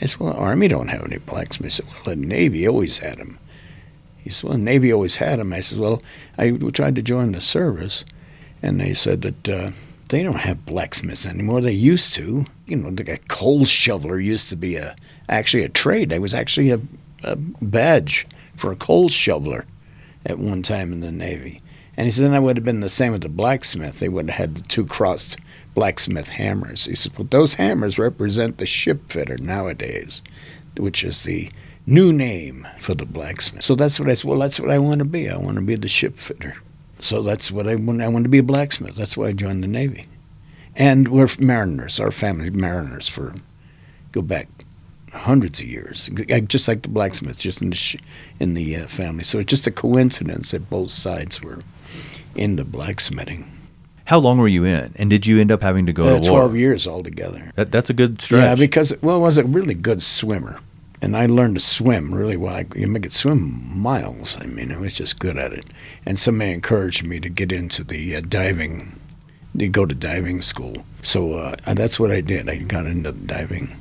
I 0.00 0.06
said, 0.06 0.20
well, 0.20 0.32
the 0.32 0.38
Army 0.38 0.68
don't 0.68 0.88
have 0.88 1.04
any 1.04 1.18
blacksmiths. 1.18 1.80
I 1.80 1.84
said, 1.84 1.94
well, 1.94 2.14
the 2.14 2.16
Navy 2.16 2.68
always 2.68 2.98
had 2.98 3.18
them. 3.18 3.38
He 4.18 4.30
said, 4.30 4.44
well, 4.44 4.58
the 4.58 4.64
Navy 4.64 4.92
always 4.92 5.16
had 5.16 5.40
them. 5.40 5.52
I 5.52 5.60
said, 5.60 5.78
well, 5.78 6.00
I 6.38 6.50
tried 6.50 6.94
to 6.94 7.02
join 7.02 7.32
the 7.32 7.40
service, 7.40 8.04
and 8.62 8.80
they 8.80 8.94
said 8.94 9.22
that 9.22 9.48
uh, 9.48 9.70
they 10.08 10.22
don't 10.22 10.40
have 10.40 10.66
blacksmiths 10.66 11.26
anymore. 11.26 11.60
They 11.60 11.72
used 11.72 12.14
to. 12.14 12.46
You 12.66 12.76
know, 12.76 12.88
like 12.90 13.08
a 13.08 13.18
coal 13.28 13.64
shoveler 13.64 14.18
used 14.18 14.48
to 14.50 14.56
be 14.56 14.76
a 14.76 14.94
actually 15.28 15.64
a 15.64 15.68
trade. 15.68 16.10
There 16.10 16.20
was 16.20 16.34
actually 16.34 16.70
a, 16.70 16.80
a 17.24 17.36
badge 17.36 18.26
for 18.56 18.72
a 18.72 18.76
coal 18.76 19.08
shoveler 19.08 19.64
at 20.26 20.38
one 20.38 20.62
time 20.62 20.92
in 20.92 21.00
the 21.00 21.10
Navy. 21.10 21.62
And 21.96 22.06
he 22.06 22.10
said, 22.10 22.24
then 22.24 22.34
I 22.34 22.38
would 22.38 22.56
have 22.56 22.64
been 22.64 22.80
the 22.80 22.88
same 22.88 23.12
with 23.12 23.22
the 23.22 23.28
blacksmith. 23.28 23.98
They 23.98 24.08
would 24.08 24.30
have 24.30 24.38
had 24.38 24.54
the 24.54 24.62
two 24.62 24.86
crossed 24.86 25.38
blacksmith 25.74 26.28
hammers. 26.28 26.86
He 26.86 26.94
said, 26.94 27.16
well, 27.18 27.28
those 27.30 27.54
hammers 27.54 27.98
represent 27.98 28.58
the 28.58 28.66
ship 28.66 29.12
fitter 29.12 29.36
nowadays, 29.38 30.22
which 30.76 31.04
is 31.04 31.24
the 31.24 31.50
new 31.86 32.12
name 32.12 32.66
for 32.78 32.94
the 32.94 33.06
blacksmith. 33.06 33.64
So 33.64 33.74
that's 33.74 33.98
what 33.98 34.08
I 34.08 34.14
said, 34.14 34.28
well, 34.28 34.38
that's 34.38 34.60
what 34.60 34.70
I 34.70 34.78
want 34.78 35.00
to 35.00 35.04
be. 35.04 35.28
I 35.28 35.36
want 35.36 35.56
to 35.56 35.62
be 35.62 35.74
the 35.74 35.88
ship 35.88 36.16
fitter. 36.16 36.54
So 37.00 37.22
that's 37.22 37.50
what 37.50 37.66
I 37.68 37.74
want. 37.76 38.02
I 38.02 38.08
want 38.08 38.24
to 38.24 38.28
be 38.28 38.38
a 38.38 38.42
blacksmith. 38.42 38.94
That's 38.94 39.16
why 39.16 39.28
I 39.28 39.32
joined 39.32 39.62
the 39.62 39.68
Navy. 39.68 40.06
And 40.76 41.08
we're 41.08 41.28
mariners. 41.38 41.98
Our 41.98 42.10
family 42.12 42.50
mariners 42.50 43.08
for, 43.08 43.34
go 44.12 44.22
back 44.22 44.48
hundreds 45.12 45.60
of 45.60 45.66
years, 45.66 46.08
just 46.46 46.68
like 46.68 46.82
the 46.82 46.88
blacksmiths, 46.88 47.40
just 47.40 47.60
in 47.62 47.70
the, 47.70 47.76
sh- 47.76 47.96
in 48.38 48.54
the 48.54 48.76
uh, 48.76 48.86
family. 48.86 49.24
So 49.24 49.38
it's 49.40 49.50
just 49.50 49.66
a 49.66 49.72
coincidence 49.72 50.52
that 50.52 50.70
both 50.70 50.90
sides 50.92 51.42
were 51.42 51.62
into 52.36 52.64
blacksmithing. 52.64 53.50
How 54.04 54.18
long 54.18 54.38
were 54.38 54.48
you 54.48 54.64
in? 54.64 54.92
And 54.96 55.10
did 55.10 55.26
you 55.26 55.40
end 55.40 55.50
up 55.50 55.62
having 55.62 55.86
to 55.86 55.92
go 55.92 56.04
Uh, 56.04 56.06
to 56.06 56.30
war? 56.30 56.38
Twelve 56.40 56.56
years 56.56 56.86
altogether. 56.86 57.50
That, 57.56 57.70
that's 57.72 57.90
a 57.90 57.92
good 57.92 58.20
stretch. 58.20 58.42
Yeah, 58.42 58.54
because 58.54 58.92
well, 59.02 59.16
I 59.16 59.18
was 59.20 59.38
a 59.38 59.44
really 59.44 59.74
good 59.74 60.02
swimmer, 60.02 60.58
and 61.02 61.16
I 61.16 61.26
learned 61.26 61.56
to 61.56 61.60
swim 61.60 62.14
really 62.14 62.36
well. 62.36 62.54
I, 62.54 62.66
you 62.74 62.86
make 62.86 63.06
it 63.06 63.12
swim 63.12 63.78
miles. 63.78 64.38
I 64.40 64.46
mean, 64.46 64.72
I 64.72 64.78
was 64.78 64.94
just 64.94 65.18
good 65.18 65.38
at 65.38 65.52
it. 65.52 65.66
And 66.04 66.18
somebody 66.18 66.52
encouraged 66.52 67.04
me 67.04 67.20
to 67.20 67.28
get 67.28 67.52
into 67.52 67.84
the 67.84 68.16
uh, 68.16 68.20
diving, 68.20 68.98
to 69.58 69.68
go 69.68 69.86
to 69.86 69.94
diving 69.94 70.42
school. 70.42 70.84
So 71.02 71.34
uh, 71.34 71.56
that's 71.74 71.98
what 71.98 72.10
I 72.10 72.20
did. 72.20 72.48
I 72.48 72.56
got 72.56 72.86
into 72.86 73.12
diving 73.12 73.76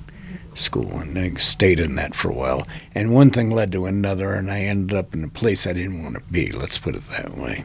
school 0.56 1.00
and 1.00 1.18
I 1.18 1.34
stayed 1.36 1.80
in 1.80 1.96
that 1.96 2.16
for 2.16 2.30
a 2.30 2.34
while. 2.34 2.68
And 2.96 3.14
one 3.14 3.32
thing 3.32 3.50
led 3.50 3.72
to 3.74 3.86
another, 3.86 4.34
and 4.34 4.52
I 4.52 4.62
ended 4.62 4.98
up 4.98 5.14
in 5.14 5.24
a 5.24 5.30
place 5.30 5.68
I 5.68 5.74
didn't 5.74 6.04
want 6.04 6.16
to 6.16 6.22
be. 6.32 6.52
Let's 6.52 6.78
put 6.78 6.96
it 6.96 7.08
that 7.10 7.38
way, 7.38 7.64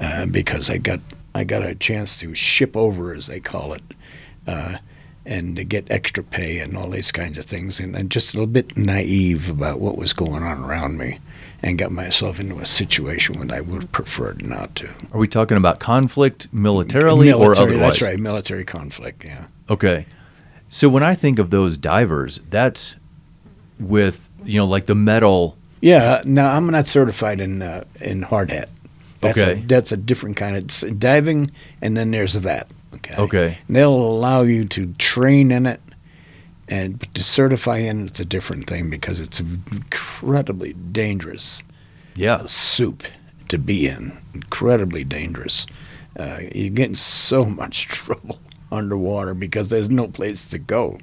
uh, 0.00 0.26
because 0.26 0.70
I 0.70 0.78
got 0.78 1.00
I 1.34 1.44
got 1.44 1.62
a 1.62 1.74
chance 1.74 2.18
to 2.20 2.34
ship 2.34 2.76
over, 2.76 3.14
as 3.14 3.26
they 3.26 3.40
call 3.40 3.74
it. 3.74 3.82
And 5.28 5.56
to 5.56 5.64
get 5.64 5.90
extra 5.90 6.22
pay 6.22 6.60
and 6.60 6.76
all 6.76 6.88
these 6.88 7.10
kinds 7.10 7.36
of 7.36 7.44
things. 7.44 7.80
And 7.80 7.96
I'm 7.96 8.08
just 8.08 8.32
a 8.32 8.36
little 8.36 8.46
bit 8.46 8.76
naive 8.76 9.50
about 9.50 9.80
what 9.80 9.98
was 9.98 10.12
going 10.12 10.44
on 10.44 10.62
around 10.62 10.98
me 10.98 11.18
and 11.62 11.76
got 11.76 11.90
myself 11.90 12.38
into 12.38 12.60
a 12.60 12.64
situation 12.64 13.36
when 13.38 13.50
I 13.50 13.60
would 13.60 13.82
have 13.82 13.92
preferred 13.92 14.46
not 14.46 14.76
to. 14.76 14.88
Are 15.12 15.18
we 15.18 15.26
talking 15.26 15.56
about 15.56 15.80
conflict 15.80 16.46
militarily 16.52 17.32
or 17.32 17.58
otherwise? 17.58 17.80
That's 17.80 18.02
right, 18.02 18.18
military 18.20 18.64
conflict, 18.64 19.24
yeah. 19.24 19.48
Okay. 19.68 20.06
So 20.68 20.88
when 20.88 21.02
I 21.02 21.14
think 21.16 21.40
of 21.40 21.50
those 21.50 21.76
divers, 21.76 22.40
that's 22.50 22.94
with, 23.80 24.28
you 24.44 24.60
know, 24.60 24.66
like 24.66 24.86
the 24.86 24.94
metal. 24.94 25.56
Yeah, 25.80 26.22
now 26.24 26.54
I'm 26.54 26.68
not 26.68 26.86
certified 26.86 27.40
in 27.40 27.62
uh, 27.62 27.84
in 28.00 28.22
hard 28.22 28.50
hat. 28.50 28.68
That's 29.20 29.38
Okay. 29.38 29.52
A, 29.58 29.62
that's 29.62 29.90
a 29.92 29.96
different 29.96 30.36
kind 30.36 30.56
of 30.56 30.98
diving, 31.00 31.50
and 31.82 31.96
then 31.96 32.10
there's 32.10 32.34
that. 32.34 32.68
Okay. 32.94 33.14
Okay. 33.16 33.58
And 33.66 33.76
they'll 33.76 33.94
allow 33.94 34.42
you 34.42 34.64
to 34.66 34.92
train 34.94 35.50
in 35.52 35.66
it, 35.66 35.80
and 36.68 37.06
to 37.14 37.22
certify 37.22 37.78
in 37.78 38.06
it's 38.06 38.20
a 38.20 38.24
different 38.24 38.66
thing 38.66 38.90
because 38.90 39.20
it's 39.20 39.38
incredibly 39.40 40.72
dangerous 40.72 41.62
Yeah. 42.16 42.42
soup 42.46 43.04
to 43.48 43.58
be 43.58 43.86
in. 43.86 44.16
Incredibly 44.34 45.04
dangerous. 45.04 45.66
Uh, 46.18 46.40
you 46.54 46.70
get 46.70 46.88
in 46.88 46.94
so 46.94 47.44
much 47.44 47.86
trouble 47.88 48.40
underwater 48.72 49.34
because 49.34 49.68
there's 49.68 49.90
no 49.90 50.08
place 50.08 50.48
to 50.48 50.58
go, 50.58 50.98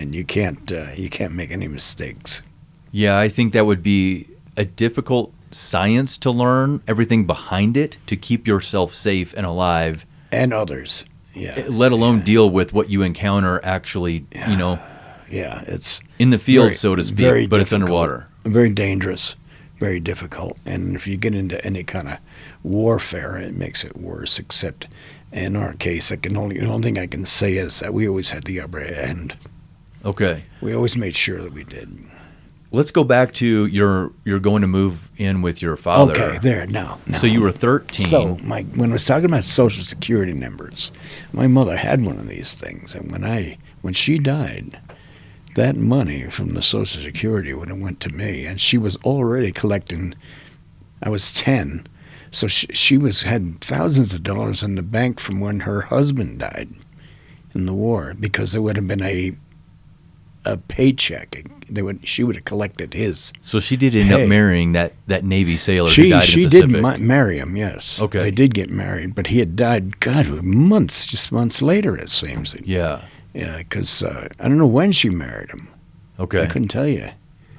and 0.00 0.14
you 0.14 0.24
can't 0.24 0.72
uh, 0.72 0.86
you 0.96 1.08
can't 1.10 1.34
make 1.34 1.50
any 1.50 1.68
mistakes. 1.68 2.42
Yeah, 2.90 3.18
I 3.18 3.28
think 3.28 3.52
that 3.52 3.66
would 3.66 3.82
be 3.82 4.26
a 4.56 4.64
difficult 4.64 5.32
science 5.50 6.16
to 6.18 6.30
learn, 6.30 6.82
everything 6.88 7.24
behind 7.26 7.76
it 7.76 7.98
to 8.06 8.16
keep 8.16 8.46
yourself 8.48 8.92
safe 8.94 9.32
and 9.34 9.46
alive, 9.46 10.04
And 10.32 10.52
others, 10.52 11.04
yeah. 11.34 11.54
Eh, 11.56 11.64
let 11.68 11.92
alone 11.92 12.20
deal 12.22 12.48
with 12.50 12.72
what 12.72 12.88
you 12.90 13.02
encounter 13.02 13.60
actually, 13.62 14.26
you 14.48 14.56
know, 14.56 14.78
Yeah, 15.30 15.62
it's 15.66 16.00
in 16.18 16.30
the 16.30 16.38
field, 16.38 16.64
very- 16.66 16.74
so 16.74 16.94
to 16.96 17.02
speak, 17.02 17.48
but 17.48 17.60
it's 17.60 17.72
underwater. 17.72 18.26
Very 18.44 18.70
dangerous, 18.70 19.36
very 19.78 20.00
difficult. 20.00 20.58
And 20.66 20.96
if 20.96 21.06
you 21.06 21.16
get 21.16 21.34
into 21.34 21.64
any 21.64 21.84
kind 21.84 22.08
of 22.08 22.18
warfare, 22.62 23.36
it 23.36 23.54
makes 23.56 23.84
it 23.84 23.96
worse. 23.96 24.38
Except 24.38 24.88
in 25.32 25.56
our 25.56 25.72
case, 25.74 26.10
I 26.12 26.16
can 26.16 26.36
only 26.36 26.58
the 26.58 26.66
only 26.66 26.82
thing 26.82 26.98
I 26.98 27.06
can 27.06 27.24
say 27.24 27.54
is 27.56 27.80
that 27.80 27.94
we 27.94 28.08
always 28.08 28.30
had 28.30 28.44
the 28.44 28.60
upper 28.60 28.80
end. 28.80 29.34
Okay. 30.04 30.44
We 30.60 30.74
always 30.74 30.96
made 30.96 31.14
sure 31.14 31.40
that 31.42 31.52
we 31.52 31.64
did. 31.64 31.96
Let's 32.74 32.90
go 32.90 33.04
back 33.04 33.34
to 33.34 33.66
your 33.66 34.12
you're 34.24 34.40
going 34.40 34.62
to 34.62 34.66
move 34.66 35.10
in 35.18 35.42
with 35.42 35.60
your 35.60 35.76
father. 35.76 36.12
Okay, 36.12 36.38
there 36.38 36.66
now. 36.66 36.98
now. 37.06 37.18
So 37.18 37.26
you 37.26 37.42
were 37.42 37.52
13. 37.52 38.06
So 38.06 38.38
my 38.42 38.62
when 38.62 38.90
I 38.90 38.94
was 38.94 39.04
talking 39.04 39.26
about 39.26 39.44
Social 39.44 39.84
Security 39.84 40.32
numbers, 40.32 40.90
my 41.32 41.46
mother 41.46 41.76
had 41.76 42.02
one 42.02 42.18
of 42.18 42.28
these 42.28 42.54
things, 42.54 42.94
and 42.94 43.12
when 43.12 43.24
I 43.24 43.58
when 43.82 43.92
she 43.92 44.18
died, 44.18 44.80
that 45.54 45.76
money 45.76 46.30
from 46.30 46.54
the 46.54 46.62
Social 46.62 47.02
Security 47.02 47.52
would 47.52 47.68
have 47.68 47.78
went 47.78 48.00
to 48.00 48.08
me, 48.08 48.46
and 48.46 48.58
she 48.58 48.78
was 48.78 48.96
already 49.04 49.52
collecting. 49.52 50.14
I 51.02 51.10
was 51.10 51.30
ten, 51.30 51.86
so 52.30 52.46
she, 52.46 52.68
she 52.68 52.96
was 52.96 53.22
had 53.22 53.60
thousands 53.60 54.14
of 54.14 54.22
dollars 54.22 54.62
in 54.62 54.76
the 54.76 54.82
bank 54.82 55.20
from 55.20 55.40
when 55.40 55.60
her 55.60 55.82
husband 55.82 56.38
died 56.38 56.70
in 57.54 57.66
the 57.66 57.74
war 57.74 58.14
because 58.18 58.52
there 58.52 58.62
would 58.62 58.76
have 58.76 58.88
been 58.88 59.02
a 59.02 59.36
a 60.44 60.56
paycheck. 60.56 61.44
They 61.70 61.82
would 61.82 62.06
she 62.06 62.22
would 62.24 62.36
have 62.36 62.44
collected 62.44 62.94
his. 62.94 63.32
So 63.44 63.60
she 63.60 63.76
did 63.76 63.94
end 63.96 64.10
Hey. 64.10 64.22
up 64.24 64.28
marrying 64.28 64.72
that, 64.72 64.92
that 65.06 65.24
Navy 65.24 65.56
sailor 65.56 65.88
who 65.88 65.94
She 65.94 66.10
died 66.10 66.24
she 66.24 66.44
in 66.44 66.48
the 66.50 66.60
did 66.62 66.70
ma- 66.82 66.96
marry 66.98 67.38
him. 67.38 67.56
Yes. 67.56 68.00
Okay. 68.00 68.18
They 68.20 68.30
did 68.30 68.52
get 68.54 68.70
married, 68.70 69.14
but 69.14 69.28
he 69.28 69.38
had 69.38 69.56
died. 69.56 70.00
God, 70.00 70.42
months, 70.42 71.06
just 71.06 71.32
months 71.32 71.62
later, 71.62 71.96
it 71.96 72.10
seems. 72.10 72.54
yeah. 72.64 73.02
Yeah, 73.34 73.56
because 73.58 74.02
uh, 74.02 74.28
I 74.40 74.48
don't 74.48 74.58
know 74.58 74.66
when 74.66 74.92
she 74.92 75.08
married 75.08 75.48
him. 75.50 75.68
Okay. 76.20 76.42
I 76.42 76.46
couldn't 76.46 76.68
tell 76.68 76.86
you. 76.86 77.08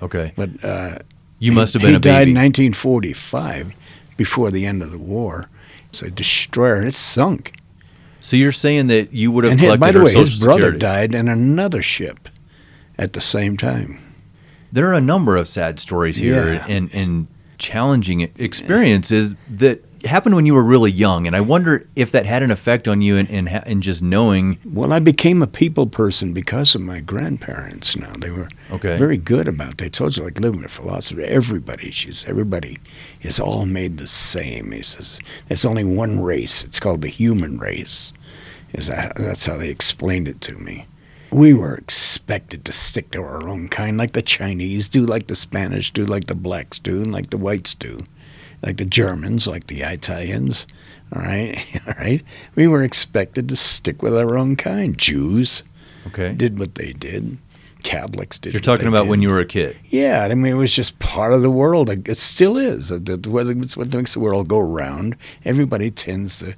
Okay. 0.03 0.31
But 0.35 0.49
uh, 0.63 0.99
You 1.39 1.51
he- 1.51 1.55
must 1.55 1.73
have 1.73 1.81
been 1.81 1.91
he 1.91 1.95
a 1.95 1.99
died 1.99 2.25
baby. 2.25 2.31
in 2.31 2.37
1945, 2.37 3.73
before 4.17 4.51
the 4.51 4.65
end 4.67 4.83
of 4.83 4.91
the 4.91 4.97
war. 4.99 5.49
It's 5.89 6.01
a 6.03 6.11
destroyer, 6.11 6.83
It's 6.83 6.97
sunk. 6.97 7.53
So 8.19 8.37
you're 8.37 8.51
saying 8.51 8.87
that 8.87 9.11
you 9.13 9.31
would 9.31 9.43
have 9.43 9.51
And 9.53 9.59
his, 9.61 9.77
by 9.77 9.91
the 9.91 10.01
way, 10.03 10.13
his 10.13 10.39
brother 10.39 10.71
Security. 10.73 10.79
died 10.79 11.13
in 11.15 11.27
another 11.27 11.81
ship 11.81 12.29
at 13.03 13.13
the 13.13 13.21
same 13.21 13.57
time. 13.57 13.99
There 14.71 14.87
are 14.89 14.93
a 14.93 15.01
number 15.01 15.35
of 15.35 15.47
sad 15.47 15.77
stories 15.79 16.15
here 16.17 16.53
Yeah. 16.53 16.65
and, 16.67 16.89
and 16.95 17.27
challenging 17.57 18.21
experiences 18.37 19.35
that 19.49 19.83
happened 20.05 20.35
when 20.35 20.45
you 20.45 20.53
were 20.53 20.63
really 20.63 20.91
young. 20.91 21.27
And 21.27 21.35
I 21.35 21.41
wonder 21.41 21.87
if 21.95 22.11
that 22.11 22.25
had 22.25 22.43
an 22.43 22.49
effect 22.51 22.87
on 22.87 23.01
you 23.01 23.17
and, 23.17 23.29
and, 23.29 23.47
ha- 23.49 23.63
and 23.65 23.83
just 23.83 24.01
knowing. 24.01 24.57
Well, 24.65 24.91
I 24.93 24.99
became 24.99 25.41
a 25.43 25.47
people 25.47 25.85
person 25.87 26.33
because 26.33 26.75
of 26.75 26.81
my 26.81 27.01
grandparents. 27.01 27.95
Now 27.95 28.13
they 28.17 28.29
were 28.31 28.47
Okay. 28.71 28.97
very 28.97 29.17
good 29.17 29.47
about. 29.47 29.77
They 29.77 29.89
told 29.89 30.17
you 30.17 30.23
like 30.23 30.39
living 30.39 30.61
with 30.61 30.71
philosophy. 30.71 31.23
Everybody, 31.23 31.91
she 31.91 32.11
says, 32.11 32.25
everybody 32.29 32.77
is 33.21 33.39
all 33.39 33.65
made 33.65 33.97
the 33.97 34.07
same. 34.07 34.71
He 34.71 34.81
says, 34.81 35.19
there's 35.49 35.65
only 35.65 35.83
one 35.83 36.21
race. 36.21 36.63
It's 36.63 36.79
called 36.79 37.01
the 37.01 37.09
human 37.09 37.57
race. 37.57 38.13
Is 38.73 38.87
that 38.87 39.15
that's 39.17 39.45
how 39.45 39.57
they 39.57 39.69
explained 39.69 40.27
it 40.27 40.41
to 40.41 40.53
me. 40.57 40.87
We 41.33 41.53
were 41.53 41.73
expected 41.75 42.63
to 42.65 42.71
stick 42.71 43.11
to 43.11 43.21
our 43.21 43.47
own 43.49 43.67
kind, 43.67 43.97
like 43.97 44.13
the 44.13 44.21
Chinese 44.21 44.87
do, 44.87 45.05
like 45.05 45.27
the 45.27 45.35
Spanish 45.35 45.91
do, 45.91 46.05
like 46.05 46.27
the 46.27 46.35
blacks 46.35 46.79
do, 46.79 47.01
and 47.01 47.11
like 47.11 47.31
the 47.31 47.37
whites 47.37 47.73
do, 47.73 48.03
like 48.61 48.77
the 48.77 48.85
Germans, 48.85 49.47
like 49.47 49.67
the 49.67 49.81
Italians. 49.81 50.67
All 51.15 51.21
right, 51.21 51.57
all 51.87 51.93
right. 51.99 52.23
We 52.55 52.67
were 52.67 52.83
expected 52.83 53.49
to 53.49 53.55
stick 53.55 54.01
with 54.03 54.15
our 54.15 54.37
own 54.37 54.55
kind. 54.55 54.97
Jews 54.97 55.63
Okay. 56.07 56.33
did 56.33 56.59
what 56.59 56.75
they 56.75 56.93
did. 56.93 57.37
Catholics 57.81 58.37
did. 58.39 58.53
You're 58.53 58.59
talking 58.61 58.87
about 58.87 59.01
did. 59.03 59.09
when 59.09 59.21
you 59.21 59.29
were 59.29 59.39
a 59.39 59.45
kid. 59.45 59.75
Yeah, 59.89 60.27
I 60.29 60.35
mean, 60.35 60.53
it 60.53 60.57
was 60.57 60.73
just 60.73 60.97
part 60.99 61.33
of 61.33 61.41
the 61.41 61.49
world. 61.51 61.89
It 61.89 62.15
still 62.17 62.57
is. 62.57 62.91
It- 62.91 63.09
it- 63.09 63.25
It's 63.25 63.75
what 63.75 63.93
makes 63.93 64.13
the 64.13 64.19
world 64.19 64.47
go 64.47 64.59
round. 64.59 65.15
Everybody 65.43 65.89
tends 65.91 66.39
to 66.39 66.55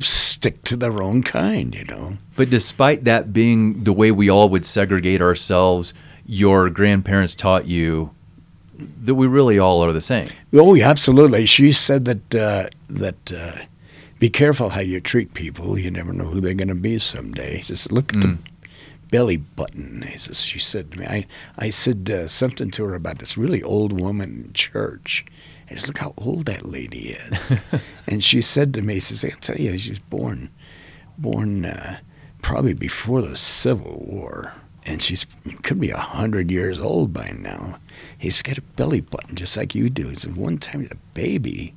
stick 0.00 0.62
to 0.64 0.76
their 0.76 1.02
own 1.02 1.22
kind, 1.22 1.74
you 1.74 1.84
know. 1.84 2.16
But 2.36 2.50
despite 2.50 3.04
that 3.04 3.32
being 3.32 3.84
the 3.84 3.92
way 3.92 4.10
we 4.10 4.30
all 4.30 4.48
would 4.48 4.64
segregate 4.64 5.20
ourselves, 5.20 5.94
your 6.26 6.70
grandparents 6.70 7.34
taught 7.34 7.66
you 7.66 8.10
that 9.02 9.14
we 9.14 9.26
really 9.26 9.58
all 9.58 9.84
are 9.84 9.92
the 9.92 10.00
same. 10.00 10.28
Oh, 10.52 10.74
yeah, 10.74 10.88
absolutely. 10.88 11.46
She 11.46 11.72
said 11.72 12.04
that 12.04 12.34
uh, 12.34 12.68
that 12.88 13.32
uh, 13.32 13.56
be 14.18 14.30
careful 14.30 14.70
how 14.70 14.80
you 14.80 15.00
treat 15.00 15.34
people. 15.34 15.78
You 15.78 15.90
never 15.90 16.12
know 16.12 16.26
who 16.26 16.40
they're 16.40 16.54
going 16.54 16.68
to 16.68 16.74
be 16.74 16.98
someday. 16.98 17.60
Just 17.60 17.92
look 17.92 18.14
at 18.14 18.20
the 18.20 18.38
belly 19.10 19.36
button. 19.36 20.02
He 20.02 20.18
says, 20.18 20.42
she 20.42 20.58
said 20.58 20.92
to 20.92 21.00
me. 21.00 21.06
I 21.06 21.26
I 21.58 21.70
said 21.70 22.08
uh, 22.10 22.28
something 22.28 22.70
to 22.72 22.84
her 22.84 22.94
about 22.94 23.18
this 23.18 23.36
really 23.36 23.62
old 23.62 23.98
woman 24.00 24.44
in 24.46 24.52
church. 24.52 25.24
I 25.70 25.74
said, 25.74 25.88
look 25.88 25.98
how 25.98 26.14
old 26.16 26.46
that 26.46 26.64
lady 26.64 27.10
is. 27.10 27.54
and 28.08 28.24
she 28.24 28.40
said 28.40 28.72
to 28.74 28.82
me, 28.82 28.94
she 28.94 29.14
says, 29.14 29.32
I'll 29.32 29.40
tell 29.40 29.56
you, 29.56 29.76
she 29.78 29.90
was 29.90 29.98
born 29.98 30.50
born 31.18 31.64
uh, 31.64 31.98
probably 32.40 32.72
before 32.72 33.20
the 33.20 33.36
Civil 33.36 34.04
War. 34.06 34.54
And 34.86 35.02
she's 35.02 35.26
could 35.62 35.80
be 35.80 35.90
a 35.90 35.98
hundred 35.98 36.50
years 36.50 36.80
old 36.80 37.12
by 37.12 37.30
now. 37.38 37.78
He's 38.16 38.40
got 38.40 38.56
a 38.56 38.62
belly 38.62 39.02
button 39.02 39.36
just 39.36 39.56
like 39.56 39.74
you 39.74 39.90
do. 39.90 40.08
He 40.08 40.14
said 40.14 40.36
one 40.36 40.56
time 40.56 40.88
a 40.90 40.94
baby 41.12 41.74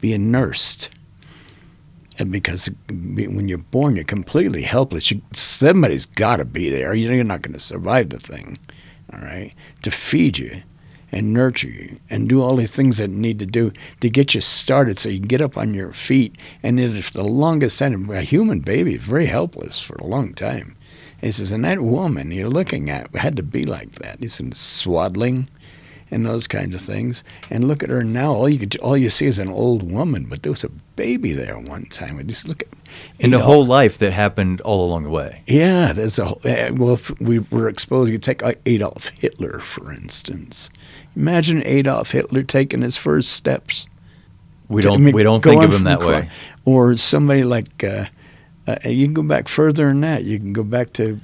being 0.00 0.30
nursed, 0.30 0.90
and 2.18 2.30
because 2.30 2.70
when 2.88 3.48
you're 3.48 3.58
born 3.58 3.96
you're 3.96 4.04
completely 4.04 4.62
helpless. 4.62 5.10
You, 5.10 5.22
somebody's 5.32 6.06
got 6.06 6.36
to 6.36 6.44
be 6.44 6.70
there. 6.70 6.94
You 6.94 7.08
know, 7.08 7.14
You're 7.14 7.24
not 7.24 7.42
going 7.42 7.54
to 7.54 7.58
survive 7.58 8.10
the 8.10 8.20
thing, 8.20 8.56
all 9.12 9.20
right? 9.20 9.52
To 9.82 9.90
feed 9.90 10.38
you 10.38 10.62
and 11.12 11.32
nurture 11.32 11.68
you 11.68 11.96
and 12.10 12.28
do 12.28 12.40
all 12.42 12.56
the 12.56 12.66
things 12.66 12.96
that 12.96 13.10
need 13.10 13.38
to 13.38 13.46
do 13.46 13.70
to 14.00 14.08
get 14.08 14.34
you 14.34 14.40
started 14.40 14.98
so 14.98 15.08
you 15.10 15.18
can 15.20 15.28
get 15.28 15.42
up 15.42 15.56
on 15.58 15.74
your 15.74 15.92
feet. 15.92 16.34
And 16.62 16.78
then 16.78 16.96
if 16.96 17.10
the 17.10 17.22
longest 17.22 17.78
time, 17.78 18.08
a 18.10 18.22
human 18.22 18.60
baby 18.60 18.94
is 18.94 19.02
very 19.02 19.26
helpless 19.26 19.78
for 19.78 19.94
a 19.96 20.06
long 20.06 20.32
time. 20.34 20.76
He 21.20 21.30
says, 21.30 21.52
and 21.52 21.64
that 21.64 21.80
woman 21.82 22.32
you're 22.32 22.48
looking 22.50 22.90
at 22.90 23.14
had 23.14 23.36
to 23.36 23.42
be 23.44 23.64
like 23.64 23.92
that. 23.96 24.18
He 24.20 24.26
said, 24.28 24.56
swaddling 24.56 25.48
and 26.10 26.26
those 26.26 26.46
kinds 26.48 26.74
of 26.74 26.80
things. 26.80 27.22
And 27.48 27.68
look 27.68 27.82
at 27.82 27.88
her 27.90 28.02
now. 28.04 28.34
All 28.34 28.48
you 28.48 28.58
could, 28.58 28.76
all 28.80 28.96
you 28.96 29.08
see 29.08 29.26
is 29.26 29.38
an 29.38 29.48
old 29.48 29.82
woman, 29.90 30.24
but 30.28 30.42
there 30.42 30.50
was 30.52 30.64
a 30.64 30.68
baby 30.96 31.32
there 31.32 31.58
one 31.58 31.86
time. 31.86 32.18
And 32.18 32.28
just 32.28 32.48
look 32.48 32.62
at 32.62 32.68
And 33.20 33.32
a 33.34 33.36
Adolf- 33.36 33.44
whole 33.46 33.66
life 33.66 33.98
that 33.98 34.12
happened 34.12 34.60
all 34.62 34.84
along 34.84 35.04
the 35.04 35.10
way. 35.10 35.42
Yeah, 35.46 35.92
there's 35.92 36.18
a 36.18 36.24
whole- 36.24 36.40
eh, 36.44 36.70
well. 36.70 36.98
We 37.20 37.38
were 37.38 37.68
exposed. 37.68 38.10
You 38.10 38.18
take 38.18 38.42
Adolf 38.66 39.08
Hitler, 39.10 39.60
for 39.60 39.92
instance. 39.92 40.70
Imagine 41.16 41.62
Adolf 41.66 42.12
Hitler 42.12 42.42
taking 42.42 42.82
his 42.82 42.96
first 42.96 43.32
steps. 43.32 43.86
We 44.68 44.80
don't 44.80 44.94
I 44.94 44.98
mean, 44.98 45.14
we 45.14 45.22
don't 45.22 45.42
think 45.42 45.62
of 45.62 45.74
him 45.74 45.84
that 45.84 46.00
way. 46.00 46.30
Or 46.64 46.96
somebody 46.96 47.44
like 47.44 47.84
uh, 47.84 48.06
uh, 48.66 48.76
you 48.88 49.06
can 49.06 49.14
go 49.14 49.22
back 49.22 49.48
further 49.48 49.88
than 49.88 50.00
that. 50.00 50.24
You 50.24 50.38
can 50.38 50.52
go 50.52 50.62
back 50.62 50.92
to 50.94 51.18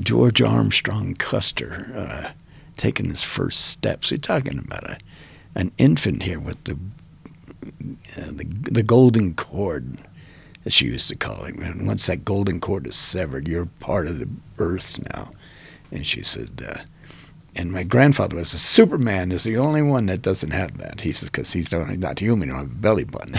George 0.00 0.40
Armstrong 0.40 1.14
Custer 1.14 1.92
uh, 1.94 2.30
taking 2.76 3.06
his 3.06 3.24
first 3.24 3.66
steps. 3.66 4.10
You're 4.10 4.18
talking 4.18 4.58
about 4.58 4.84
a 4.84 4.98
an 5.54 5.72
infant 5.78 6.22
here 6.22 6.40
with 6.40 6.62
the 6.64 6.78
uh, 8.16 8.30
the, 8.30 8.44
the 8.70 8.82
golden 8.82 9.34
cord, 9.34 9.98
as 10.64 10.72
she 10.72 10.86
used 10.86 11.08
to 11.08 11.16
call 11.16 11.44
it. 11.44 11.56
And 11.56 11.86
once 11.86 12.06
that 12.06 12.24
golden 12.24 12.60
cord 12.60 12.86
is 12.86 12.94
severed, 12.94 13.48
you're 13.48 13.66
part 13.80 14.06
of 14.06 14.20
the 14.20 14.28
earth 14.58 15.00
now. 15.12 15.30
And 15.90 16.06
she 16.06 16.22
said. 16.22 16.84
Uh, 17.54 17.60
and 17.60 17.72
my 17.72 17.82
grandfather 17.82 18.36
was 18.36 18.52
a 18.52 18.58
Superman 18.58 19.32
is 19.32 19.44
the 19.44 19.58
only 19.58 19.82
one 19.82 20.06
that 20.06 20.22
doesn't 20.22 20.52
have 20.52 20.78
that. 20.78 21.00
He 21.00 21.12
says 21.12 21.30
because 21.30 21.52
he's 21.52 21.72
not, 21.72 21.98
not 21.98 22.18
human, 22.18 22.48
he 22.48 22.52
don't 22.52 22.64
have 22.64 22.72
a 22.72 22.80
belly 22.80 23.04
button. 23.04 23.36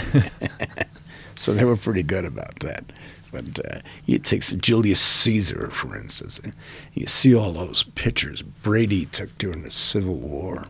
so 1.35 1.53
they 1.53 1.65
were 1.65 1.75
pretty 1.75 2.03
good 2.03 2.25
about 2.25 2.59
that. 2.59 2.83
But 3.31 3.59
uh, 3.65 3.79
it 4.05 4.23
takes 4.23 4.51
Julius 4.51 5.01
Caesar, 5.01 5.69
for 5.71 5.97
instance. 5.97 6.39
You 6.93 7.07
see 7.07 7.33
all 7.33 7.51
those 7.53 7.81
pictures 7.95 8.43
Brady 8.43 9.07
took 9.07 9.35
during 9.39 9.63
the 9.63 9.71
Civil 9.71 10.15
War. 10.15 10.65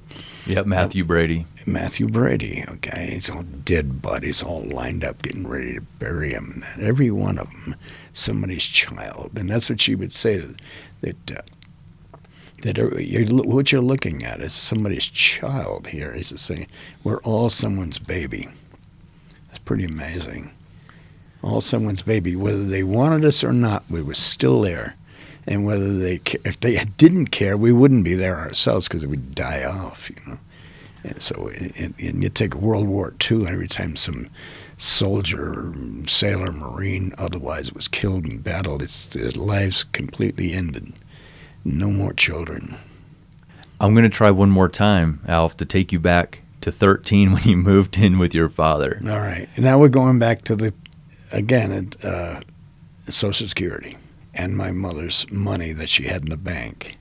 Yep, 0.47 0.67
Mathew 0.67 1.03
Brady. 1.03 1.45
Mathew 1.65 2.07
Brady, 2.07 2.63
okay, 2.69 3.11
he's 3.13 3.29
all 3.29 3.43
dead 3.43 4.01
bodies 4.01 4.41
all 4.41 4.61
lined 4.63 5.03
up, 5.03 5.21
getting 5.21 5.47
ready 5.47 5.73
to 5.73 5.81
bury 5.81 6.31
him. 6.31 6.63
And 6.73 6.83
every 6.83 7.11
one 7.11 7.37
of 7.37 7.49
them, 7.49 7.75
somebody's 8.13 8.65
child, 8.65 9.31
and 9.35 9.49
that's 9.49 9.69
what 9.69 9.81
she 9.81 9.95
would 9.95 10.13
say 10.13 10.45
that 11.01 11.31
uh, 11.31 11.41
that 12.64 12.80
are, 12.80 12.99
you're, 12.99 13.26
what 13.45 13.72
you're 13.72 13.82
looking 13.82 14.24
at 14.24 14.41
is 14.41 14.53
somebody's 14.53 15.05
child 15.05 15.88
here. 15.88 16.14
He's 16.14 16.39
saying 16.39 16.68
we're 17.03 17.22
all 17.22 17.49
someone's 17.49 17.99
baby. 17.99 18.47
That's 19.47 19.59
pretty 19.59 19.86
amazing. 19.86 20.51
All 21.41 21.61
someone's 21.61 22.01
baby, 22.01 22.36
whether 22.36 22.64
they 22.64 22.84
wanted 22.84 23.26
us 23.26 23.43
or 23.43 23.51
not, 23.51 23.84
we 23.89 24.01
were 24.01 24.14
still 24.14 24.61
there. 24.61 24.95
And 25.45 25.66
whether 25.66 25.93
they, 25.97 26.22
if 26.45 26.59
they 26.61 26.78
didn't 26.97 27.28
care, 27.28 27.57
we 27.57 27.74
wouldn't 27.74 28.05
be 28.05 28.16
there 28.16 28.38
ourselves 28.38 28.88
because 28.88 29.05
we'd 29.05 29.36
die 29.36 29.66
off, 29.66 30.09
you 30.09 30.16
know. 30.26 30.39
And 31.03 31.22
so, 31.22 31.49
and, 31.78 31.93
and 31.99 32.24
you 32.24 32.30
take 32.30 32.55
World 32.55 32.88
War 32.88 33.14
II, 33.30 33.45
every 33.45 33.68
time 33.68 33.97
some 33.97 34.30
soldier, 34.78 35.74
sailor, 36.07 36.53
marine, 36.53 37.14
otherwise 37.18 37.74
was 37.74 37.89
killed 37.89 38.26
in 38.26 38.38
battle, 38.38 38.82
its 38.82 39.07
their 39.07 39.32
lives 39.32 39.84
completely 39.84 40.53
ended. 40.53 40.93
No 41.66 41.89
more 41.89 42.14
children. 42.14 42.76
I'm 43.80 43.93
going 43.93 44.03
to 44.03 44.09
try 44.09 44.32
one 44.32 44.49
more 44.49 44.70
time, 44.70 45.22
Alf, 45.28 45.57
to 45.57 45.66
take 45.66 45.91
you 45.91 45.99
back 45.99 46.41
to 46.61 46.72
13 46.72 47.32
when 47.34 47.43
you 47.43 47.57
moved 47.57 47.97
in 47.97 48.20
with 48.20 48.34
your 48.34 48.49
father. 48.49 49.01
All 49.03 49.20
right. 49.20 49.49
Now 49.57 49.80
we're 49.80 49.89
going 49.89 50.20
back 50.20 50.43
to 50.45 50.55
the, 50.55 50.74
again, 51.32 51.89
uh, 52.03 52.41
Social 53.09 53.47
Security 53.47 53.97
and 54.34 54.57
my 54.57 54.72
mother's 54.72 55.30
money 55.32 55.74
that 55.74 55.89
she 55.89 56.03
had 56.03 56.24
in 56.24 56.30
the 56.30 56.38
bank. 56.38 56.97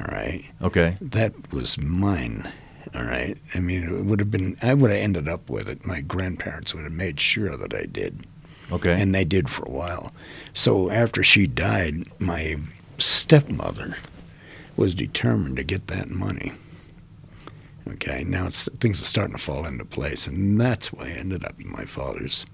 All 0.00 0.06
right. 0.06 0.44
Okay. 0.62 0.96
That 1.00 1.52
was 1.52 1.78
mine. 1.78 2.50
All 2.94 3.04
right. 3.04 3.36
I 3.54 3.60
mean, 3.60 3.84
it 3.84 4.04
would 4.04 4.18
have 4.20 4.30
been, 4.30 4.56
I 4.62 4.74
would 4.74 4.90
have 4.90 5.00
ended 5.00 5.28
up 5.28 5.48
with 5.50 5.68
it. 5.68 5.84
My 5.86 6.00
grandparents 6.00 6.74
would 6.74 6.84
have 6.84 6.92
made 6.92 7.20
sure 7.20 7.56
that 7.56 7.74
I 7.74 7.84
did. 7.84 8.26
Okay. 8.70 9.00
And 9.00 9.14
they 9.14 9.24
did 9.24 9.50
for 9.50 9.64
a 9.64 9.70
while. 9.70 10.12
So 10.54 10.90
after 10.90 11.22
she 11.22 11.46
died, 11.46 12.04
my 12.18 12.56
stepmother 13.02 13.96
was 14.76 14.94
determined 14.94 15.56
to 15.56 15.64
get 15.64 15.88
that 15.88 16.10
money. 16.10 16.52
Okay, 17.88 18.24
now 18.24 18.48
things 18.48 19.02
are 19.02 19.06
starting 19.06 19.36
to 19.36 19.42
fall 19.42 19.66
into 19.66 19.84
place, 19.84 20.26
and 20.26 20.60
that's 20.60 20.92
why 20.92 21.06
I 21.06 21.10
ended 21.10 21.44
up 21.44 21.60
in 21.60 21.70
my 21.70 21.84
father's 21.84 22.46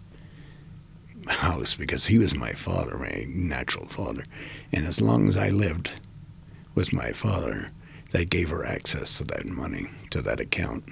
house 1.26 1.74
because 1.74 2.06
he 2.06 2.18
was 2.18 2.34
my 2.34 2.52
father, 2.52 2.96
my 2.96 3.26
natural 3.28 3.86
father. 3.86 4.24
And 4.72 4.86
as 4.86 5.00
long 5.00 5.28
as 5.28 5.36
I 5.36 5.50
lived 5.50 5.92
with 6.74 6.92
my 6.92 7.12
father, 7.12 7.68
they 8.10 8.24
gave 8.24 8.48
her 8.50 8.64
access 8.64 9.18
to 9.18 9.24
that 9.24 9.46
money, 9.46 9.88
to 10.10 10.22
that 10.22 10.40
account. 10.40 10.84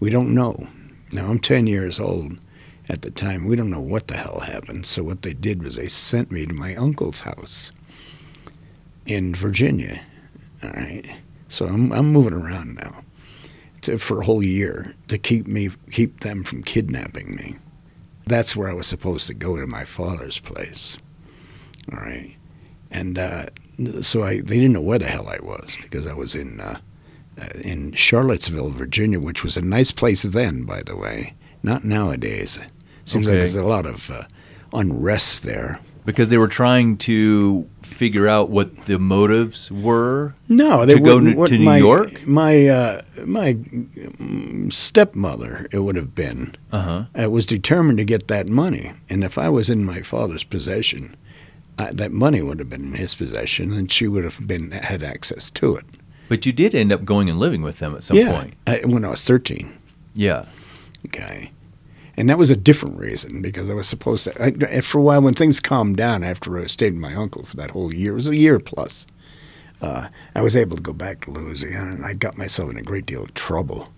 We 0.00 0.10
don't 0.10 0.34
know. 0.34 0.68
Now, 1.12 1.26
I'm 1.26 1.38
10 1.38 1.66
years 1.66 2.00
old 2.00 2.38
at 2.88 3.02
the 3.02 3.10
time. 3.10 3.46
We 3.46 3.56
don't 3.56 3.70
know 3.70 3.80
what 3.80 4.08
the 4.08 4.16
hell 4.16 4.40
happened. 4.40 4.86
So, 4.86 5.02
what 5.02 5.22
they 5.22 5.34
did 5.34 5.62
was 5.62 5.76
they 5.76 5.88
sent 5.88 6.30
me 6.30 6.46
to 6.46 6.54
my 6.54 6.74
uncle's 6.74 7.20
house 7.20 7.70
in 9.06 9.34
Virginia. 9.34 10.00
All 10.62 10.70
right. 10.70 11.04
So, 11.48 11.66
I'm, 11.66 11.92
I'm 11.92 12.12
moving 12.12 12.32
around 12.32 12.76
now 12.76 13.02
to, 13.82 13.98
for 13.98 14.20
a 14.20 14.24
whole 14.24 14.42
year 14.42 14.94
to 15.08 15.18
keep 15.18 15.46
me, 15.46 15.70
keep 15.90 16.20
them 16.20 16.42
from 16.42 16.62
kidnapping 16.62 17.36
me. 17.36 17.56
That's 18.26 18.56
where 18.56 18.68
I 18.68 18.74
was 18.74 18.86
supposed 18.86 19.26
to 19.26 19.34
go 19.34 19.56
to 19.56 19.66
my 19.66 19.84
father's 19.84 20.38
place. 20.38 20.96
All 21.92 22.00
right. 22.00 22.34
And 22.90 23.18
uh, 23.18 23.46
so 24.00 24.22
I, 24.22 24.36
they 24.40 24.56
didn't 24.56 24.72
know 24.72 24.80
where 24.80 24.98
the 24.98 25.06
hell 25.06 25.28
I 25.28 25.38
was 25.42 25.76
because 25.82 26.06
I 26.06 26.14
was 26.14 26.34
in 26.34 26.60
uh, 26.60 26.78
uh, 27.40 27.48
in 27.62 27.92
Charlottesville, 27.92 28.70
Virginia, 28.70 29.18
which 29.18 29.42
was 29.42 29.56
a 29.56 29.62
nice 29.62 29.90
place 29.90 30.22
then, 30.22 30.62
by 30.62 30.82
the 30.82 30.96
way. 30.96 31.34
Not 31.62 31.84
nowadays. 31.84 32.60
Seems 33.06 33.26
like 33.26 33.38
there's 33.38 33.56
a 33.56 33.62
lot 33.64 33.86
of 33.86 34.10
uh, 34.10 34.24
unrest 34.72 35.42
there. 35.42 35.80
Because 36.04 36.30
they 36.30 36.38
were 36.38 36.48
trying 36.48 36.96
to 36.98 37.68
figure 37.82 38.26
out 38.28 38.50
what 38.50 38.82
the 38.86 38.98
motives 38.98 39.70
were. 39.70 40.34
No, 40.48 40.84
they 40.84 40.94
To 40.94 41.00
go 41.00 41.14
wouldn't- 41.16 41.48
to- 41.48 41.58
New 41.58 41.64
my, 41.64 41.76
York? 41.78 42.26
My 42.26 42.66
uh, 42.68 43.00
my 43.24 43.54
mm, 43.54 44.72
stepmother, 44.72 45.66
it 45.72 45.78
would 45.80 45.96
have 45.96 46.14
been, 46.14 46.54
Uh 46.72 46.80
huh. 46.80 47.04
uh, 47.24 47.30
was 47.30 47.46
determined 47.46 47.98
to 47.98 48.04
get 48.04 48.28
that 48.28 48.48
money, 48.48 48.92
and 49.08 49.24
if 49.24 49.38
I 49.38 49.48
was 49.48 49.70
in 49.70 49.84
my 49.84 50.02
father's 50.02 50.44
possession, 50.44 51.16
uh, 51.78 51.90
that 51.92 52.12
money 52.12 52.42
would 52.42 52.58
have 52.58 52.68
been 52.70 52.82
in 52.82 52.94
his 52.94 53.14
possession, 53.14 53.72
and 53.72 53.90
she 53.90 54.06
would 54.08 54.24
have 54.24 54.46
been 54.46 54.70
had 54.70 55.02
access 55.02 55.50
to 55.52 55.76
it. 55.76 55.84
But 56.28 56.46
you 56.46 56.52
did 56.52 56.74
end 56.74 56.92
up 56.92 57.04
going 57.04 57.28
and 57.28 57.38
living 57.38 57.62
with 57.62 57.78
them 57.80 57.94
at 57.94 58.02
some 58.02 58.16
yeah, 58.16 58.32
point. 58.40 58.54
I, 58.66 58.80
when 58.84 59.04
I 59.04 59.10
was 59.10 59.24
thirteen. 59.24 59.76
Yeah. 60.14 60.44
Okay. 61.06 61.50
And 62.16 62.30
that 62.30 62.38
was 62.38 62.50
a 62.50 62.56
different 62.56 62.98
reason 62.98 63.42
because 63.42 63.68
I 63.68 63.74
was 63.74 63.88
supposed 63.88 64.24
to. 64.24 64.76
I, 64.76 64.80
for 64.82 64.98
a 64.98 65.02
while, 65.02 65.20
when 65.22 65.34
things 65.34 65.58
calmed 65.60 65.96
down 65.96 66.22
after 66.22 66.56
I 66.58 66.66
stayed 66.66 66.92
with 66.92 67.02
my 67.02 67.14
uncle 67.14 67.44
for 67.44 67.56
that 67.56 67.72
whole 67.72 67.92
year, 67.92 68.12
it 68.12 68.14
was 68.14 68.28
a 68.28 68.36
year 68.36 68.60
plus. 68.60 69.06
Uh, 69.82 70.08
I 70.34 70.40
was 70.42 70.54
able 70.56 70.76
to 70.76 70.82
go 70.82 70.92
back 70.92 71.24
to 71.24 71.30
Louisiana, 71.32 71.90
and 71.90 72.06
I 72.06 72.14
got 72.14 72.38
myself 72.38 72.70
in 72.70 72.76
a 72.78 72.82
great 72.82 73.04
deal 73.04 73.22
of 73.24 73.34
trouble, 73.34 73.88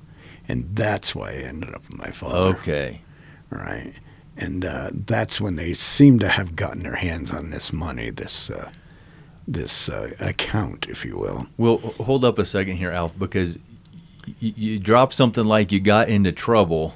and 0.48 0.66
that's 0.74 1.14
why 1.14 1.30
I 1.30 1.34
ended 1.34 1.74
up 1.74 1.86
with 1.88 1.98
my 1.98 2.10
father. 2.10 2.56
Okay. 2.58 3.02
Right, 3.50 3.92
and 4.36 4.64
uh, 4.64 4.90
that's 4.92 5.40
when 5.40 5.54
they 5.56 5.72
seem 5.74 6.18
to 6.18 6.28
have 6.28 6.56
gotten 6.56 6.82
their 6.82 6.96
hands 6.96 7.32
on 7.32 7.50
this 7.50 7.72
money, 7.72 8.10
this 8.10 8.50
uh, 8.50 8.70
this 9.46 9.88
uh, 9.88 10.10
account, 10.20 10.86
if 10.88 11.04
you 11.04 11.16
will. 11.16 11.46
Well, 11.58 11.76
hold 11.78 12.24
up 12.24 12.38
a 12.40 12.44
second 12.44 12.78
here, 12.78 12.90
Alf, 12.90 13.16
because 13.16 13.56
y- 14.26 14.32
you 14.56 14.78
drop 14.80 15.12
something 15.12 15.44
like 15.44 15.70
you 15.70 15.78
got 15.78 16.08
into 16.08 16.32
trouble, 16.32 16.94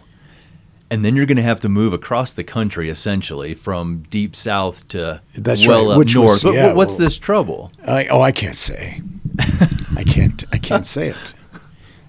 and 0.90 1.04
then 1.04 1.14
you're 1.16 1.26
going 1.26 1.36
to 1.36 1.42
have 1.42 1.60
to 1.60 1.68
move 1.68 1.92
across 1.92 2.32
the 2.32 2.44
country 2.44 2.88
essentially 2.90 3.54
from 3.54 4.02
deep 4.10 4.34
south 4.34 4.86
to 4.88 5.20
That's 5.36 5.66
well 5.66 5.86
right, 5.86 5.92
up 5.92 5.98
which 5.98 6.16
was- 6.16 6.16
north. 6.16 6.42
But 6.42 6.54
yeah, 6.54 6.72
what's 6.72 6.92
well- 6.98 7.06
this 7.06 7.18
trouble? 7.18 7.70
I, 7.86 8.06
oh, 8.06 8.20
I 8.20 8.32
can't 8.32 8.56
say. 8.56 9.00
I 9.96 10.04
can't. 10.04 10.42
I 10.52 10.58
can't 10.58 10.86
say 10.86 11.08
it. 11.08 11.34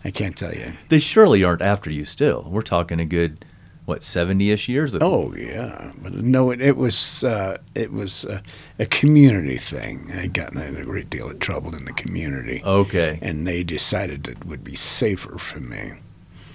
I 0.04 0.12
can't 0.12 0.36
tell 0.36 0.54
you. 0.54 0.74
They 0.90 1.00
surely 1.00 1.44
aren't 1.44 1.62
after 1.62 1.92
you 1.92 2.06
still. 2.06 2.48
We're 2.50 2.62
talking 2.64 3.00
a 3.00 3.06
good, 3.06 3.46
what, 3.86 4.02
70 4.04 4.50
ish 4.52 4.68
years? 4.68 4.94
of- 4.96 5.04
Oh 5.04 5.34
yeah, 5.36 5.92
but 6.02 6.14
no, 6.14 6.50
it, 6.52 6.60
it 6.62 6.76
was 6.78 7.24
uh, 7.24 7.58
it 7.76 7.92
was 7.92 8.26
uh, 8.26 8.42
a 8.80 8.86
community 8.88 9.58
thing. 9.58 10.12
I 10.16 10.28
got 10.28 10.54
in 10.54 10.76
a 10.78 10.84
great 10.84 11.10
deal 11.10 11.30
of 11.30 11.40
trouble 11.40 11.76
in 11.76 11.86
the 11.86 11.94
community, 11.94 12.62
Okay. 12.66 13.20
and 13.22 13.46
they 13.46 13.64
decided 13.64 14.28
it 14.28 14.44
would 14.46 14.64
be 14.64 14.76
safer 14.76 15.38
for 15.38 15.60
me. 15.60 15.94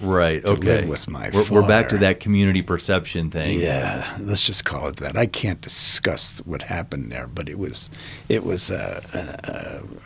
Right. 0.01 0.45
to 0.45 0.53
Okay. 0.53 0.81
live 0.81 0.89
with 0.89 1.09
my 1.09 1.29
we're, 1.33 1.49
we're 1.49 1.67
back 1.67 1.89
to 1.89 1.97
that 1.99 2.19
community 2.19 2.61
perception 2.61 3.29
thing. 3.31 3.59
Yeah, 3.59 4.17
let's 4.19 4.45
just 4.45 4.63
call 4.65 4.87
it 4.87 4.97
that. 4.97 5.17
I 5.17 5.25
can't 5.25 5.59
discuss 5.61 6.39
what 6.45 6.61
happened 6.63 7.11
there, 7.11 7.27
but 7.27 7.49
it 7.49 7.57
was 7.57 7.89
it 8.29 8.43
was 8.43 8.69
a, 8.69 9.01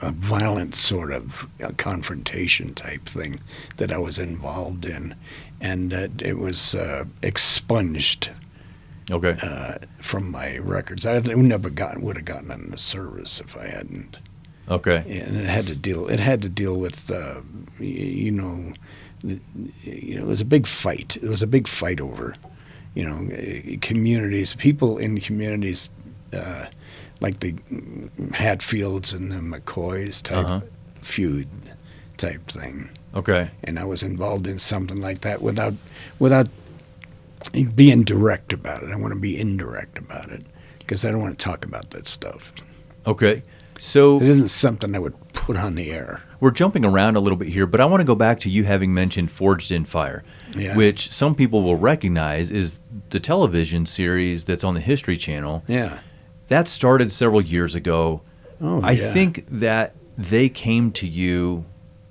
a, 0.01 0.07
a 0.07 0.11
violent 0.11 0.75
sort 0.75 1.11
of 1.11 1.47
uh 1.63 1.71
confrontation 1.77 2.73
type 2.73 3.05
thing 3.05 3.39
that 3.77 3.91
I 3.91 3.97
was 3.97 4.17
involved 4.19 4.85
in, 4.85 5.15
and 5.59 5.93
uh, 5.93 6.07
it 6.19 6.37
was 6.37 6.73
uh, 6.75 7.05
expunged 7.21 8.29
Okay. 9.11 9.35
uh, 9.41 9.75
from 10.01 10.31
my 10.31 10.57
records. 10.59 11.05
I 11.05 11.19
never 11.19 11.69
got 11.69 11.99
would 12.01 12.15
have 12.15 12.25
gotten 12.25 12.51
in 12.51 12.69
the 12.71 12.77
service 12.77 13.39
if 13.41 13.57
I 13.57 13.67
hadn't. 13.67 14.19
Okay. 14.69 14.97
and 15.25 15.35
it 15.35 15.49
had 15.49 15.67
to 15.67 15.75
deal. 15.75 16.07
It 16.07 16.19
had 16.19 16.41
to 16.43 16.49
deal 16.49 16.77
with, 16.77 17.11
uh, 17.11 17.41
you 17.79 18.31
know, 18.31 18.71
you 19.23 20.15
know, 20.15 20.21
it 20.23 20.27
was 20.27 20.41
a 20.41 20.45
big 20.45 20.65
fight. 20.67 21.17
It 21.17 21.29
was 21.29 21.41
a 21.41 21.47
big 21.47 21.67
fight 21.67 21.99
over, 22.01 22.35
you 22.95 23.03
know, 23.07 23.77
communities, 23.81 24.55
people 24.55 24.97
in 24.97 25.19
communities, 25.19 25.91
uh, 26.33 26.65
like 27.19 27.39
the 27.39 27.55
Hatfields 28.33 29.13
and 29.13 29.31
the 29.31 29.37
McCoys 29.37 30.21
type 30.23 30.45
Uh-huh. 30.45 30.61
feud 31.01 31.47
type 32.17 32.45
thing 32.47 32.89
Okay. 33.15 33.49
and 33.63 33.79
I 33.79 33.83
was 33.85 34.03
involved 34.03 34.47
in 34.47 34.59
something 34.59 35.01
like 35.01 35.21
that 35.21 35.41
without 35.41 35.73
without 36.19 36.47
being 37.75 38.03
direct 38.03 38.53
about 38.53 38.83
it. 38.83 38.91
I 38.91 38.95
want 38.95 39.13
to 39.13 39.19
be 39.19 39.39
indirect 39.39 39.97
about 39.97 40.29
it 40.29 40.45
because 40.79 41.03
I 41.03 41.11
don't 41.11 41.21
want 41.21 41.37
to 41.37 41.43
talk 41.43 41.65
about 41.65 41.89
that 41.91 42.07
stuff. 42.07 42.53
Okay. 43.07 43.41
So 43.79 44.17
It 44.17 44.29
isn't 44.29 44.49
something 44.49 44.95
I 44.95 44.99
would 44.99 45.15
put 45.33 45.57
on 45.57 45.73
the 45.75 45.91
air. 45.91 46.21
We're 46.41 46.51
jumping 46.51 46.83
around 46.83 47.15
a 47.15 47.19
little 47.21 47.37
bit 47.37 47.47
here, 47.47 47.65
but 47.65 47.79
I 47.79 47.85
want 47.85 48.01
to 48.01 48.05
go 48.05 48.15
back 48.15 48.39
to 48.41 48.49
you 48.49 48.65
having 48.65 48.93
mentioned 48.93 49.31
Forged 49.31 49.71
in 49.71 49.85
Fire, 49.85 50.23
Yeah. 50.57 50.75
which 50.75 51.09
some 51.13 51.35
people 51.35 51.61
will 51.63 51.77
recognize 51.77 52.51
is 52.51 52.79
the 53.11 53.19
television 53.21 53.85
series 53.85 54.43
that's 54.43 54.63
on 54.65 54.73
the 54.73 54.81
History 54.81 55.15
Channel. 55.15 55.63
Yeah. 55.67 55.99
That 56.49 56.67
started 56.67 57.11
several 57.11 57.41
years 57.41 57.75
ago. 57.75 58.21
Oh, 58.59 58.81
I 58.81 58.91
yeah. 58.91 59.13
think 59.13 59.45
that 59.49 59.95
they 60.17 60.49
came 60.49 60.91
to 60.93 61.07
you 61.07 61.63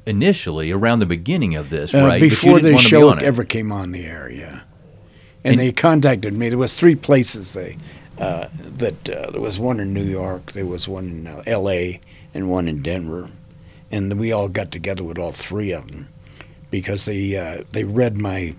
initially 0.07 0.73
around 0.73 1.01
the 1.01 1.07
beginning 1.07 1.55
of 1.57 1.69
this, 1.71 1.95
Uh, 1.95 2.07
right? 2.07 2.21
Before 2.21 2.59
the 2.61 2.71
wanna 2.73 2.77
be 2.83 2.89
show 2.89 3.11
ever 3.13 3.45
came 3.45 3.71
on 3.71 3.93
the 3.93 4.05
air. 4.05 4.31
Yeah. 4.31 4.61
And, 5.45 5.53
And- 5.53 5.61
they 5.61 5.73
contacted 5.73 6.37
me. 6.37 6.49
There 6.49 6.59
was 6.59 6.79
three 6.79 6.95
places 6.95 7.53
they 7.53 7.77
uh, 8.19 8.47
that 8.79 9.09
uh, 9.09 9.31
there 9.31 9.41
was 9.41 9.59
one 9.59 9.81
in 9.81 9.95
New 9.95 10.05
York, 10.05 10.53
there 10.53 10.67
was 10.67 10.87
one 10.87 11.07
in 11.07 11.27
uh, 11.27 11.43
L.A. 11.47 12.01
and 12.35 12.51
one 12.51 12.69
in 12.69 12.83
Denver, 12.83 13.29
and 13.91 14.19
we 14.19 14.33
all 14.33 14.49
got 14.49 14.71
together 14.71 15.03
with 15.05 15.19
all 15.19 15.33
three 15.33 15.73
of 15.73 15.89
them 15.89 16.09
because 16.71 17.05
they 17.05 17.37
uh, 17.37 17.65
they 17.73 17.85
read 17.85 18.17
my 18.19 18.55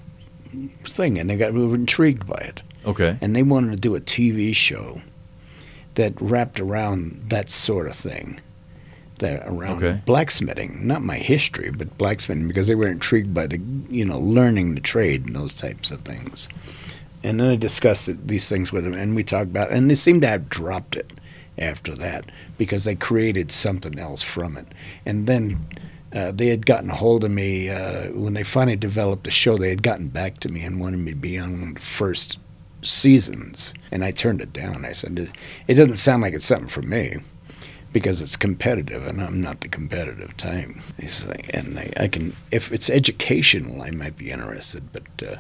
thing 0.85 1.17
and 1.17 1.29
they 1.29 1.37
got 1.37 1.53
we 1.53 1.65
were 1.65 1.75
intrigued 1.75 2.27
by 2.27 2.37
it 2.39 2.61
Okay. 2.85 3.17
and 3.21 3.35
they 3.35 3.43
wanted 3.43 3.71
to 3.71 3.77
do 3.77 3.95
a 3.95 4.01
TV 4.01 4.53
show 4.55 5.01
that 5.95 6.13
wrapped 6.21 6.59
around 6.59 7.25
that 7.29 7.49
sort 7.49 7.87
of 7.87 7.95
thing. 7.95 8.39
That 9.19 9.43
around 9.45 9.83
Okay. 9.83 10.01
blacksmithing, 10.05 10.79
not 10.87 11.03
my 11.03 11.17
history, 11.17 11.69
but 11.69 11.95
blacksmithing, 11.99 12.47
because 12.47 12.65
they 12.67 12.73
were 12.75 12.87
intrigued 12.87 13.33
by 13.35 13.45
the, 13.45 13.59
you 13.87 14.03
know, 14.03 14.17
learning 14.19 14.73
the 14.73 14.81
trade 14.81 15.27
and 15.27 15.35
those 15.35 15.53
types 15.53 15.91
of 15.91 16.01
things. 16.01 16.49
And 17.23 17.39
then 17.39 17.51
I 17.51 17.55
discussed 17.55 18.09
it, 18.09 18.27
these 18.27 18.49
things 18.49 18.71
with 18.71 18.83
them, 18.83 18.93
and 18.93 19.15
we 19.15 19.23
talked 19.23 19.51
about, 19.51 19.69
it, 19.69 19.75
and 19.77 19.91
they 19.91 19.95
seemed 19.95 20.23
to 20.23 20.27
have 20.27 20.49
dropped 20.49 20.95
it 20.95 21.11
after 21.61 21.95
that 21.95 22.25
because 22.57 22.83
they 22.83 22.95
created 22.95 23.51
something 23.51 23.99
else 23.99 24.23
from 24.23 24.57
it. 24.57 24.67
And 25.05 25.27
then 25.27 25.65
uh, 26.13 26.31
they 26.31 26.47
had 26.47 26.65
gotten 26.65 26.89
a 26.89 26.95
hold 26.95 27.23
of 27.23 27.31
me 27.31 27.69
uh, 27.69 28.11
when 28.11 28.33
they 28.33 28.43
finally 28.43 28.75
developed 28.75 29.23
the 29.23 29.31
show. 29.31 29.57
They 29.57 29.69
had 29.69 29.83
gotten 29.83 30.09
back 30.09 30.39
to 30.39 30.49
me 30.49 30.63
and 30.63 30.79
wanted 30.79 30.99
me 30.99 31.11
to 31.11 31.17
be 31.17 31.37
on 31.37 31.59
one 31.59 31.69
of 31.69 31.75
the 31.75 31.81
first 31.81 32.37
seasons, 32.83 33.73
and 33.91 34.03
I 34.03 34.11
turned 34.11 34.41
it 34.41 34.51
down. 34.51 34.85
I 34.85 34.91
said, 34.91 35.31
"It 35.67 35.75
doesn't 35.75 35.95
sound 35.95 36.23
like 36.23 36.33
it's 36.33 36.45
something 36.45 36.67
for 36.67 36.81
me." 36.81 37.17
Because 37.93 38.21
it's 38.21 38.37
competitive, 38.37 39.05
and 39.05 39.21
I'm 39.21 39.41
not 39.41 39.59
the 39.59 39.67
competitive 39.67 40.37
type. 40.37 40.69
Like, 41.27 41.49
and 41.53 41.77
I, 41.77 41.91
I 41.99 42.07
can, 42.07 42.33
if 42.49 42.71
it's 42.71 42.89
educational, 42.89 43.81
I 43.81 43.91
might 43.91 44.17
be 44.17 44.31
interested. 44.31 44.93
But 44.93 45.03
uh, 45.21 45.35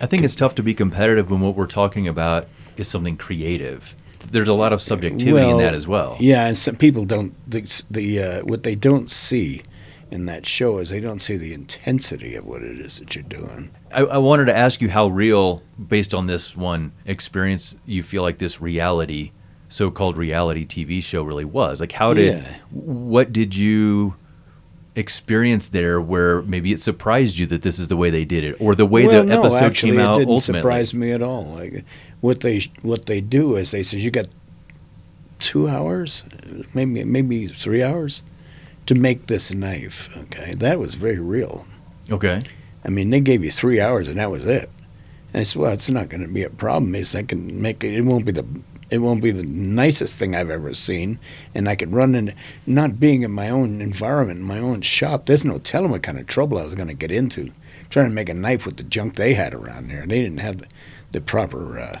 I 0.00 0.06
think 0.06 0.22
it's 0.22 0.36
tough 0.36 0.54
to 0.56 0.62
be 0.62 0.74
competitive 0.74 1.28
when 1.28 1.40
what 1.40 1.56
we're 1.56 1.66
talking 1.66 2.06
about 2.06 2.46
is 2.76 2.86
something 2.86 3.16
creative. 3.16 3.96
There's 4.30 4.48
a 4.48 4.54
lot 4.54 4.72
of 4.72 4.80
subjectivity 4.82 5.48
in 5.48 5.58
that 5.58 5.74
as 5.74 5.86
well. 5.86 6.16
Yeah, 6.20 6.46
and 6.46 6.56
some 6.58 6.76
people 6.76 7.04
don't. 7.04 7.34
The, 7.50 7.82
the 7.90 8.22
uh, 8.22 8.40
what 8.44 8.62
they 8.62 8.74
don't 8.74 9.10
see 9.10 9.62
in 10.10 10.26
that 10.26 10.46
show 10.46 10.78
is 10.78 10.90
they 10.90 11.00
don't 11.00 11.18
see 11.18 11.36
the 11.36 11.52
intensity 11.52 12.34
of 12.34 12.44
what 12.46 12.62
it 12.62 12.78
is 12.80 12.98
that 12.98 13.14
you're 13.14 13.24
doing. 13.24 13.70
I, 13.92 14.02
I 14.02 14.18
wanted 14.18 14.46
to 14.46 14.56
ask 14.56 14.80
you 14.80 14.88
how 14.88 15.08
real, 15.08 15.62
based 15.88 16.14
on 16.14 16.26
this 16.26 16.56
one 16.56 16.92
experience, 17.04 17.76
you 17.86 18.02
feel 18.02 18.22
like 18.22 18.38
this 18.38 18.60
reality, 18.60 19.32
so-called 19.68 20.16
reality 20.16 20.64
TV 20.66 21.02
show, 21.02 21.22
really 21.22 21.44
was. 21.44 21.80
Like, 21.80 21.92
how 21.92 22.14
did, 22.14 22.34
Yeah. 22.34 22.56
what 22.70 23.32
did 23.32 23.54
you 23.54 24.14
experience 24.96 25.68
there, 25.68 26.00
where 26.00 26.42
maybe 26.42 26.72
it 26.72 26.80
surprised 26.80 27.38
you 27.38 27.46
that 27.46 27.62
this 27.62 27.78
is 27.78 27.88
the 27.88 27.96
way 27.96 28.10
they 28.10 28.24
did 28.24 28.44
it, 28.44 28.56
or 28.58 28.74
the 28.74 28.86
way 28.86 29.06
well, 29.06 29.24
the 29.24 29.30
no, 29.30 29.40
episode 29.40 29.64
actually, 29.64 29.92
came 29.92 30.00
out 30.00 30.16
it 30.16 30.20
didn't 30.20 30.34
ultimately? 30.34 30.60
surprise 30.62 30.94
me 30.94 31.12
at 31.12 31.22
all. 31.22 31.44
Like 31.54 31.84
what 32.20 32.40
they 32.40 32.60
what 32.82 33.06
they 33.06 33.20
do 33.20 33.56
is 33.56 33.70
they 33.70 33.82
says 33.82 34.04
you 34.04 34.10
got 34.10 34.28
two 35.38 35.68
hours, 35.68 36.24
maybe 36.74 37.04
maybe 37.04 37.46
three 37.46 37.82
hours, 37.82 38.22
to 38.86 38.94
make 38.94 39.26
this 39.26 39.52
knife. 39.52 40.08
Okay, 40.16 40.54
that 40.54 40.78
was 40.78 40.94
very 40.94 41.20
real. 41.20 41.66
Okay, 42.10 42.42
I 42.84 42.88
mean, 42.88 43.10
they 43.10 43.20
gave 43.20 43.44
you 43.44 43.50
three 43.50 43.80
hours 43.80 44.08
and 44.08 44.18
that 44.18 44.30
was 44.30 44.46
it. 44.46 44.70
And 45.32 45.40
I 45.40 45.44
said, 45.44 45.60
well, 45.60 45.72
it's 45.72 45.90
not 45.90 46.08
going 46.08 46.22
to 46.22 46.28
be 46.28 46.42
a 46.42 46.50
problem. 46.50 46.94
Is 46.94 47.14
I 47.14 47.22
can 47.22 47.60
make 47.60 47.84
it. 47.84 47.94
It 47.94 48.02
won't 48.02 48.24
be 48.24 48.32
the. 48.32 48.46
It 48.90 48.98
won't 48.98 49.22
be 49.22 49.32
the 49.32 49.42
nicest 49.42 50.18
thing 50.18 50.34
I've 50.34 50.48
ever 50.48 50.72
seen, 50.72 51.18
and 51.54 51.68
I 51.68 51.74
can 51.74 51.90
run 51.90 52.14
in. 52.14 52.34
Not 52.66 52.98
being 52.98 53.22
in 53.22 53.30
my 53.30 53.50
own 53.50 53.82
environment, 53.82 54.40
in 54.40 54.46
my 54.46 54.58
own 54.58 54.80
shop, 54.80 55.26
there's 55.26 55.44
no 55.44 55.58
telling 55.58 55.90
what 55.90 56.02
kind 56.02 56.18
of 56.18 56.26
trouble 56.26 56.56
I 56.56 56.64
was 56.64 56.74
going 56.74 56.88
to 56.88 56.94
get 56.94 57.10
into, 57.10 57.52
trying 57.90 58.08
to 58.08 58.14
make 58.14 58.30
a 58.30 58.34
knife 58.34 58.64
with 58.64 58.78
the 58.78 58.84
junk 58.84 59.16
they 59.16 59.34
had 59.34 59.52
around 59.52 59.88
there. 59.88 60.06
They 60.06 60.22
didn't 60.22 60.40
have 60.40 60.58
the, 60.60 60.66
the 61.12 61.20
proper, 61.20 61.78
uh, 61.78 62.00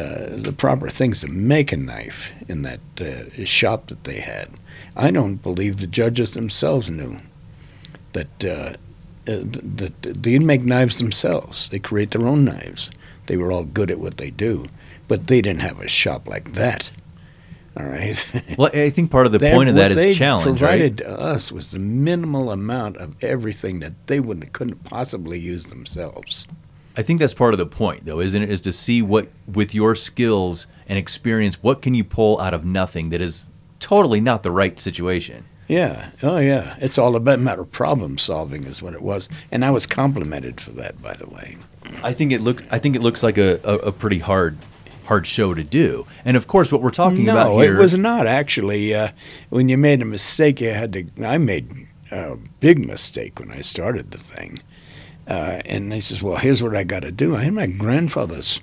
uh, 0.00 0.36
the 0.36 0.54
proper 0.56 0.88
things 0.88 1.20
to 1.20 1.28
make 1.28 1.72
a 1.72 1.76
knife 1.76 2.30
in 2.48 2.62
that 2.62 2.80
uh, 3.00 3.44
shop 3.44 3.86
that 3.88 4.04
they 4.04 4.20
had. 4.20 4.48
I 4.96 5.10
don't 5.10 5.36
believe 5.42 5.78
the 5.78 5.86
judges 5.86 6.34
themselves 6.34 6.90
knew 6.90 7.18
that. 8.12 8.44
Uh, 8.44 8.74
uh, 9.28 9.44
th- 9.44 9.92
th- 10.02 10.16
they 10.16 10.38
make 10.38 10.62
knives 10.64 10.96
themselves. 10.96 11.68
They 11.68 11.78
create 11.78 12.10
their 12.12 12.26
own 12.26 12.42
knives. 12.44 12.90
They 13.26 13.36
were 13.36 13.52
all 13.52 13.64
good 13.64 13.90
at 13.90 14.00
what 14.00 14.16
they 14.16 14.30
do, 14.30 14.66
but 15.08 15.26
they 15.26 15.42
didn't 15.42 15.60
have 15.60 15.78
a 15.78 15.86
shop 15.88 16.26
like 16.26 16.54
that. 16.54 16.90
All 17.76 17.84
right. 17.86 18.16
well, 18.58 18.70
I 18.72 18.88
think 18.88 19.10
part 19.10 19.26
of 19.26 19.32
the 19.32 19.38
They- 19.38 19.52
point 19.52 19.68
of 19.68 19.74
that 19.76 19.92
is 19.92 20.16
challenge, 20.16 20.58
provided 20.58 21.00
right? 21.02 21.06
to 21.10 21.20
us 21.20 21.52
was 21.52 21.70
the 21.70 21.78
minimal 21.78 22.50
amount 22.50 22.96
of 22.96 23.14
everything 23.22 23.80
that 23.80 23.92
they 24.06 24.20
wouldn't 24.20 24.52
couldn't 24.54 24.82
possibly 24.84 25.38
use 25.38 25.64
themselves. 25.64 26.46
I 26.96 27.02
think 27.02 27.20
that's 27.20 27.34
part 27.34 27.54
of 27.54 27.58
the 27.58 27.66
point, 27.66 28.04
though, 28.04 28.20
isn't 28.20 28.42
it? 28.42 28.50
Is 28.50 28.60
to 28.62 28.72
see 28.72 29.02
what, 29.02 29.28
with 29.46 29.74
your 29.74 29.94
skills 29.94 30.66
and 30.88 30.98
experience, 30.98 31.62
what 31.62 31.82
can 31.82 31.94
you 31.94 32.04
pull 32.04 32.40
out 32.40 32.52
of 32.52 32.64
nothing 32.64 33.10
that 33.10 33.20
is 33.20 33.44
totally 33.80 34.20
not 34.20 34.42
the 34.44 34.52
right 34.52 34.78
situation. 34.78 35.44
Yeah. 35.66 36.10
Oh, 36.22 36.38
yeah. 36.38 36.76
It's 36.80 36.98
all 36.98 37.16
about 37.16 37.38
a 37.38 37.42
matter 37.42 37.62
of 37.62 37.72
problem 37.72 38.18
solving, 38.18 38.64
is 38.64 38.82
what 38.82 38.94
it 38.94 39.02
was, 39.02 39.28
and 39.50 39.64
I 39.64 39.70
was 39.70 39.86
complimented 39.86 40.60
for 40.60 40.70
that, 40.72 41.02
by 41.02 41.14
the 41.14 41.26
way. 41.26 41.56
I 42.02 42.12
think 42.12 42.30
it 42.30 42.40
look. 42.40 42.62
I 42.70 42.78
think 42.78 42.94
it 42.94 43.02
looks 43.02 43.22
like 43.22 43.38
a, 43.38 43.58
a, 43.64 43.74
a 43.88 43.92
pretty 43.92 44.18
hard, 44.18 44.58
hard 45.06 45.26
show 45.26 45.54
to 45.54 45.64
do. 45.64 46.06
And 46.24 46.36
of 46.36 46.46
course, 46.46 46.70
what 46.70 46.82
we're 46.82 46.90
talking 46.90 47.24
no, 47.24 47.32
about 47.32 47.58
here. 47.60 47.72
No, 47.72 47.80
it 47.80 47.82
was 47.82 47.98
not 47.98 48.26
actually. 48.26 48.94
Uh, 48.94 49.10
when 49.48 49.68
you 49.68 49.76
made 49.76 50.02
a 50.02 50.04
mistake, 50.04 50.60
you 50.60 50.70
had 50.70 50.92
to. 50.92 51.06
I 51.24 51.38
made 51.38 51.88
a 52.12 52.36
big 52.60 52.86
mistake 52.86 53.40
when 53.40 53.50
I 53.50 53.60
started 53.60 54.10
the 54.10 54.18
thing, 54.18 54.58
uh, 55.30 55.62
and 55.64 55.92
he 55.92 56.00
says, 56.00 56.22
"Well, 56.22 56.36
here's 56.36 56.62
what 56.62 56.76
I 56.76 56.84
got 56.84 57.00
to 57.00 57.12
do." 57.12 57.36
I 57.36 57.44
had 57.44 57.54
my 57.54 57.66
grandfather's 57.66 58.60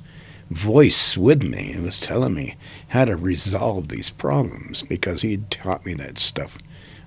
voice 0.52 1.18
with 1.18 1.42
me. 1.44 1.74
It 1.74 1.82
was 1.82 2.00
telling 2.00 2.34
me 2.34 2.56
how 2.90 3.06
to 3.06 3.16
resolve 3.16 3.88
these 3.88 4.10
problems 4.10 4.84
because 4.84 5.22
he 5.22 5.32
had 5.32 5.50
taught 5.50 5.86
me 5.86 5.94
that 5.96 6.20
stuff 6.20 6.58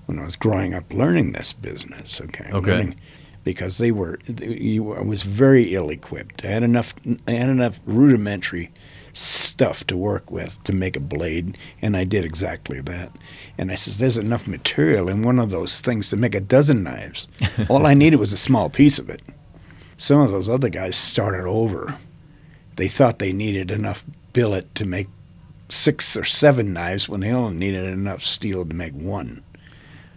when 0.07 0.19
I 0.19 0.25
was 0.25 0.37
growing 0.37 0.75
up, 0.75 0.93
learning 0.93 1.33
this 1.33 1.53
business. 1.53 2.21
Okay. 2.21 2.51
Okay. 2.53 2.71
Learning- 2.71 2.97
because 3.43 3.79
they 3.79 3.91
were, 3.91 4.19
you 4.39 4.93
I 4.93 5.01
was 5.01 5.23
very 5.23 5.75
ill-equipped. 5.75 6.45
I 6.45 6.49
had 6.49 6.63
enough, 6.63 6.93
I 7.27 7.33
had 7.33 7.49
enough 7.49 7.81
rudimentary 7.87 8.71
stuff 9.15 9.83
to 9.87 9.97
work 9.97 10.31
with 10.31 10.63
to 10.65 10.75
make 10.75 10.95
a 10.95 11.01
blade, 11.01 11.59
and 11.81 11.97
I 11.97 12.05
did 12.05 12.25
exactly 12.25 12.83
that. 12.83 13.19
And 13.57 13.73
I 13.73 13.77
says, 13.77 13.97
"There's 13.97 14.19
enough 14.19 14.47
material 14.47 15.09
in 15.09 15.23
one 15.23 15.39
of 15.39 15.49
those 15.51 15.81
things 15.81 16.11
to 16.11 16.17
make 16.17 16.35
a 16.35 16.41
dozen 16.41 16.83
knives. 16.83 17.29
All 17.71 17.87
I 17.87 17.95
needed 17.95 18.21
was 18.21 18.33
a 18.33 18.37
small 18.37 18.69
piece 18.69 18.99
of 18.99 19.09
it." 19.09 19.23
Some 20.01 20.23
of 20.23 20.31
those 20.31 20.49
other 20.49 20.71
guys 20.71 20.97
started 20.97 21.45
over. 21.45 21.99
They 22.77 22.89
thought 22.89 23.19
they 23.19 23.35
needed 23.35 23.71
enough 23.71 24.03
billet 24.33 24.75
to 24.77 24.87
make 24.87 25.09
six 25.69 26.17
or 26.17 26.25
seven 26.25 26.73
knives 26.73 27.07
when 27.07 27.21
they 27.21 27.31
only 27.31 27.55
needed 27.59 27.85
enough 27.85 28.23
steel 28.23 28.65
to 28.65 28.75
make 28.75 28.95
one. 28.95 29.45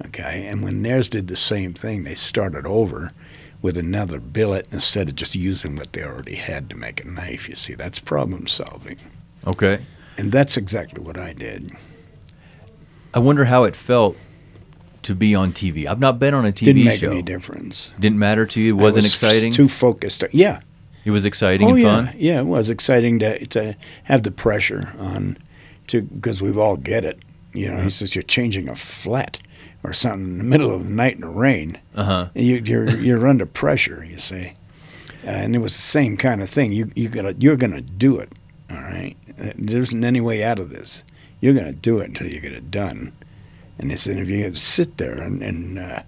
Okay, 0.05 0.47
and 0.47 0.63
when 0.63 0.81
theirs 0.81 1.09
did 1.09 1.27
the 1.27 1.35
same 1.35 1.73
thing, 1.73 2.05
they 2.05 2.15
started 2.15 2.65
over 2.65 3.09
with 3.61 3.77
another 3.77 4.21
billet 4.21 4.69
instead 4.71 5.09
of 5.09 5.15
just 5.15 5.35
using 5.35 5.75
what 5.75 5.91
they 5.91 6.01
already 6.01 6.35
had 6.35 6.69
to 6.69 6.77
make 6.77 7.03
a 7.03 7.07
knife. 7.09 7.49
You 7.49 7.57
see, 7.57 7.73
that's 7.73 7.99
problem 7.99 8.47
solving. 8.47 8.97
okay. 9.45 9.85
And 10.17 10.31
that's 10.31 10.55
exactly 10.55 11.03
what 11.03 11.19
I 11.19 11.33
did. 11.33 11.75
I 13.13 13.19
wonder 13.19 13.43
how 13.43 13.65
it 13.65 13.75
felt 13.75 14.15
to 15.03 15.15
be 15.15 15.35
on 15.35 15.51
TV. 15.53 15.87
I've 15.87 15.99
not 15.99 16.19
been 16.19 16.33
on 16.33 16.45
a 16.45 16.51
TV 16.51 16.59
show. 16.59 16.65
Didn't 16.65 16.83
make 16.85 16.99
show. 16.99 17.11
any 17.11 17.21
difference. 17.21 17.91
Didn't 17.99 18.19
matter 18.19 18.45
to 18.45 18.61
you. 18.61 18.77
It 18.77 18.81
wasn't 18.81 19.03
was 19.03 19.13
exciting. 19.13 19.53
Too 19.53 19.67
focused. 19.67 20.23
Yeah. 20.31 20.61
it 21.05 21.11
was 21.11 21.25
exciting 21.25 21.67
oh 21.67 21.71
and 21.71 21.79
yeah. 21.79 22.05
fun. 22.05 22.15
Yeah, 22.17 22.39
it 22.39 22.45
was 22.45 22.69
exciting 22.69 23.19
to 23.19 23.45
to 23.47 23.75
have 24.03 24.23
the 24.23 24.31
pressure 24.31 24.93
on, 24.97 25.37
to 25.87 26.01
because 26.01 26.41
we've 26.41 26.57
all 26.57 26.77
get 26.77 27.05
it. 27.05 27.19
You 27.53 27.69
know, 27.69 27.81
he 27.81 27.89
says 27.91 28.15
you're 28.15 28.23
changing 28.23 28.69
a 28.69 28.75
flat 28.75 29.39
or 29.83 29.93
something 29.93 30.27
in 30.27 30.37
the 30.39 30.43
middle 30.43 30.73
of 30.73 30.87
the 30.87 30.93
night 30.93 31.15
in 31.15 31.21
the 31.21 31.27
rain. 31.27 31.79
Uh 31.93 32.03
huh. 32.03 32.27
You, 32.33 32.61
you're 32.65 32.89
you're 32.89 33.27
under 33.27 33.45
pressure. 33.45 34.03
You 34.03 34.17
see, 34.17 34.53
and 35.23 35.55
it 35.55 35.59
was 35.59 35.73
the 35.73 35.81
same 35.81 36.17
kind 36.17 36.41
of 36.41 36.49
thing. 36.49 36.71
You 36.71 36.91
you 36.95 37.09
gotta 37.09 37.35
you're 37.37 37.57
gonna 37.57 37.81
do 37.81 38.17
it. 38.17 38.31
All 38.71 38.81
right. 38.81 39.15
There 39.27 39.81
isn't 39.81 40.03
any 40.03 40.21
way 40.21 40.43
out 40.43 40.59
of 40.59 40.69
this. 40.69 41.03
You're 41.41 41.53
gonna 41.53 41.73
do 41.73 41.99
it 41.99 42.05
until 42.05 42.27
you 42.27 42.39
get 42.39 42.53
it 42.53 42.71
done. 42.71 43.11
And 43.79 43.89
they 43.91 43.95
said 43.95 44.17
if 44.17 44.29
you 44.29 44.53
sit 44.55 44.97
there 44.97 45.13
and 45.19 45.41
and 45.41 45.79
uh, 45.79 46.03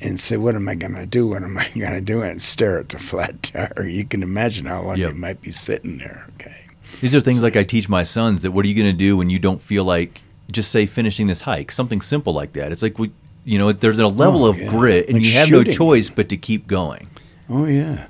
and 0.00 0.20
say, 0.20 0.36
"What 0.36 0.54
am 0.54 0.68
I 0.68 0.74
gonna 0.74 1.06
do? 1.06 1.26
What 1.26 1.42
am 1.42 1.56
I 1.64 1.68
gonna 1.78 2.00
do?" 2.00 2.22
and 2.22 2.40
stare 2.40 2.78
at 2.80 2.90
the 2.90 2.98
flat 2.98 3.42
tire, 3.42 3.88
you 3.88 4.04
can 4.04 4.22
imagine 4.22 4.66
how 4.66 4.82
long 4.82 4.96
Yep. 4.98 5.10
you 5.10 5.16
might 5.18 5.40
be 5.40 5.50
sitting 5.50 5.98
there. 5.98 6.26
Okay. 6.36 6.54
These 7.00 7.14
are 7.14 7.20
things 7.20 7.42
like 7.42 7.56
I 7.56 7.64
teach 7.64 7.88
my 7.88 8.02
sons 8.02 8.42
that 8.42 8.50
what 8.52 8.64
are 8.64 8.68
you 8.68 8.74
going 8.74 8.90
to 8.90 8.96
do 8.96 9.16
when 9.16 9.28
you 9.30 9.38
don't 9.38 9.60
feel 9.60 9.84
like 9.84 10.22
just 10.50 10.70
say 10.70 10.86
finishing 10.86 11.26
this 11.26 11.42
hike? 11.42 11.70
Something 11.70 12.00
simple 12.00 12.32
like 12.32 12.54
that. 12.54 12.72
It's 12.72 12.80
like 12.82 12.98
we, 12.98 13.10
you 13.44 13.58
know, 13.58 13.72
there's 13.72 13.98
a 13.98 14.06
level 14.08 14.44
Oh, 14.44 14.50
of 14.50 14.58
yeah. 14.58 14.68
grit, 14.70 15.06
and 15.08 15.18
Like 15.18 15.24
you 15.26 15.32
have 15.32 15.48
shooting. 15.48 15.70
no 15.72 15.76
choice 15.76 16.08
but 16.10 16.28
to 16.30 16.36
keep 16.36 16.66
going. 16.66 17.08
Oh 17.50 17.66
yeah. 17.66 18.06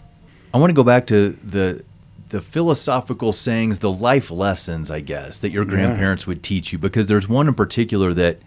I 0.54 0.58
want 0.58 0.70
to 0.70 0.74
go 0.74 0.84
back 0.84 1.06
to 1.08 1.36
the 1.44 1.82
the 2.30 2.40
philosophical 2.42 3.32
sayings, 3.32 3.78
the 3.78 3.90
life 3.90 4.30
lessons, 4.30 4.90
I 4.90 5.00
guess, 5.00 5.38
that 5.38 5.50
your 5.50 5.62
Yeah. 5.64 5.70
grandparents 5.70 6.26
would 6.26 6.42
teach 6.42 6.72
you 6.72 6.78
because 6.78 7.06
there's 7.06 7.28
one 7.28 7.48
in 7.48 7.54
particular 7.54 8.12
that 8.14 8.38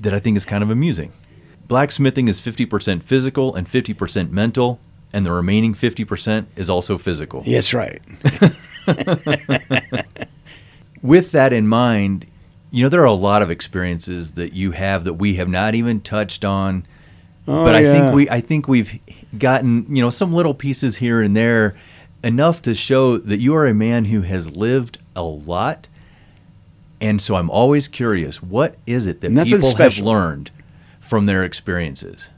that 0.00 0.14
I 0.14 0.18
think 0.18 0.36
is 0.36 0.44
kind 0.44 0.62
of 0.62 0.70
amusing. 0.70 1.12
Blacksmithing 1.68 2.28
is 2.28 2.40
50% 2.40 3.02
physical 3.02 3.54
and 3.54 3.66
50% 3.66 4.30
mental, 4.30 4.80
and 5.12 5.24
the 5.24 5.32
remaining 5.32 5.74
50% 5.74 6.46
is 6.56 6.68
also 6.68 6.98
physical. 6.98 7.42
That's 7.42 7.72
right. 7.72 8.02
With 11.02 11.32
that 11.32 11.52
in 11.52 11.68
mind, 11.68 12.26
you 12.70 12.84
know 12.84 12.88
there 12.88 13.02
are 13.02 13.06
a 13.06 13.12
lot 13.12 13.42
of 13.42 13.50
experiences 13.50 14.32
that 14.32 14.52
you 14.52 14.72
have 14.72 15.04
that 15.04 15.14
we 15.14 15.34
have 15.34 15.48
not 15.48 15.74
even 15.74 16.00
touched 16.00 16.44
on. 16.44 16.86
Oh, 17.48 17.64
but 17.64 17.74
I 17.74 17.80
yeah. 17.80 17.92
think 17.92 18.14
we 18.14 18.30
I 18.30 18.40
think 18.40 18.68
we've 18.68 19.00
gotten, 19.36 19.94
you 19.94 20.02
know, 20.02 20.10
some 20.10 20.32
little 20.32 20.54
pieces 20.54 20.96
here 20.96 21.22
and 21.22 21.36
there 21.36 21.76
enough 22.22 22.62
to 22.62 22.74
show 22.74 23.16
that 23.16 23.38
you 23.38 23.54
are 23.54 23.66
a 23.66 23.74
man 23.74 24.06
who 24.06 24.22
has 24.22 24.50
lived 24.50 24.98
a 25.16 25.22
lot. 25.22 25.88
And 27.00 27.20
so 27.20 27.36
I'm 27.36 27.50
always 27.50 27.88
curious, 27.88 28.42
what 28.42 28.76
is 28.86 29.06
it 29.06 29.20
that 29.22 29.30
Nothing 29.30 29.52
people 29.52 29.70
special. 29.70 30.04
have 30.04 30.14
learned 30.14 30.50
from 31.00 31.26
their 31.26 31.44
experiences? 31.44 32.28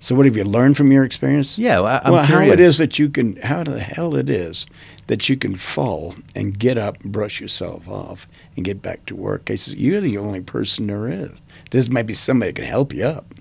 So, 0.00 0.16
what 0.16 0.26
have 0.26 0.36
you 0.36 0.42
learned 0.42 0.76
from 0.76 0.90
your 0.90 1.04
experience? 1.04 1.56
Yeah, 1.56 1.80
I, 1.80 2.04
I'm 2.04 2.12
well, 2.12 2.26
curious. 2.26 2.48
how 2.48 2.52
it 2.52 2.58
is 2.60 2.78
that 2.78 2.98
you 2.98 3.08
can, 3.08 3.36
how 3.36 3.62
the 3.62 3.78
hell 3.78 4.16
it 4.16 4.28
is 4.28 4.66
that 5.06 5.28
you 5.28 5.36
can 5.36 5.54
fall 5.54 6.14
and 6.34 6.58
get 6.58 6.76
up, 6.76 6.98
brush 7.00 7.40
yourself 7.40 7.88
off, 7.88 8.26
and 8.56 8.64
get 8.64 8.82
back 8.82 9.06
to 9.06 9.14
work. 9.14 9.50
I 9.50 9.54
said, 9.54 9.76
you're 9.76 10.00
the 10.00 10.18
only 10.18 10.40
person 10.40 10.88
there 10.88 11.08
is. 11.08 11.30
This 11.70 11.88
might 11.88 12.06
be 12.06 12.14
somebody 12.14 12.50
that 12.50 12.56
can 12.56 12.68
help 12.68 12.92
you 12.92 13.04
up, 13.04 13.32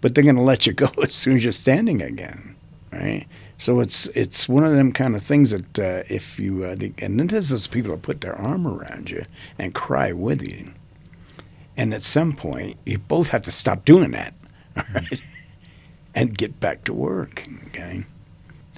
but 0.00 0.14
they're 0.14 0.24
going 0.24 0.36
to 0.36 0.42
let 0.42 0.66
you 0.66 0.72
go 0.72 0.88
as 1.02 1.12
soon 1.12 1.36
as 1.36 1.44
you're 1.44 1.52
standing 1.52 2.02
again, 2.02 2.56
right? 2.92 3.26
So 3.62 3.78
it's 3.78 4.08
it's 4.08 4.48
one 4.48 4.64
of 4.64 4.72
them 4.74 4.90
kind 4.90 5.14
of 5.14 5.22
things 5.22 5.52
that 5.52 5.78
uh, 5.78 6.02
if 6.12 6.36
you 6.36 6.64
uh, 6.64 6.74
and 6.98 7.20
then 7.20 7.28
there's 7.28 7.50
those 7.50 7.68
people 7.68 7.92
that 7.92 8.02
put 8.02 8.20
their 8.20 8.34
arm 8.34 8.66
around 8.66 9.08
you 9.08 9.24
and 9.56 9.72
cry 9.72 10.10
with 10.10 10.42
you, 10.42 10.72
and 11.76 11.94
at 11.94 12.02
some 12.02 12.32
point 12.32 12.76
you 12.84 12.98
both 12.98 13.28
have 13.28 13.42
to 13.42 13.52
stop 13.52 13.84
doing 13.84 14.10
that, 14.10 14.34
right, 14.76 15.20
and 16.16 16.36
get 16.36 16.58
back 16.58 16.82
to 16.82 16.92
work, 16.92 17.46
okay? 17.68 18.04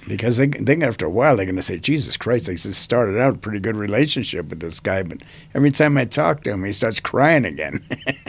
Because 0.07 0.37
they 0.37 0.49
think 0.49 0.83
after 0.83 1.07
a 1.07 1.09
while 1.09 1.35
they're 1.35 1.47
going 1.47 1.55
to 1.55 1.63
say, 1.63 1.79
Jesus 1.79 2.15
Christ, 2.15 2.45
they 2.45 2.53
just 2.53 2.79
started 2.79 3.17
out 3.17 3.33
a 3.33 3.37
pretty 3.39 3.59
good 3.59 3.75
relationship 3.75 4.49
with 4.49 4.59
this 4.59 4.79
guy, 4.79 5.01
but 5.01 5.23
every 5.55 5.71
time 5.71 5.97
I 5.97 6.05
talk 6.05 6.43
to 6.43 6.51
him, 6.51 6.63
he 6.63 6.71
starts 6.71 6.99
crying 6.99 7.45
again. 7.45 7.83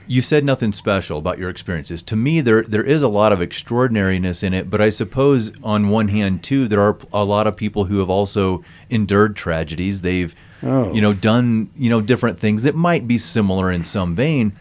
You 0.08 0.22
said 0.22 0.44
nothing 0.44 0.72
special 0.72 1.18
about 1.18 1.38
your 1.38 1.50
experiences. 1.50 2.02
To 2.04 2.16
me, 2.16 2.40
there 2.40 2.62
there 2.62 2.82
is 2.82 3.02
a 3.02 3.08
lot 3.08 3.32
of 3.32 3.40
extraordinariness 3.42 4.42
in 4.42 4.54
it, 4.54 4.70
but 4.70 4.80
I 4.80 4.88
suppose 4.88 5.52
on 5.62 5.90
one 5.90 6.08
hand 6.08 6.42
too, 6.42 6.66
there 6.66 6.80
are 6.80 6.96
a 7.12 7.24
lot 7.24 7.46
of 7.46 7.56
people 7.56 7.84
who 7.84 7.98
have 7.98 8.08
also 8.10 8.64
endured 8.90 9.36
tragedies. 9.36 10.02
They've, 10.02 10.34
Oh. 10.62 10.92
you 10.92 11.00
know, 11.00 11.12
done 11.12 11.70
you 11.76 11.88
know 11.90 12.00
different 12.00 12.38
things 12.40 12.62
that 12.64 12.74
might 12.74 13.06
be 13.06 13.18
similar 13.18 13.70
in 13.70 13.82
some 13.84 14.16
vein. 14.16 14.52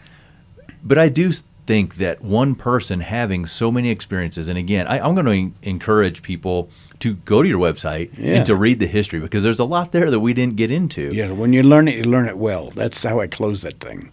But 0.84 0.98
I 0.98 1.10
do 1.10 1.32
think 1.66 1.96
that 1.96 2.22
one 2.22 2.54
person 2.56 3.00
having 3.02 3.46
so 3.46 3.72
many 3.72 3.90
experiences, 3.90 4.48
and 4.50 4.58
again, 4.58 4.86
I, 4.88 5.00
I'm 5.00 5.16
going 5.16 5.52
to 5.62 5.68
encourage 5.70 6.22
people 6.22 6.70
to 7.00 7.16
go 7.26 7.42
to 7.44 7.50
your 7.50 7.60
website 7.60 8.10
Yeah. 8.18 8.36
and 8.38 8.46
to 8.46 8.56
read 8.56 8.80
the 8.80 8.88
history 8.88 9.20
because 9.20 9.44
there's 9.44 9.60
a 9.60 9.66
lot 9.66 9.92
there 9.92 10.10
that 10.12 10.20
we 10.20 10.34
didn't 10.34 10.56
get 10.56 10.72
into. 10.72 11.14
yeah, 11.14 11.32
when 11.32 11.52
you 11.54 11.64
learn 11.64 11.88
it, 11.88 11.96
you 11.96 12.04
learn 12.04 12.26
it 12.28 12.38
well. 12.38 12.72
That's 12.76 13.04
how 13.04 13.20
I 13.20 13.28
close 13.28 13.62
that 13.64 13.80
thing. 13.80 14.12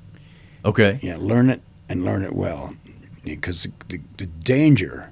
Okay. 0.64 0.98
Yeah, 1.02 1.16
learn 1.18 1.50
it 1.50 1.60
and 1.88 2.04
learn 2.04 2.22
it 2.24 2.34
well, 2.34 2.74
because 3.22 3.64
the, 3.64 3.72
the, 3.88 4.00
the 4.16 4.26
danger. 4.26 5.10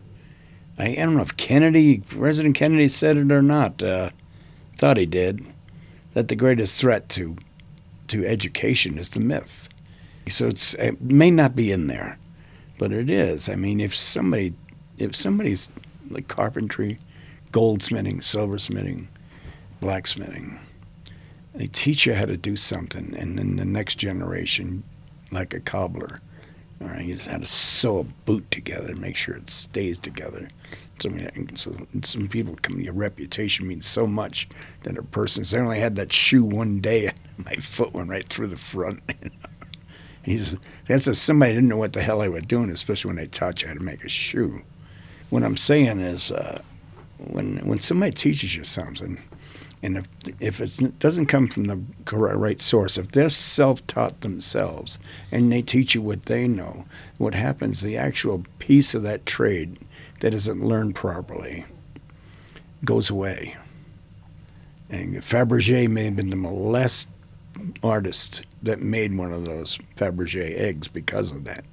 I, 0.78 0.92
I 0.92 0.94
don't 0.94 1.16
know 1.16 1.22
if 1.22 1.36
Kennedy, 1.36 1.98
President 1.98 2.55
Kennedy, 2.55 2.88
said 2.88 3.16
it 3.16 3.30
or 3.30 3.42
not. 3.42 3.82
Uh, 3.82 4.11
thought 4.78 4.96
he 4.96 5.07
did. 5.07 5.46
That 6.14 6.28
the 6.28 6.36
greatest 6.36 6.80
threat 6.80 7.09
to 7.11 7.36
to 8.09 8.26
education 8.26 8.98
is 8.98 9.11
the 9.11 9.20
myth. 9.20 9.68
So 10.28 10.46
it's 10.46 10.74
it 10.74 11.00
may 11.00 11.30
not 11.30 11.55
be 11.55 11.72
in 11.72 11.86
there, 11.86 12.18
but 12.78 12.92
it 12.92 13.11
is. 13.11 13.48
I 13.48 13.57
mean, 13.57 13.80
if 13.80 13.94
somebody 13.94 14.55
if 14.98 15.16
somebody's 15.16 15.70
like 16.11 16.28
carpentry, 16.28 16.98
goldsmithing, 17.53 18.20
silversmithing, 18.20 19.07
blacksmithing, 19.80 20.59
they 21.55 21.66
teach 21.66 22.07
you 22.07 22.14
how 22.14 22.26
to 22.26 22.36
do 22.36 22.57
something, 22.57 23.14
and 23.16 23.38
then 23.38 23.57
the 23.57 23.64
next 23.64 23.96
generation 23.96 24.82
like 25.32 25.54
a 25.54 25.60
cobbler. 25.60 26.18
All 26.80 26.88
right, 26.88 27.00
he's 27.00 27.26
how 27.26 27.38
to 27.38 27.46
sew 27.46 27.98
a 27.98 28.04
boot 28.04 28.50
together 28.50 28.88
and 28.88 29.00
make 29.00 29.16
sure 29.16 29.36
it 29.36 29.50
stays 29.50 29.98
together. 29.98 30.48
So, 31.00 31.10
I 31.10 31.12
mean, 31.12 31.56
so 31.56 31.74
some 32.02 32.28
people 32.28 32.56
come. 32.60 32.80
Your 32.80 32.94
reputation 32.94 33.66
means 33.66 33.86
so 33.86 34.06
much 34.06 34.48
that 34.82 34.98
a 34.98 35.02
person. 35.02 35.44
says, 35.44 35.58
I 35.58 35.62
only 35.62 35.80
had 35.80 35.96
that 35.96 36.12
shoe 36.12 36.44
one 36.44 36.80
day, 36.80 37.10
my 37.38 37.54
foot 37.54 37.92
went 37.92 38.10
right 38.10 38.28
through 38.28 38.48
the 38.48 38.56
front. 38.56 39.00
You? 40.24 40.34
He's 40.34 40.56
that's 40.86 41.08
a, 41.08 41.14
somebody 41.14 41.54
didn't 41.54 41.68
know 41.68 41.76
what 41.76 41.94
the 41.94 42.02
hell 42.02 42.20
they 42.20 42.28
were 42.28 42.40
doing, 42.40 42.70
especially 42.70 43.08
when 43.08 43.16
they 43.16 43.26
taught 43.26 43.62
you 43.62 43.68
how 43.68 43.74
to 43.74 43.80
make 43.80 44.04
a 44.04 44.08
shoe. 44.08 44.62
What 45.30 45.42
I'm 45.42 45.56
saying 45.56 45.98
is, 45.98 46.30
uh, 46.30 46.62
when 47.18 47.56
when 47.66 47.80
somebody 47.80 48.12
teaches 48.12 48.54
you 48.54 48.62
something, 48.64 49.20
and 49.82 49.96
if 49.98 50.08
if 50.40 50.60
it 50.60 50.98
doesn't 50.98 51.26
come 51.26 51.48
from 51.48 51.64
the 51.64 51.80
correct 52.04 52.38
right 52.38 52.60
source, 52.60 52.96
if 52.96 53.12
they're 53.12 53.30
self-taught 53.30 54.20
themselves 54.20 54.98
and 55.32 55.52
they 55.52 55.62
teach 55.62 55.94
you 55.94 56.02
what 56.02 56.26
they 56.26 56.46
know, 56.46 56.86
what 57.18 57.34
happens? 57.34 57.80
The 57.80 57.96
actual 57.96 58.44
piece 58.58 58.94
of 58.94 59.02
that 59.02 59.26
trade 59.26 59.78
that 60.20 60.34
isn't 60.34 60.64
learned 60.64 60.94
properly 60.94 61.64
goes 62.84 63.10
away. 63.10 63.56
And 64.88 65.16
Fabergé 65.16 65.88
may 65.88 66.04
have 66.04 66.16
been 66.16 66.30
the 66.30 66.48
last 66.48 67.08
artist 67.82 68.44
that 68.62 68.80
made 68.80 69.16
one 69.16 69.32
of 69.32 69.44
those 69.44 69.78
Fabergé 69.96 70.56
eggs 70.56 70.86
because 70.86 71.32
of 71.32 71.44
that. 71.44 71.64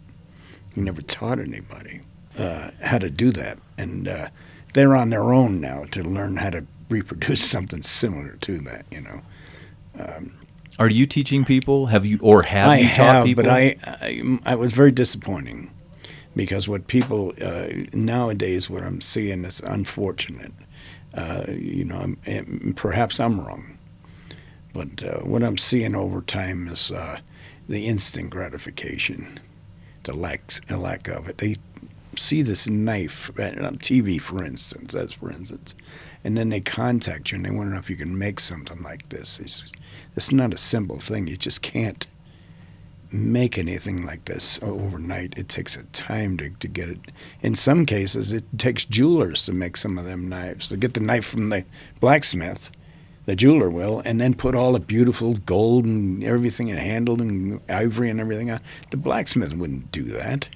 He 0.74 0.82
never 0.82 1.01
taught 1.01 1.39
anybody 1.39 2.01
uh, 2.38 2.72
how 2.82 2.97
to 2.97 3.10
do 3.10 3.32
that, 3.34 3.57
and 3.78 4.07
uh, 4.07 4.30
they're 4.74 4.95
on 4.95 5.10
their 5.10 5.34
own 5.34 5.60
now 5.60 5.84
to 5.91 6.03
learn 6.03 6.38
how 6.38 6.51
to 6.51 6.66
reproduce 6.90 7.44
something 7.50 7.82
similar 7.82 8.38
to 8.42 8.60
that. 8.62 8.86
You 8.92 9.02
know, 9.02 9.22
Are 10.78 10.90
you 10.90 11.06
teaching 11.06 11.46
people? 11.46 11.88
Have 11.88 12.06
you 12.06 12.20
or 12.22 12.44
have 12.44 12.70
I 12.70 12.78
you 12.80 12.88
taught 12.90 12.98
have, 12.98 13.26
people? 13.26 13.44
but 13.44 13.52
I, 13.52 13.76
I 13.86 14.40
I 14.46 14.56
was 14.56 14.74
very 14.74 14.92
disappointing 14.92 15.72
because 16.36 16.68
what 16.68 16.88
people 16.88 17.34
uh, 17.42 17.68
nowadays 17.94 18.70
what 18.70 18.84
I'm 18.84 19.02
seeing 19.02 19.46
is 19.46 19.60
unfortunate. 19.62 20.54
Uh, 21.14 21.46
you 21.50 21.84
know, 21.86 21.98
I'm, 21.98 22.18
and 22.28 22.78
perhaps 22.78 23.20
I'm 23.20 23.42
wrong, 23.42 23.78
but 24.74 25.04
uh, 25.04 25.20
what 25.22 25.44
I'm 25.44 25.58
seeing 25.58 25.96
over 25.96 26.22
time 26.22 26.68
is 26.68 26.92
uh, 26.92 27.18
the 27.68 27.88
instant 27.88 28.30
gratification, 28.30 29.40
the 30.04 30.14
lack 30.14 30.42
a 30.70 30.78
lack 30.78 31.08
of 31.08 31.28
it. 31.28 31.40
They 31.40 31.56
see 32.16 32.44
this 32.44 32.68
knife 32.68 33.32
uh, 33.40 33.44
on 33.66 33.78
TV, 33.80 34.22
for 34.22 34.44
instance, 34.44 34.94
as 34.94 35.14
for 35.14 35.32
instance, 35.32 35.74
and 36.24 36.38
then 36.38 36.50
they 36.50 36.60
contact 36.60 37.32
you 37.32 37.38
and 37.38 37.46
they 37.46 37.50
want 37.50 37.70
to 37.70 37.74
know 37.74 37.80
if 37.80 37.90
you 37.90 37.96
can 37.96 38.18
make 38.18 38.40
something 38.40 38.82
like 38.84 39.10
this. 39.10 39.40
It's, 39.40 39.64
it's 40.16 40.32
not 40.32 40.54
a 40.54 40.58
simple 40.58 41.00
thing. 41.00 41.28
You 41.28 41.38
just 41.38 41.62
can't 41.62 42.06
make 43.12 43.58
anything 43.58 44.06
like 44.06 44.26
this 44.26 44.60
overnight. 44.62 45.34
It 45.38 45.50
takes 45.50 45.76
a 45.76 45.84
time 45.86 46.38
to, 46.38 46.50
to 46.50 46.68
get 46.68 46.90
it. 46.90 47.00
In 47.42 47.56
some 47.56 47.86
cases, 47.86 48.32
it 48.34 48.44
takes 48.58 48.86
jewelers 48.86 49.46
to 49.46 49.54
make 49.54 49.78
some 49.78 49.98
of 49.98 50.06
them 50.06 50.30
knives. 50.30 50.70
They 50.70 50.78
get 50.78 50.94
the 50.94 51.00
knife 51.00 51.26
from 51.26 51.50
the 51.50 51.66
blacksmith, 52.00 52.70
the 53.26 53.36
jeweler 53.36 53.70
will, 53.70 54.02
and 54.06 54.20
then 54.20 54.34
put 54.34 54.56
all 54.56 54.74
the 54.74 54.80
beautiful 54.80 55.36
gold 55.36 55.86
and 55.86 56.24
everything 56.24 56.70
and 56.70 56.80
handled 56.80 57.22
and 57.22 57.62
ivory 57.70 58.10
and 58.10 58.20
everything 58.20 58.52
on. 58.52 58.60
The 58.92 58.98
blacksmith 58.98 59.56
wouldn't 59.56 59.92
do 59.92 60.04
that. 60.04 60.50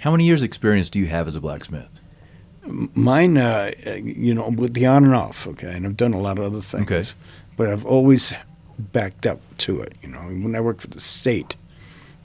How 0.00 0.10
many 0.10 0.24
years 0.24 0.42
experience 0.42 0.90
do 0.90 0.98
you 0.98 1.06
have 1.06 1.28
as 1.28 1.36
a 1.36 1.40
blacksmith? 1.40 2.00
Mine, 2.64 3.36
uh, 3.36 3.72
you 3.86 4.32
know, 4.32 4.48
with 4.50 4.74
the 4.74 4.86
on 4.86 5.04
and 5.04 5.14
off, 5.14 5.46
okay, 5.48 5.72
and 5.72 5.84
I've 5.84 5.96
done 5.96 6.14
a 6.14 6.20
lot 6.20 6.38
of 6.38 6.44
other 6.44 6.60
things. 6.60 6.90
Okay. 6.90 7.08
But 7.56 7.68
I've 7.68 7.84
always 7.84 8.32
backed 8.78 9.26
up 9.26 9.40
to 9.58 9.80
it, 9.80 9.98
you 10.02 10.08
know. 10.08 10.20
When 10.20 10.54
I 10.54 10.60
worked 10.60 10.82
for 10.82 10.86
the 10.86 11.00
state, 11.00 11.56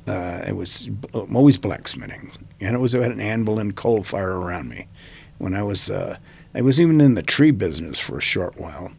uh, 0.08 0.44
it 0.48 0.56
was 0.56 0.90
always 1.14 1.58
blacksmithing, 1.58 2.32
and 2.62 2.76
it 2.76 2.80
was 2.80 2.94
at 2.94 3.12
an 3.12 3.20
anvil 3.20 3.58
and 3.58 3.76
coal 3.76 4.04
fire 4.04 4.38
around 4.38 4.70
me. 4.70 4.88
When 5.40 5.56
I 5.56 5.64
was, 5.64 5.90
uh, 5.90 6.18
I 6.54 6.62
was 6.62 6.80
even 6.80 7.02
in 7.02 7.16
the 7.16 7.24
tree 7.24 7.52
business 7.52 8.00
for 8.00 8.18
a 8.18 8.22
short 8.22 8.58
while, 8.58 8.92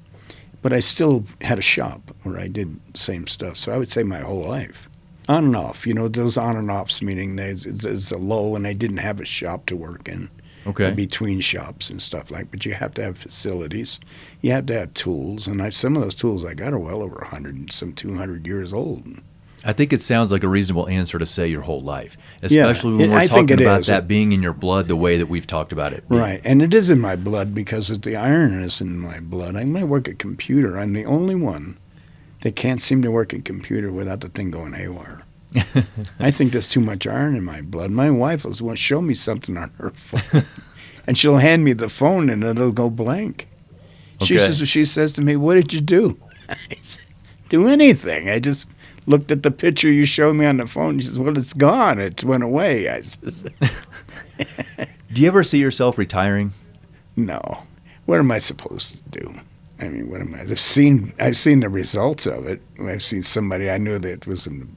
but 0.61 0.73
I 0.73 0.81
still 0.81 1.25
had 1.41 1.59
a 1.59 1.63
shop 1.63 2.15
where 2.25 2.39
I 2.39 2.49
did 2.49 2.81
the 2.93 2.99
same 2.99 3.27
stuff. 3.29 3.57
So 3.57 3.73
I 3.73 3.79
would 3.79 3.89
say 3.89 4.03
my 4.03 4.21
whole 4.21 4.43
life, 4.43 4.89
on 5.29 5.45
and 5.45 5.57
off. 5.57 5.87
You 5.87 5.95
know, 5.95 6.09
those 6.09 6.37
on 6.37 6.57
and 6.57 6.71
offs 6.71 7.01
meaning 7.01 7.37
there's 7.37 8.11
a 8.11 8.19
low, 8.19 8.57
and 8.57 8.67
I 8.67 8.73
didn't 8.73 8.99
have 8.99 9.21
a 9.21 9.25
shop 9.25 9.67
to 9.67 9.77
work 9.77 10.09
in 10.09 10.31
Okay. 10.67 10.91
between 10.91 11.41
shops 11.41 11.89
and 11.91 12.03
stuff 12.03 12.31
like. 12.31 12.51
But 12.51 12.67
you 12.67 12.75
have 12.75 12.95
to 12.95 13.05
have 13.05 13.17
facilities, 13.17 14.01
you 14.43 14.53
have 14.53 14.67
to 14.67 14.79
have 14.79 14.95
tools, 14.95 15.47
and 15.47 15.63
I, 15.63 15.71
some 15.71 15.97
of 15.97 16.03
those 16.03 16.15
tools 16.15 16.45
I 16.45 16.55
got 16.55 16.73
are 16.73 16.79
well 16.79 17.03
over 17.03 17.25
hundred, 17.25 17.73
some 17.73 17.93
two 17.93 18.15
hundred 18.15 18.47
years 18.47 18.73
old. 18.73 19.07
I 19.65 19.73
think 19.73 19.93
it 19.93 20.01
sounds 20.01 20.31
like 20.31 20.45
a 20.45 20.49
reasonable 20.49 20.89
answer 20.89 21.19
to 21.19 21.27
say 21.27 21.49
your 21.49 21.63
whole 21.63 21.81
life, 21.81 22.17
especially 22.43 22.97
when 22.97 23.11
we're 23.11 23.19
I 23.19 23.27
talking 23.27 23.61
about 23.61 23.81
is. 23.83 23.87
that 23.89 24.07
being 24.07 24.33
in 24.33 24.41
your 24.41 24.53
blood 24.53 24.87
the 24.87 24.97
way 24.97 25.19
that 25.19 25.27
we've 25.27 25.47
talked 25.47 25.73
about 25.73 25.93
it. 25.93 26.09
being. 26.09 26.21
Right, 26.21 26.41
and 26.45 26.63
it 26.63 26.73
is 26.73 26.91
in 26.91 27.01
my 27.01 27.17
blood 27.17 27.55
because 27.55 27.91
it's 27.91 28.05
the 28.05 28.15
iron 28.15 28.53
is 28.63 28.81
in 28.81 28.99
my 28.99 29.19
blood. 29.21 29.57
I, 29.57 29.63
I 29.63 29.85
work 29.85 30.07
a 30.07 30.15
computer, 30.15 30.79
I'm 30.79 30.93
the 30.93 31.05
only 31.05 31.35
one 31.35 31.77
that 32.43 32.55
can't 32.55 32.81
seem 32.81 33.03
to 33.03 33.11
work 33.11 33.33
a 33.33 33.41
computer 33.41 33.91
without 33.91 34.21
the 34.21 34.29
thing 34.29 34.51
going 34.53 34.75
haywire. 34.75 35.25
I 36.21 36.31
think 36.31 36.53
there's 36.53 36.69
too 36.69 36.81
much 36.81 37.07
iron 37.07 37.35
in 37.35 37.45
my 37.45 37.63
blood. 37.63 37.91
My 37.91 38.11
wife 38.11 38.45
was 38.45 38.61
want 38.61 38.77
to 38.79 38.83
show 38.83 39.01
me 39.01 39.15
something 39.15 39.57
on 39.57 39.71
her 39.79 39.91
phone, 39.95 40.45
and 41.07 41.17
she'll 41.17 41.39
hand 41.39 41.65
me 41.65 41.73
the 41.73 41.89
phone 41.89 42.29
and 42.31 42.45
it'll 42.45 42.73
go 42.73 42.91
blank. 42.91 43.49
She 44.23 44.35
Okay. 44.37 44.51
says 44.53 44.69
she 44.69 44.85
says 44.85 45.13
to 45.13 45.23
me, 45.23 45.37
"What 45.37 45.55
did 45.55 45.73
you 45.73 45.81
do?" 45.81 46.19
I 46.49 46.57
said, 46.83 47.05
"Do 47.49 47.69
anything. 47.69 48.29
I 48.29 48.39
just." 48.39 48.67
Looked 49.07 49.31
at 49.31 49.43
the 49.43 49.51
picture 49.51 49.91
you 49.91 50.05
showed 50.05 50.35
me 50.37 50.45
on 50.45 50.59
the 50.59 50.67
phone. 50.67 50.99
She 50.99 51.07
says, 51.07 51.19
"Well, 51.19 51.39
it's 51.39 51.55
gone. 51.55 51.99
It 51.99 52.23
went 52.25 52.43
away." 52.43 52.91
I 52.91 53.01
says, 53.01 53.43
Do 55.13 55.23
you 55.23 55.29
ever 55.29 55.43
see 55.43 55.59
yourself 55.59 55.97
retiring? 55.97 56.53
No. 57.17 57.63
What 58.05 58.19
am 58.19 58.31
I 58.31 58.37
supposed 58.37 58.97
to 59.13 59.21
do? 59.21 59.35
I 59.81 59.89
mean, 59.89 60.11
what 60.11 60.21
am 60.21 60.35
I? 60.35 60.41
I've 60.43 60.61
seen 60.61 61.15
I've 61.19 61.39
seen 61.39 61.61
the 61.61 61.71
results 61.71 62.27
of 62.27 62.47
it. 62.47 62.61
I've 62.85 63.03
seen 63.03 63.23
somebody 63.23 63.71
I 63.71 63.79
knew 63.79 63.99
that 63.99 64.27
was 64.27 64.47
in 64.47 64.77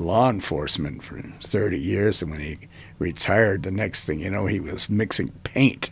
law 0.00 0.28
enforcement 0.30 1.02
for 1.02 1.22
30 1.42 1.78
years, 1.78 2.22
and 2.22 2.30
when 2.30 2.40
he 2.40 2.58
retired, 2.98 3.62
the 3.62 3.70
next 3.70 4.06
thing 4.06 4.20
you 4.20 4.30
know, 4.30 4.46
he 4.46 4.60
was 4.60 4.88
mixing 4.88 5.28
paint 5.44 5.90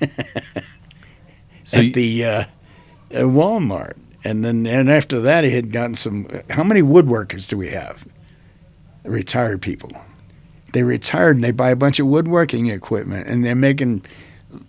So 1.64 1.78
at 1.78 1.84
you- 1.86 1.92
the 1.92 2.24
uh, 2.24 2.44
at 3.10 3.24
Walmart. 3.24 3.94
And 4.24 4.44
then 4.44 4.66
and 4.66 4.90
after 4.90 5.20
that, 5.20 5.44
he 5.44 5.50
had 5.50 5.70
gotten 5.72 5.94
some. 5.94 6.28
How 6.50 6.64
many 6.64 6.82
woodworkers 6.82 7.48
do 7.48 7.56
we 7.56 7.68
have? 7.68 8.06
Retired 9.04 9.62
people. 9.62 9.92
They 10.72 10.82
retired 10.82 11.36
and 11.36 11.44
they 11.44 11.52
buy 11.52 11.70
a 11.70 11.76
bunch 11.76 12.00
of 12.00 12.08
woodworking 12.08 12.66
equipment, 12.66 13.28
and 13.28 13.44
they're 13.44 13.54
making 13.54 14.04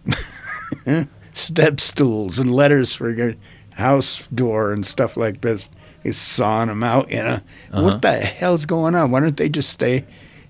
step 1.33 1.79
stools 1.79 2.37
and 2.39 2.53
letters 2.53 2.93
for 2.93 3.09
your 3.09 3.33
house 3.71 4.27
door 4.33 4.71
and 4.73 4.85
stuff 4.85 5.17
like 5.17 5.41
this. 5.41 5.69
He's 6.07 6.15
sawing 6.15 6.69
them 6.69 6.85
out, 6.85 7.11
you 7.11 7.21
know. 7.21 7.41
Uh-huh. 7.73 7.83
What 7.83 8.01
the 8.01 8.13
hell's 8.13 8.65
going 8.65 8.95
on? 8.95 9.11
Why 9.11 9.19
don't 9.19 9.35
they 9.35 9.49
just 9.49 9.71
stay 9.71 10.05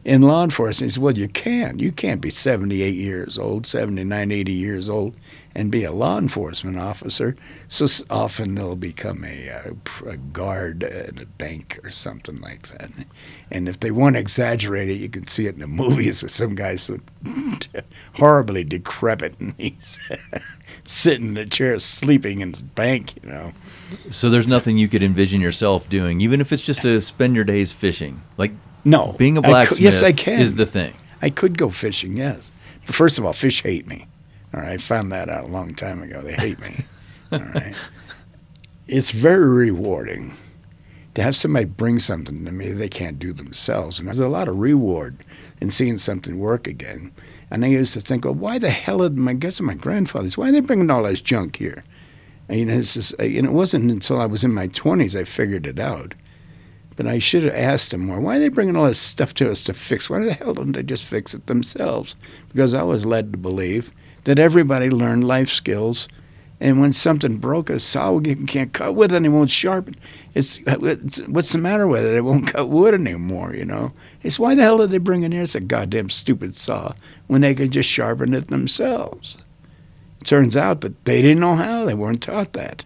in 0.05 0.21
law 0.21 0.43
enforcement? 0.43 0.91
He 0.91 0.93
said, 0.93 1.01
Well, 1.01 1.17
you 1.17 1.27
can't. 1.27 1.79
You 1.79 1.91
can't 1.91 2.21
be 2.21 2.29
78 2.29 2.93
years 2.93 3.39
old, 3.39 3.65
79, 3.65 4.31
80 4.31 4.53
years 4.53 4.87
old, 4.87 5.15
and 5.55 5.71
be 5.71 5.83
a 5.83 5.91
law 5.91 6.19
enforcement 6.19 6.77
officer. 6.77 7.35
So 7.69 7.87
often 8.11 8.53
they'll 8.53 8.75
become 8.75 9.23
a, 9.23 9.49
uh, 9.49 9.71
pr- 9.83 10.09
a 10.09 10.17
guard 10.17 10.83
at 10.83 11.19
a 11.19 11.25
bank 11.25 11.79
or 11.83 11.89
something 11.89 12.39
like 12.39 12.67
that. 12.67 12.91
And 13.49 13.67
if 13.67 13.79
they 13.79 13.89
want 13.89 14.13
to 14.13 14.19
exaggerate 14.19 14.89
it, 14.89 14.99
you 14.99 15.09
can 15.09 15.25
see 15.25 15.47
it 15.47 15.55
in 15.55 15.61
the 15.61 15.65
movies 15.83 16.21
with 16.21 16.31
some 16.31 16.53
guys 16.53 16.83
so 16.83 16.99
horribly 18.13 18.63
decrepit 18.63 19.39
and 19.39 19.55
he's 19.57 19.99
sitting 20.85 21.29
in 21.29 21.37
a 21.37 21.47
chair 21.47 21.79
sleeping 21.79 22.41
in 22.41 22.51
the 22.51 22.61
bank, 22.61 23.15
you 23.23 23.27
know. 23.27 23.53
So 24.09 24.29
there's 24.29 24.47
nothing 24.47 24.77
you 24.77 24.88
could 24.88 25.03
envision 25.03 25.41
yourself 25.41 25.88
doing, 25.89 26.21
even 26.21 26.41
if 26.41 26.51
it's 26.51 26.61
just 26.61 26.81
to 26.81 26.99
spend 27.01 27.35
your 27.35 27.45
days 27.45 27.71
fishing. 27.73 28.21
Like 28.38 28.51
No. 28.85 29.13
being 29.17 29.38
a 29.38 29.41
I 29.41 29.49
blacksmith 29.49 29.81
yes, 29.81 30.03
I 30.03 30.11
can. 30.11 30.39
is 30.39 30.55
the 30.55 30.65
thing. 30.65 30.93
I 31.21 31.29
could 31.29 31.57
go 31.57 31.69
fishing, 31.69 32.17
yes. 32.17 32.51
But 32.85 32.95
first 32.95 33.17
of 33.17 33.25
all, 33.25 33.33
fish 33.33 33.63
hate 33.63 33.88
me. 33.88 34.07
All 34.53 34.61
right, 34.61 34.71
I 34.71 34.77
found 34.77 35.11
that 35.11 35.29
out 35.29 35.45
a 35.45 35.47
long 35.47 35.75
time 35.75 36.01
ago. 36.01 36.21
They 36.21 36.33
hate 36.33 36.59
me. 36.59 36.85
all 37.31 37.39
right. 37.39 37.75
It's 38.88 39.11
very 39.11 39.49
rewarding 39.49 40.33
to 41.15 41.23
have 41.23 41.35
somebody 41.35 41.65
bring 41.65 41.99
something 41.99 42.45
to 42.45 42.51
me 42.51 42.71
they 42.71 42.88
can't 42.88 43.19
do 43.19 43.33
themselves. 43.33 43.99
And 43.99 44.07
there's 44.07 44.19
a 44.19 44.29
lot 44.29 44.47
of 44.47 44.57
reward 44.57 45.23
in 45.59 45.71
seeing 45.71 45.97
something 45.97 46.39
work 46.39 46.67
again. 46.67 47.11
And 47.49 47.65
I 47.65 47.69
used 47.69 47.93
to 47.95 48.01
think, 48.01 48.23
well, 48.23 48.35
why 48.35 48.59
the 48.59 48.69
hell 48.69 48.99
did 48.99 49.17
my, 49.17 49.31
I 49.31 49.33
guess 49.33 49.59
my 49.59 49.73
grandfathers, 49.73 50.38
why 50.38 50.49
are 50.49 50.51
they 50.51 50.59
bringing 50.59 50.89
all 50.91 51.03
this 51.03 51.21
junk 51.21 51.55
here? 51.57 51.83
You 52.49 52.65
know, 52.65 52.73
it's 52.75 52.93
just, 52.93 53.13
and 53.19 53.45
it 53.45 53.51
wasn't 53.51 53.91
until 53.91 54.21
I 54.21 54.25
was 54.25 54.43
in 54.43 54.53
my 54.53 54.67
20s 54.69 55.19
I 55.19 55.25
figured 55.25 55.67
it 55.67 55.79
out. 55.79 56.13
But 56.95 57.07
I 57.07 57.19
should 57.19 57.43
have 57.43 57.53
asked 57.53 57.91
them 57.91 58.07
more. 58.07 58.19
Why 58.19 58.37
are 58.37 58.39
they 58.39 58.49
bringing 58.49 58.75
all 58.75 58.87
this 58.87 58.99
stuff 58.99 59.33
to 59.35 59.51
us 59.51 59.63
to 59.65 59.73
fix? 59.73 60.09
Why 60.09 60.19
the 60.19 60.33
hell 60.33 60.55
don't 60.55 60.71
they 60.71 60.81
just 60.81 61.03
fix 61.03 61.33
it 61.33 61.45
themselves? 61.45 62.15
Because 62.49 62.73
I 62.73 62.83
was 62.83 63.05
led 63.05 63.33
to 63.33 63.37
believe 63.37 63.91
that 64.23 64.39
everybody 64.39 64.89
learned 64.89 65.27
life 65.27 65.49
skills, 65.49 66.07
and 66.59 66.81
when 66.81 66.91
something 66.91 67.37
broke, 67.37 67.69
a 67.69 67.79
saw 67.79 68.19
can't 68.19 68.73
cut 68.73 68.95
with 68.95 69.11
it, 69.11 69.17
and 69.17 69.25
it 69.25 69.29
won't 69.29 69.51
sharpen. 69.51 69.95
It's, 70.33 70.59
it's 70.65 71.19
what's 71.27 71.51
the 71.51 71.59
matter 71.59 71.87
with 71.87 72.03
it? 72.03 72.15
It 72.15 72.21
won't 72.21 72.47
cut 72.47 72.69
wood 72.69 72.95
anymore. 72.95 73.53
You 73.53 73.65
know. 73.65 73.93
It's 74.23 74.39
why 74.39 74.55
the 74.55 74.63
hell 74.63 74.79
did 74.79 74.89
they 74.89 74.97
bring 74.97 75.21
in 75.21 75.31
here? 75.31 75.43
It's 75.43 75.53
a 75.53 75.59
goddamn 75.59 76.09
stupid 76.09 76.57
saw 76.57 76.93
when 77.27 77.41
they 77.41 77.53
could 77.53 77.71
just 77.71 77.87
sharpen 77.87 78.33
it 78.33 78.47
themselves. 78.47 79.37
Turns 80.28 80.55
out 80.55 80.82
that 80.82 81.05
they 81.05 81.21
didn't 81.21 81.39
know 81.39 81.55
how. 81.55 81.86
They 81.86 81.93
weren't 81.95 82.21
taught 82.21 82.53
that 82.53 82.84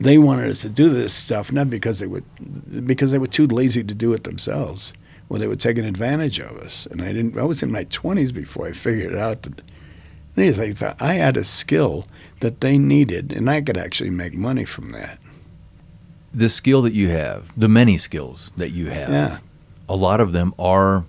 they 0.00 0.18
wanted 0.18 0.50
us 0.50 0.62
to 0.62 0.68
do 0.68 0.88
this 0.90 1.14
stuff 1.14 1.52
not 1.52 1.70
because 1.70 2.00
they 2.00 2.06
would 2.08 2.24
because 2.84 3.12
they 3.12 3.18
were 3.18 3.28
too 3.28 3.46
lazy 3.46 3.82
to 3.84 3.94
do 3.94 4.12
it 4.12 4.24
themselves 4.24 4.92
Well, 5.28 5.38
they 5.38 5.46
were 5.46 5.54
taking 5.54 5.84
advantage 5.84 6.40
of 6.40 6.56
us 6.58 6.86
and 6.90 7.00
i 7.00 7.12
didn't 7.12 7.38
i 7.38 7.44
was 7.44 7.62
in 7.62 7.70
my 7.70 7.84
20s 7.84 8.34
before 8.34 8.66
i 8.66 8.72
figured 8.72 9.14
out 9.14 9.42
that 9.44 9.62
and 10.36 10.58
like 10.58 11.00
i 11.00 11.12
had 11.14 11.36
a 11.36 11.44
skill 11.44 12.08
that 12.40 12.60
they 12.60 12.76
needed 12.76 13.32
and 13.32 13.48
i 13.48 13.60
could 13.62 13.76
actually 13.76 14.10
make 14.10 14.34
money 14.34 14.64
from 14.64 14.90
that 14.90 15.20
The 16.34 16.48
skill 16.48 16.82
that 16.82 16.92
you 16.92 17.08
have, 17.10 17.52
the 17.56 17.68
many 17.68 17.96
skills 17.96 18.50
that 18.56 18.72
you 18.72 18.86
have, 18.90 19.10
Yeah. 19.10 19.38
a 19.88 19.94
lot 19.94 20.20
of 20.20 20.32
them 20.32 20.52
are 20.58 21.04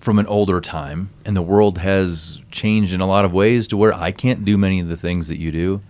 from 0.00 0.18
an 0.18 0.26
older 0.26 0.60
time, 0.60 1.10
and 1.24 1.36
the 1.36 1.42
world 1.42 1.78
has 1.78 2.40
changed 2.50 2.92
in 2.92 3.00
a 3.00 3.06
lot 3.06 3.24
of 3.24 3.32
ways 3.32 3.68
to 3.68 3.76
where 3.76 3.94
I 3.94 4.10
can't 4.10 4.44
do 4.44 4.58
many 4.58 4.80
of 4.80 4.88
the 4.88 4.96
things 4.96 5.28
that 5.28 5.38
you 5.38 5.52
do. 5.52 5.82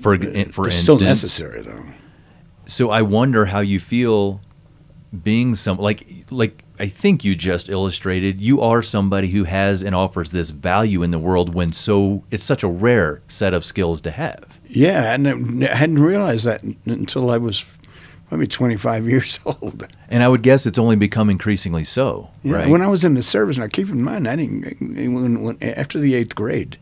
For 0.00 0.16
for 0.16 0.66
instance, 0.66 0.76
still 0.76 0.98
necessary 0.98 1.60
though 1.60 1.84
so 2.70 2.90
I 2.90 3.02
wonder 3.02 3.46
how 3.46 3.60
you 3.60 3.80
feel 3.80 4.40
being 5.22 5.54
some 5.54 5.78
like 5.78 6.06
like 6.30 6.62
I 6.78 6.86
think 6.86 7.24
you 7.24 7.34
just 7.34 7.68
illustrated 7.68 8.40
you 8.40 8.60
are 8.62 8.80
somebody 8.80 9.28
who 9.28 9.44
has 9.44 9.82
and 9.82 9.94
offers 9.94 10.30
this 10.30 10.50
value 10.50 11.02
in 11.02 11.10
the 11.10 11.18
world 11.18 11.52
when 11.52 11.72
so 11.72 12.22
it's 12.30 12.44
such 12.44 12.62
a 12.62 12.68
rare 12.68 13.20
set 13.26 13.52
of 13.52 13.64
skills 13.64 14.00
to 14.02 14.12
have. 14.12 14.60
yeah 14.68 15.12
and 15.12 15.64
i 15.64 15.74
hadn't 15.74 15.98
realized 15.98 16.44
that 16.46 16.62
until 16.86 17.28
i 17.30 17.36
was 17.36 17.64
maybe 18.30 18.46
25 18.46 19.08
years 19.08 19.38
old 19.44 19.86
And 20.08 20.22
I 20.22 20.28
would 20.28 20.42
guess 20.42 20.66
it's 20.66 20.78
only 20.78 20.96
become 20.96 21.30
increasingly 21.30 21.84
so, 21.84 22.30
Yeah, 22.42 22.56
right? 22.56 22.68
When 22.68 22.82
I 22.82 22.88
was 22.88 23.04
in 23.04 23.14
the 23.14 23.22
service, 23.22 23.58
now 23.58 23.66
keep 23.66 23.88
in 23.88 24.02
mind, 24.02 24.28
I 24.28 24.36
didn't. 24.36 24.80
When, 24.80 25.42
when, 25.42 25.62
after 25.62 25.98
the 25.98 26.14
eighth 26.14 26.34
grade, 26.34 26.78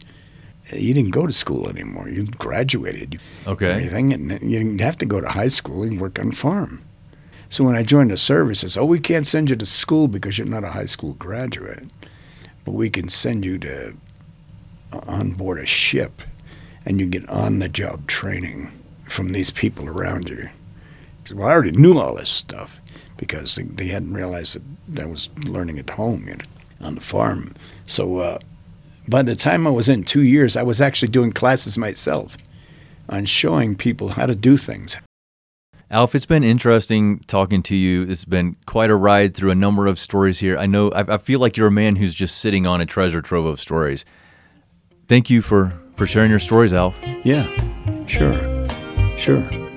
you 0.73 0.93
didn't 0.95 1.11
go 1.13 1.27
to 1.27 1.33
school 1.33 1.69
anymore. 1.69 2.09
You 2.09 2.27
graduated. 2.27 3.15
You, 3.15 3.21
Okay. 3.47 3.71
Everything, 3.71 4.13
and 4.13 4.31
you 4.43 4.59
didn't 4.59 4.81
have 4.81 4.99
to 4.99 5.07
go 5.07 5.21
to 5.21 5.29
high 5.29 5.49
school 5.49 5.83
and 5.83 6.01
work 6.01 6.19
on 6.19 6.29
a 6.29 6.33
farm. 6.33 6.83
So 7.51 7.65
when 7.65 7.77
I 7.77 7.83
joined 7.83 8.11
the 8.11 8.19
service, 8.19 8.63
it's 8.63 8.77
oh, 8.77 8.85
we 8.85 8.99
can't 8.99 9.27
send 9.27 9.49
you 9.49 9.57
to 9.57 9.67
school 9.67 10.07
because 10.07 10.37
you're 10.37 10.47
not 10.47 10.65
a 10.65 10.69
high 10.69 10.87
school 10.87 11.15
graduate, 11.15 11.85
but 12.65 12.73
we 12.73 12.91
can 12.91 13.09
send 13.09 13.45
you 13.45 13.59
to 13.61 13.95
uh, 14.93 15.01
on 15.07 15.31
board 15.31 15.59
a 15.59 15.65
ship, 15.67 16.21
and 16.85 17.01
you 17.01 17.07
get 17.07 17.27
on 17.31 17.59
the 17.59 17.69
job 17.69 18.07
training 18.07 18.71
from 19.09 19.33
these 19.33 19.51
people 19.51 19.89
around 19.89 20.29
you. 20.29 20.51
Well, 21.35 21.49
I 21.49 21.53
already 21.53 21.73
knew 21.73 21.99
all 21.99 22.15
this 22.15 22.29
stuff 22.29 22.81
because 23.17 23.57
they, 23.57 23.65
they 23.65 23.89
hadn't 23.89 24.13
realized 24.13 24.59
that 24.89 25.03
I 25.03 25.07
was 25.07 25.29
learning 25.45 25.79
at 25.79 25.91
home 25.91 26.29
you 26.29 26.37
know, 26.37 26.45
on 26.81 26.95
the 26.95 27.01
farm. 27.01 27.55
So 27.87 28.19
uh, 28.19 28.39
by 29.09 29.23
the 29.23 29.37
time 29.37 29.67
I 29.67 29.71
was 29.71 29.89
in 29.89 30.05
two 30.05 30.23
years, 30.23 30.57
I 30.57 30.63
was 30.63 30.81
actually 30.81 31.09
doing 31.09 31.33
classes 31.33 31.77
myself 31.77 32.37
on 33.09 33.25
showing 33.25 33.75
people 33.75 34.09
how 34.11 34.27
to 34.27 34.35
do 34.35 34.57
things. 34.57 34.97
Alf, 35.91 36.15
it's 36.15 36.27
been 36.27 36.45
interesting 36.45 37.21
talking 37.21 37.63
to 37.63 37.75
you. 37.75 38.03
It's 38.03 38.27
been 38.27 38.57
quite 38.67 38.91
a 38.91 38.95
ride 38.95 39.35
through 39.35 39.51
a 39.51 39.55
number 39.55 39.87
of 39.87 39.99
stories 39.99 40.39
here. 40.39 40.59
I 40.59 40.67
know 40.67 40.91
I, 40.91 41.15
I 41.15 41.17
feel 41.17 41.41
like 41.41 41.57
you're 41.57 41.69
a 41.69 41.73
man 41.73 41.97
who's 41.97 42.13
just 42.13 42.39
sitting 42.39 42.67
on 42.67 42.83
a 42.83 42.87
treasure 42.87 43.23
trove 43.23 43.47
of 43.47 43.59
stories. 43.59 44.05
Thank 45.09 45.31
you 45.31 45.41
for 45.41 45.73
for 45.97 46.07
sharing 46.07 46.29
your 46.31 46.41
stories, 46.41 46.75
Alf. 46.75 46.95
Yeah, 47.25 47.47
sure, 48.07 48.69
sure. 49.17 49.68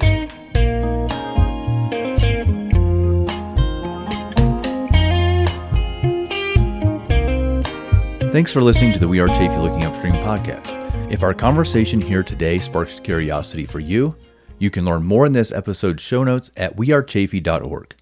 Thanks 8.32 8.54
for 8.54 8.62
listening 8.62 8.94
to 8.94 9.00
the 9.00 9.10
We 9.10 9.20
Are 9.20 9.28
Chaffee 9.28 9.58
Looking 9.58 9.84
Upstream 9.84 10.14
podcast. 10.14 11.12
If 11.12 11.22
our 11.22 11.34
conversation 11.34 12.00
here 12.00 12.24
today 12.24 12.60
sparks 12.60 12.98
curiosity 12.98 13.66
for 13.66 13.82
you, 13.82 14.16
you 14.58 14.70
can 14.70 14.86
learn 14.86 15.04
more 15.04 15.26
in 15.26 15.34
this 15.34 15.52
episode's 15.52 16.02
show 16.02 16.24
notes 16.24 16.50
at 16.56 16.78
wearechaffee.org. 16.78 17.94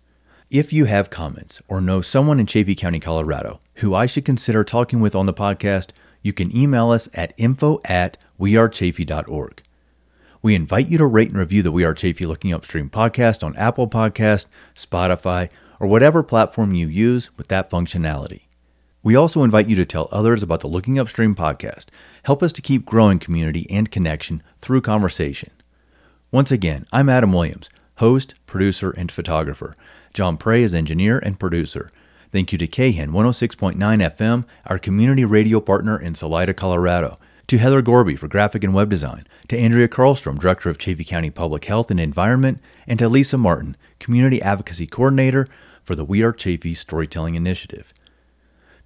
If 0.52 0.72
you 0.72 0.86
have 0.86 1.10
comments 1.10 1.64
or 1.68 1.82
know 1.82 2.02
someone 2.02 2.40
in 2.40 2.46
Chaffee 2.46 2.76
County, 2.76 3.00
Colorado, 3.00 3.60
who 3.78 3.96
I 3.96 4.06
should 4.06 4.24
consider 4.24 4.64
talking 4.64 5.00
with 5.00 5.16
on 5.16 5.26
the 5.26 5.34
podcast, 5.34 5.90
you 6.22 6.32
can 6.32 6.56
email 6.56 6.92
us 6.92 7.10
at 7.16 7.34
info 7.36 7.80
at 7.86 8.20
wearechaffee.org. 8.40 9.64
We 10.44 10.54
invite 10.54 10.90
you 10.90 11.00
to 11.00 11.08
rate 11.08 11.30
and 11.30 11.40
review 11.40 11.64
the 11.64 11.72
We 11.72 11.84
Are 11.84 11.96
Chaffee 11.96 12.28
Looking 12.28 12.54
Upstream 12.54 12.92
podcast 12.92 13.44
on 13.44 13.56
Apple 13.56 13.88
Podcast, 13.88 14.46
Spotify, 14.76 15.50
or 15.80 15.88
whatever 15.88 16.22
platform 16.22 16.76
you 16.76 16.88
use 16.88 17.36
with 17.36 17.48
that 17.48 17.72
functionality. 17.72 18.42
We 19.02 19.16
also 19.16 19.44
invite 19.44 19.70
you 19.70 19.78
to 19.78 19.86
tell 19.86 20.10
others 20.12 20.44
about 20.44 20.60
the 20.60 20.68
Looking 20.68 21.00
Upstream 21.00 21.34
podcast. 21.34 21.86
Help 22.24 22.44
us 22.44 22.52
to 22.52 22.62
keep 22.62 22.86
growing 22.86 23.18
community 23.18 23.66
and 23.70 23.90
connection 23.90 24.44
through 24.60 24.82
conversation. 24.82 25.52
Once 26.34 26.52
again, 26.52 26.86
I'm 26.92 27.08
Adam 27.08 27.32
Williams, 27.32 27.70
host, 28.00 28.36
producer, 28.46 28.92
and 28.92 29.10
photographer. 29.10 29.74
Jon 30.14 30.36
Pray 30.36 30.64
is 30.64 30.76
engineer 30.76 31.18
and 31.18 31.40
producer. 31.40 31.90
Thank 32.34 32.52
you 32.52 32.58
to 32.58 32.68
KHEN 32.68 33.12
106.9 33.12 33.78
FM, 33.78 34.44
our 34.66 34.78
community 34.78 35.24
radio 35.24 35.62
partner 35.62 35.98
in 35.98 36.14
Salida, 36.14 36.54
Colorado. 36.54 37.18
To 37.48 37.58
Heather 37.58 37.82
Gorby 37.82 38.18
for 38.18 38.28
graphic 38.28 38.66
and 38.66 38.74
web 38.74 38.90
design. 38.90 39.26
To 39.48 39.58
Andrea 39.58 39.88
Karlstrom, 39.88 40.40
Director 40.40 40.70
of 40.70 40.78
Chaffee 40.78 41.06
County 41.06 41.30
Public 41.30 41.64
Health 41.64 41.90
and 41.90 42.02
Environment. 42.02 42.60
And 42.86 43.00
to 43.00 43.08
Lisa 43.08 43.38
Martin, 43.38 43.78
Community 44.00 44.42
Advocacy 44.42 44.88
Coordinator 44.88 45.48
for 45.84 45.96
the 45.96 46.06
We 46.06 46.22
Are 46.22 46.34
Chaffee 46.34 46.76
Storytelling 46.76 47.36
Initiative. 47.36 47.94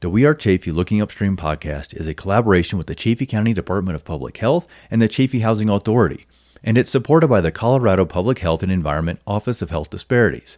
The 0.03 0.09
We 0.09 0.25
Are 0.25 0.35
Chaffee 0.35 0.73
Looking 0.73 1.01
Upstream 1.01 1.37
podcast 1.37 1.97
is 1.97 2.07
a 2.07 2.13
collaboration 2.13 2.77
with 2.77 2.87
the 2.87 2.93
Chaffee 2.93 3.25
County 3.25 3.53
Department 3.53 3.95
of 3.95 4.03
Public 4.03 4.35
Health 4.35 4.67
and 4.91 5.01
the 5.01 5.07
Chaffee 5.07 5.39
Housing 5.39 5.69
Authority, 5.69 6.25
and 6.61 6.77
it's 6.77 6.89
supported 6.89 7.29
by 7.29 7.39
the 7.39 7.53
Colorado 7.53 8.03
Public 8.03 8.39
Health 8.39 8.61
and 8.63 8.69
Environment 8.69 9.21
Office 9.25 9.61
of 9.61 9.69
Health 9.69 9.89
Disparities. 9.89 10.57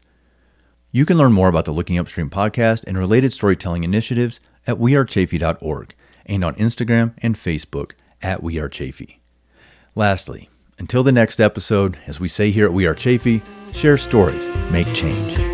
You 0.91 1.05
can 1.05 1.19
learn 1.19 1.31
more 1.31 1.47
about 1.47 1.65
the 1.65 1.73
Looking 1.73 1.99
Upstream 1.99 2.31
podcast 2.31 2.85
and 2.87 2.97
related 2.97 3.33
storytelling 3.33 3.83
initiatives 3.83 4.39
at 4.65 4.77
wearechaffee.org 4.77 5.93
and 6.25 6.43
on 6.43 6.55
Instagram 6.55 7.13
and 7.19 7.35
Facebook 7.35 7.91
at 8.23 8.41
We 8.41 8.57
Are 8.57 8.67
Chaffee. 8.67 9.21
Lastly, 9.93 10.49
until 10.79 11.03
the 11.03 11.11
next 11.11 11.39
episode, 11.39 11.99
as 12.07 12.19
we 12.19 12.27
say 12.27 12.49
here 12.49 12.65
at 12.65 12.73
We 12.73 12.87
Are 12.87 12.95
Chaffee, 12.95 13.43
share 13.73 13.99
stories, 13.99 14.49
make 14.71 14.91
change. 14.95 15.44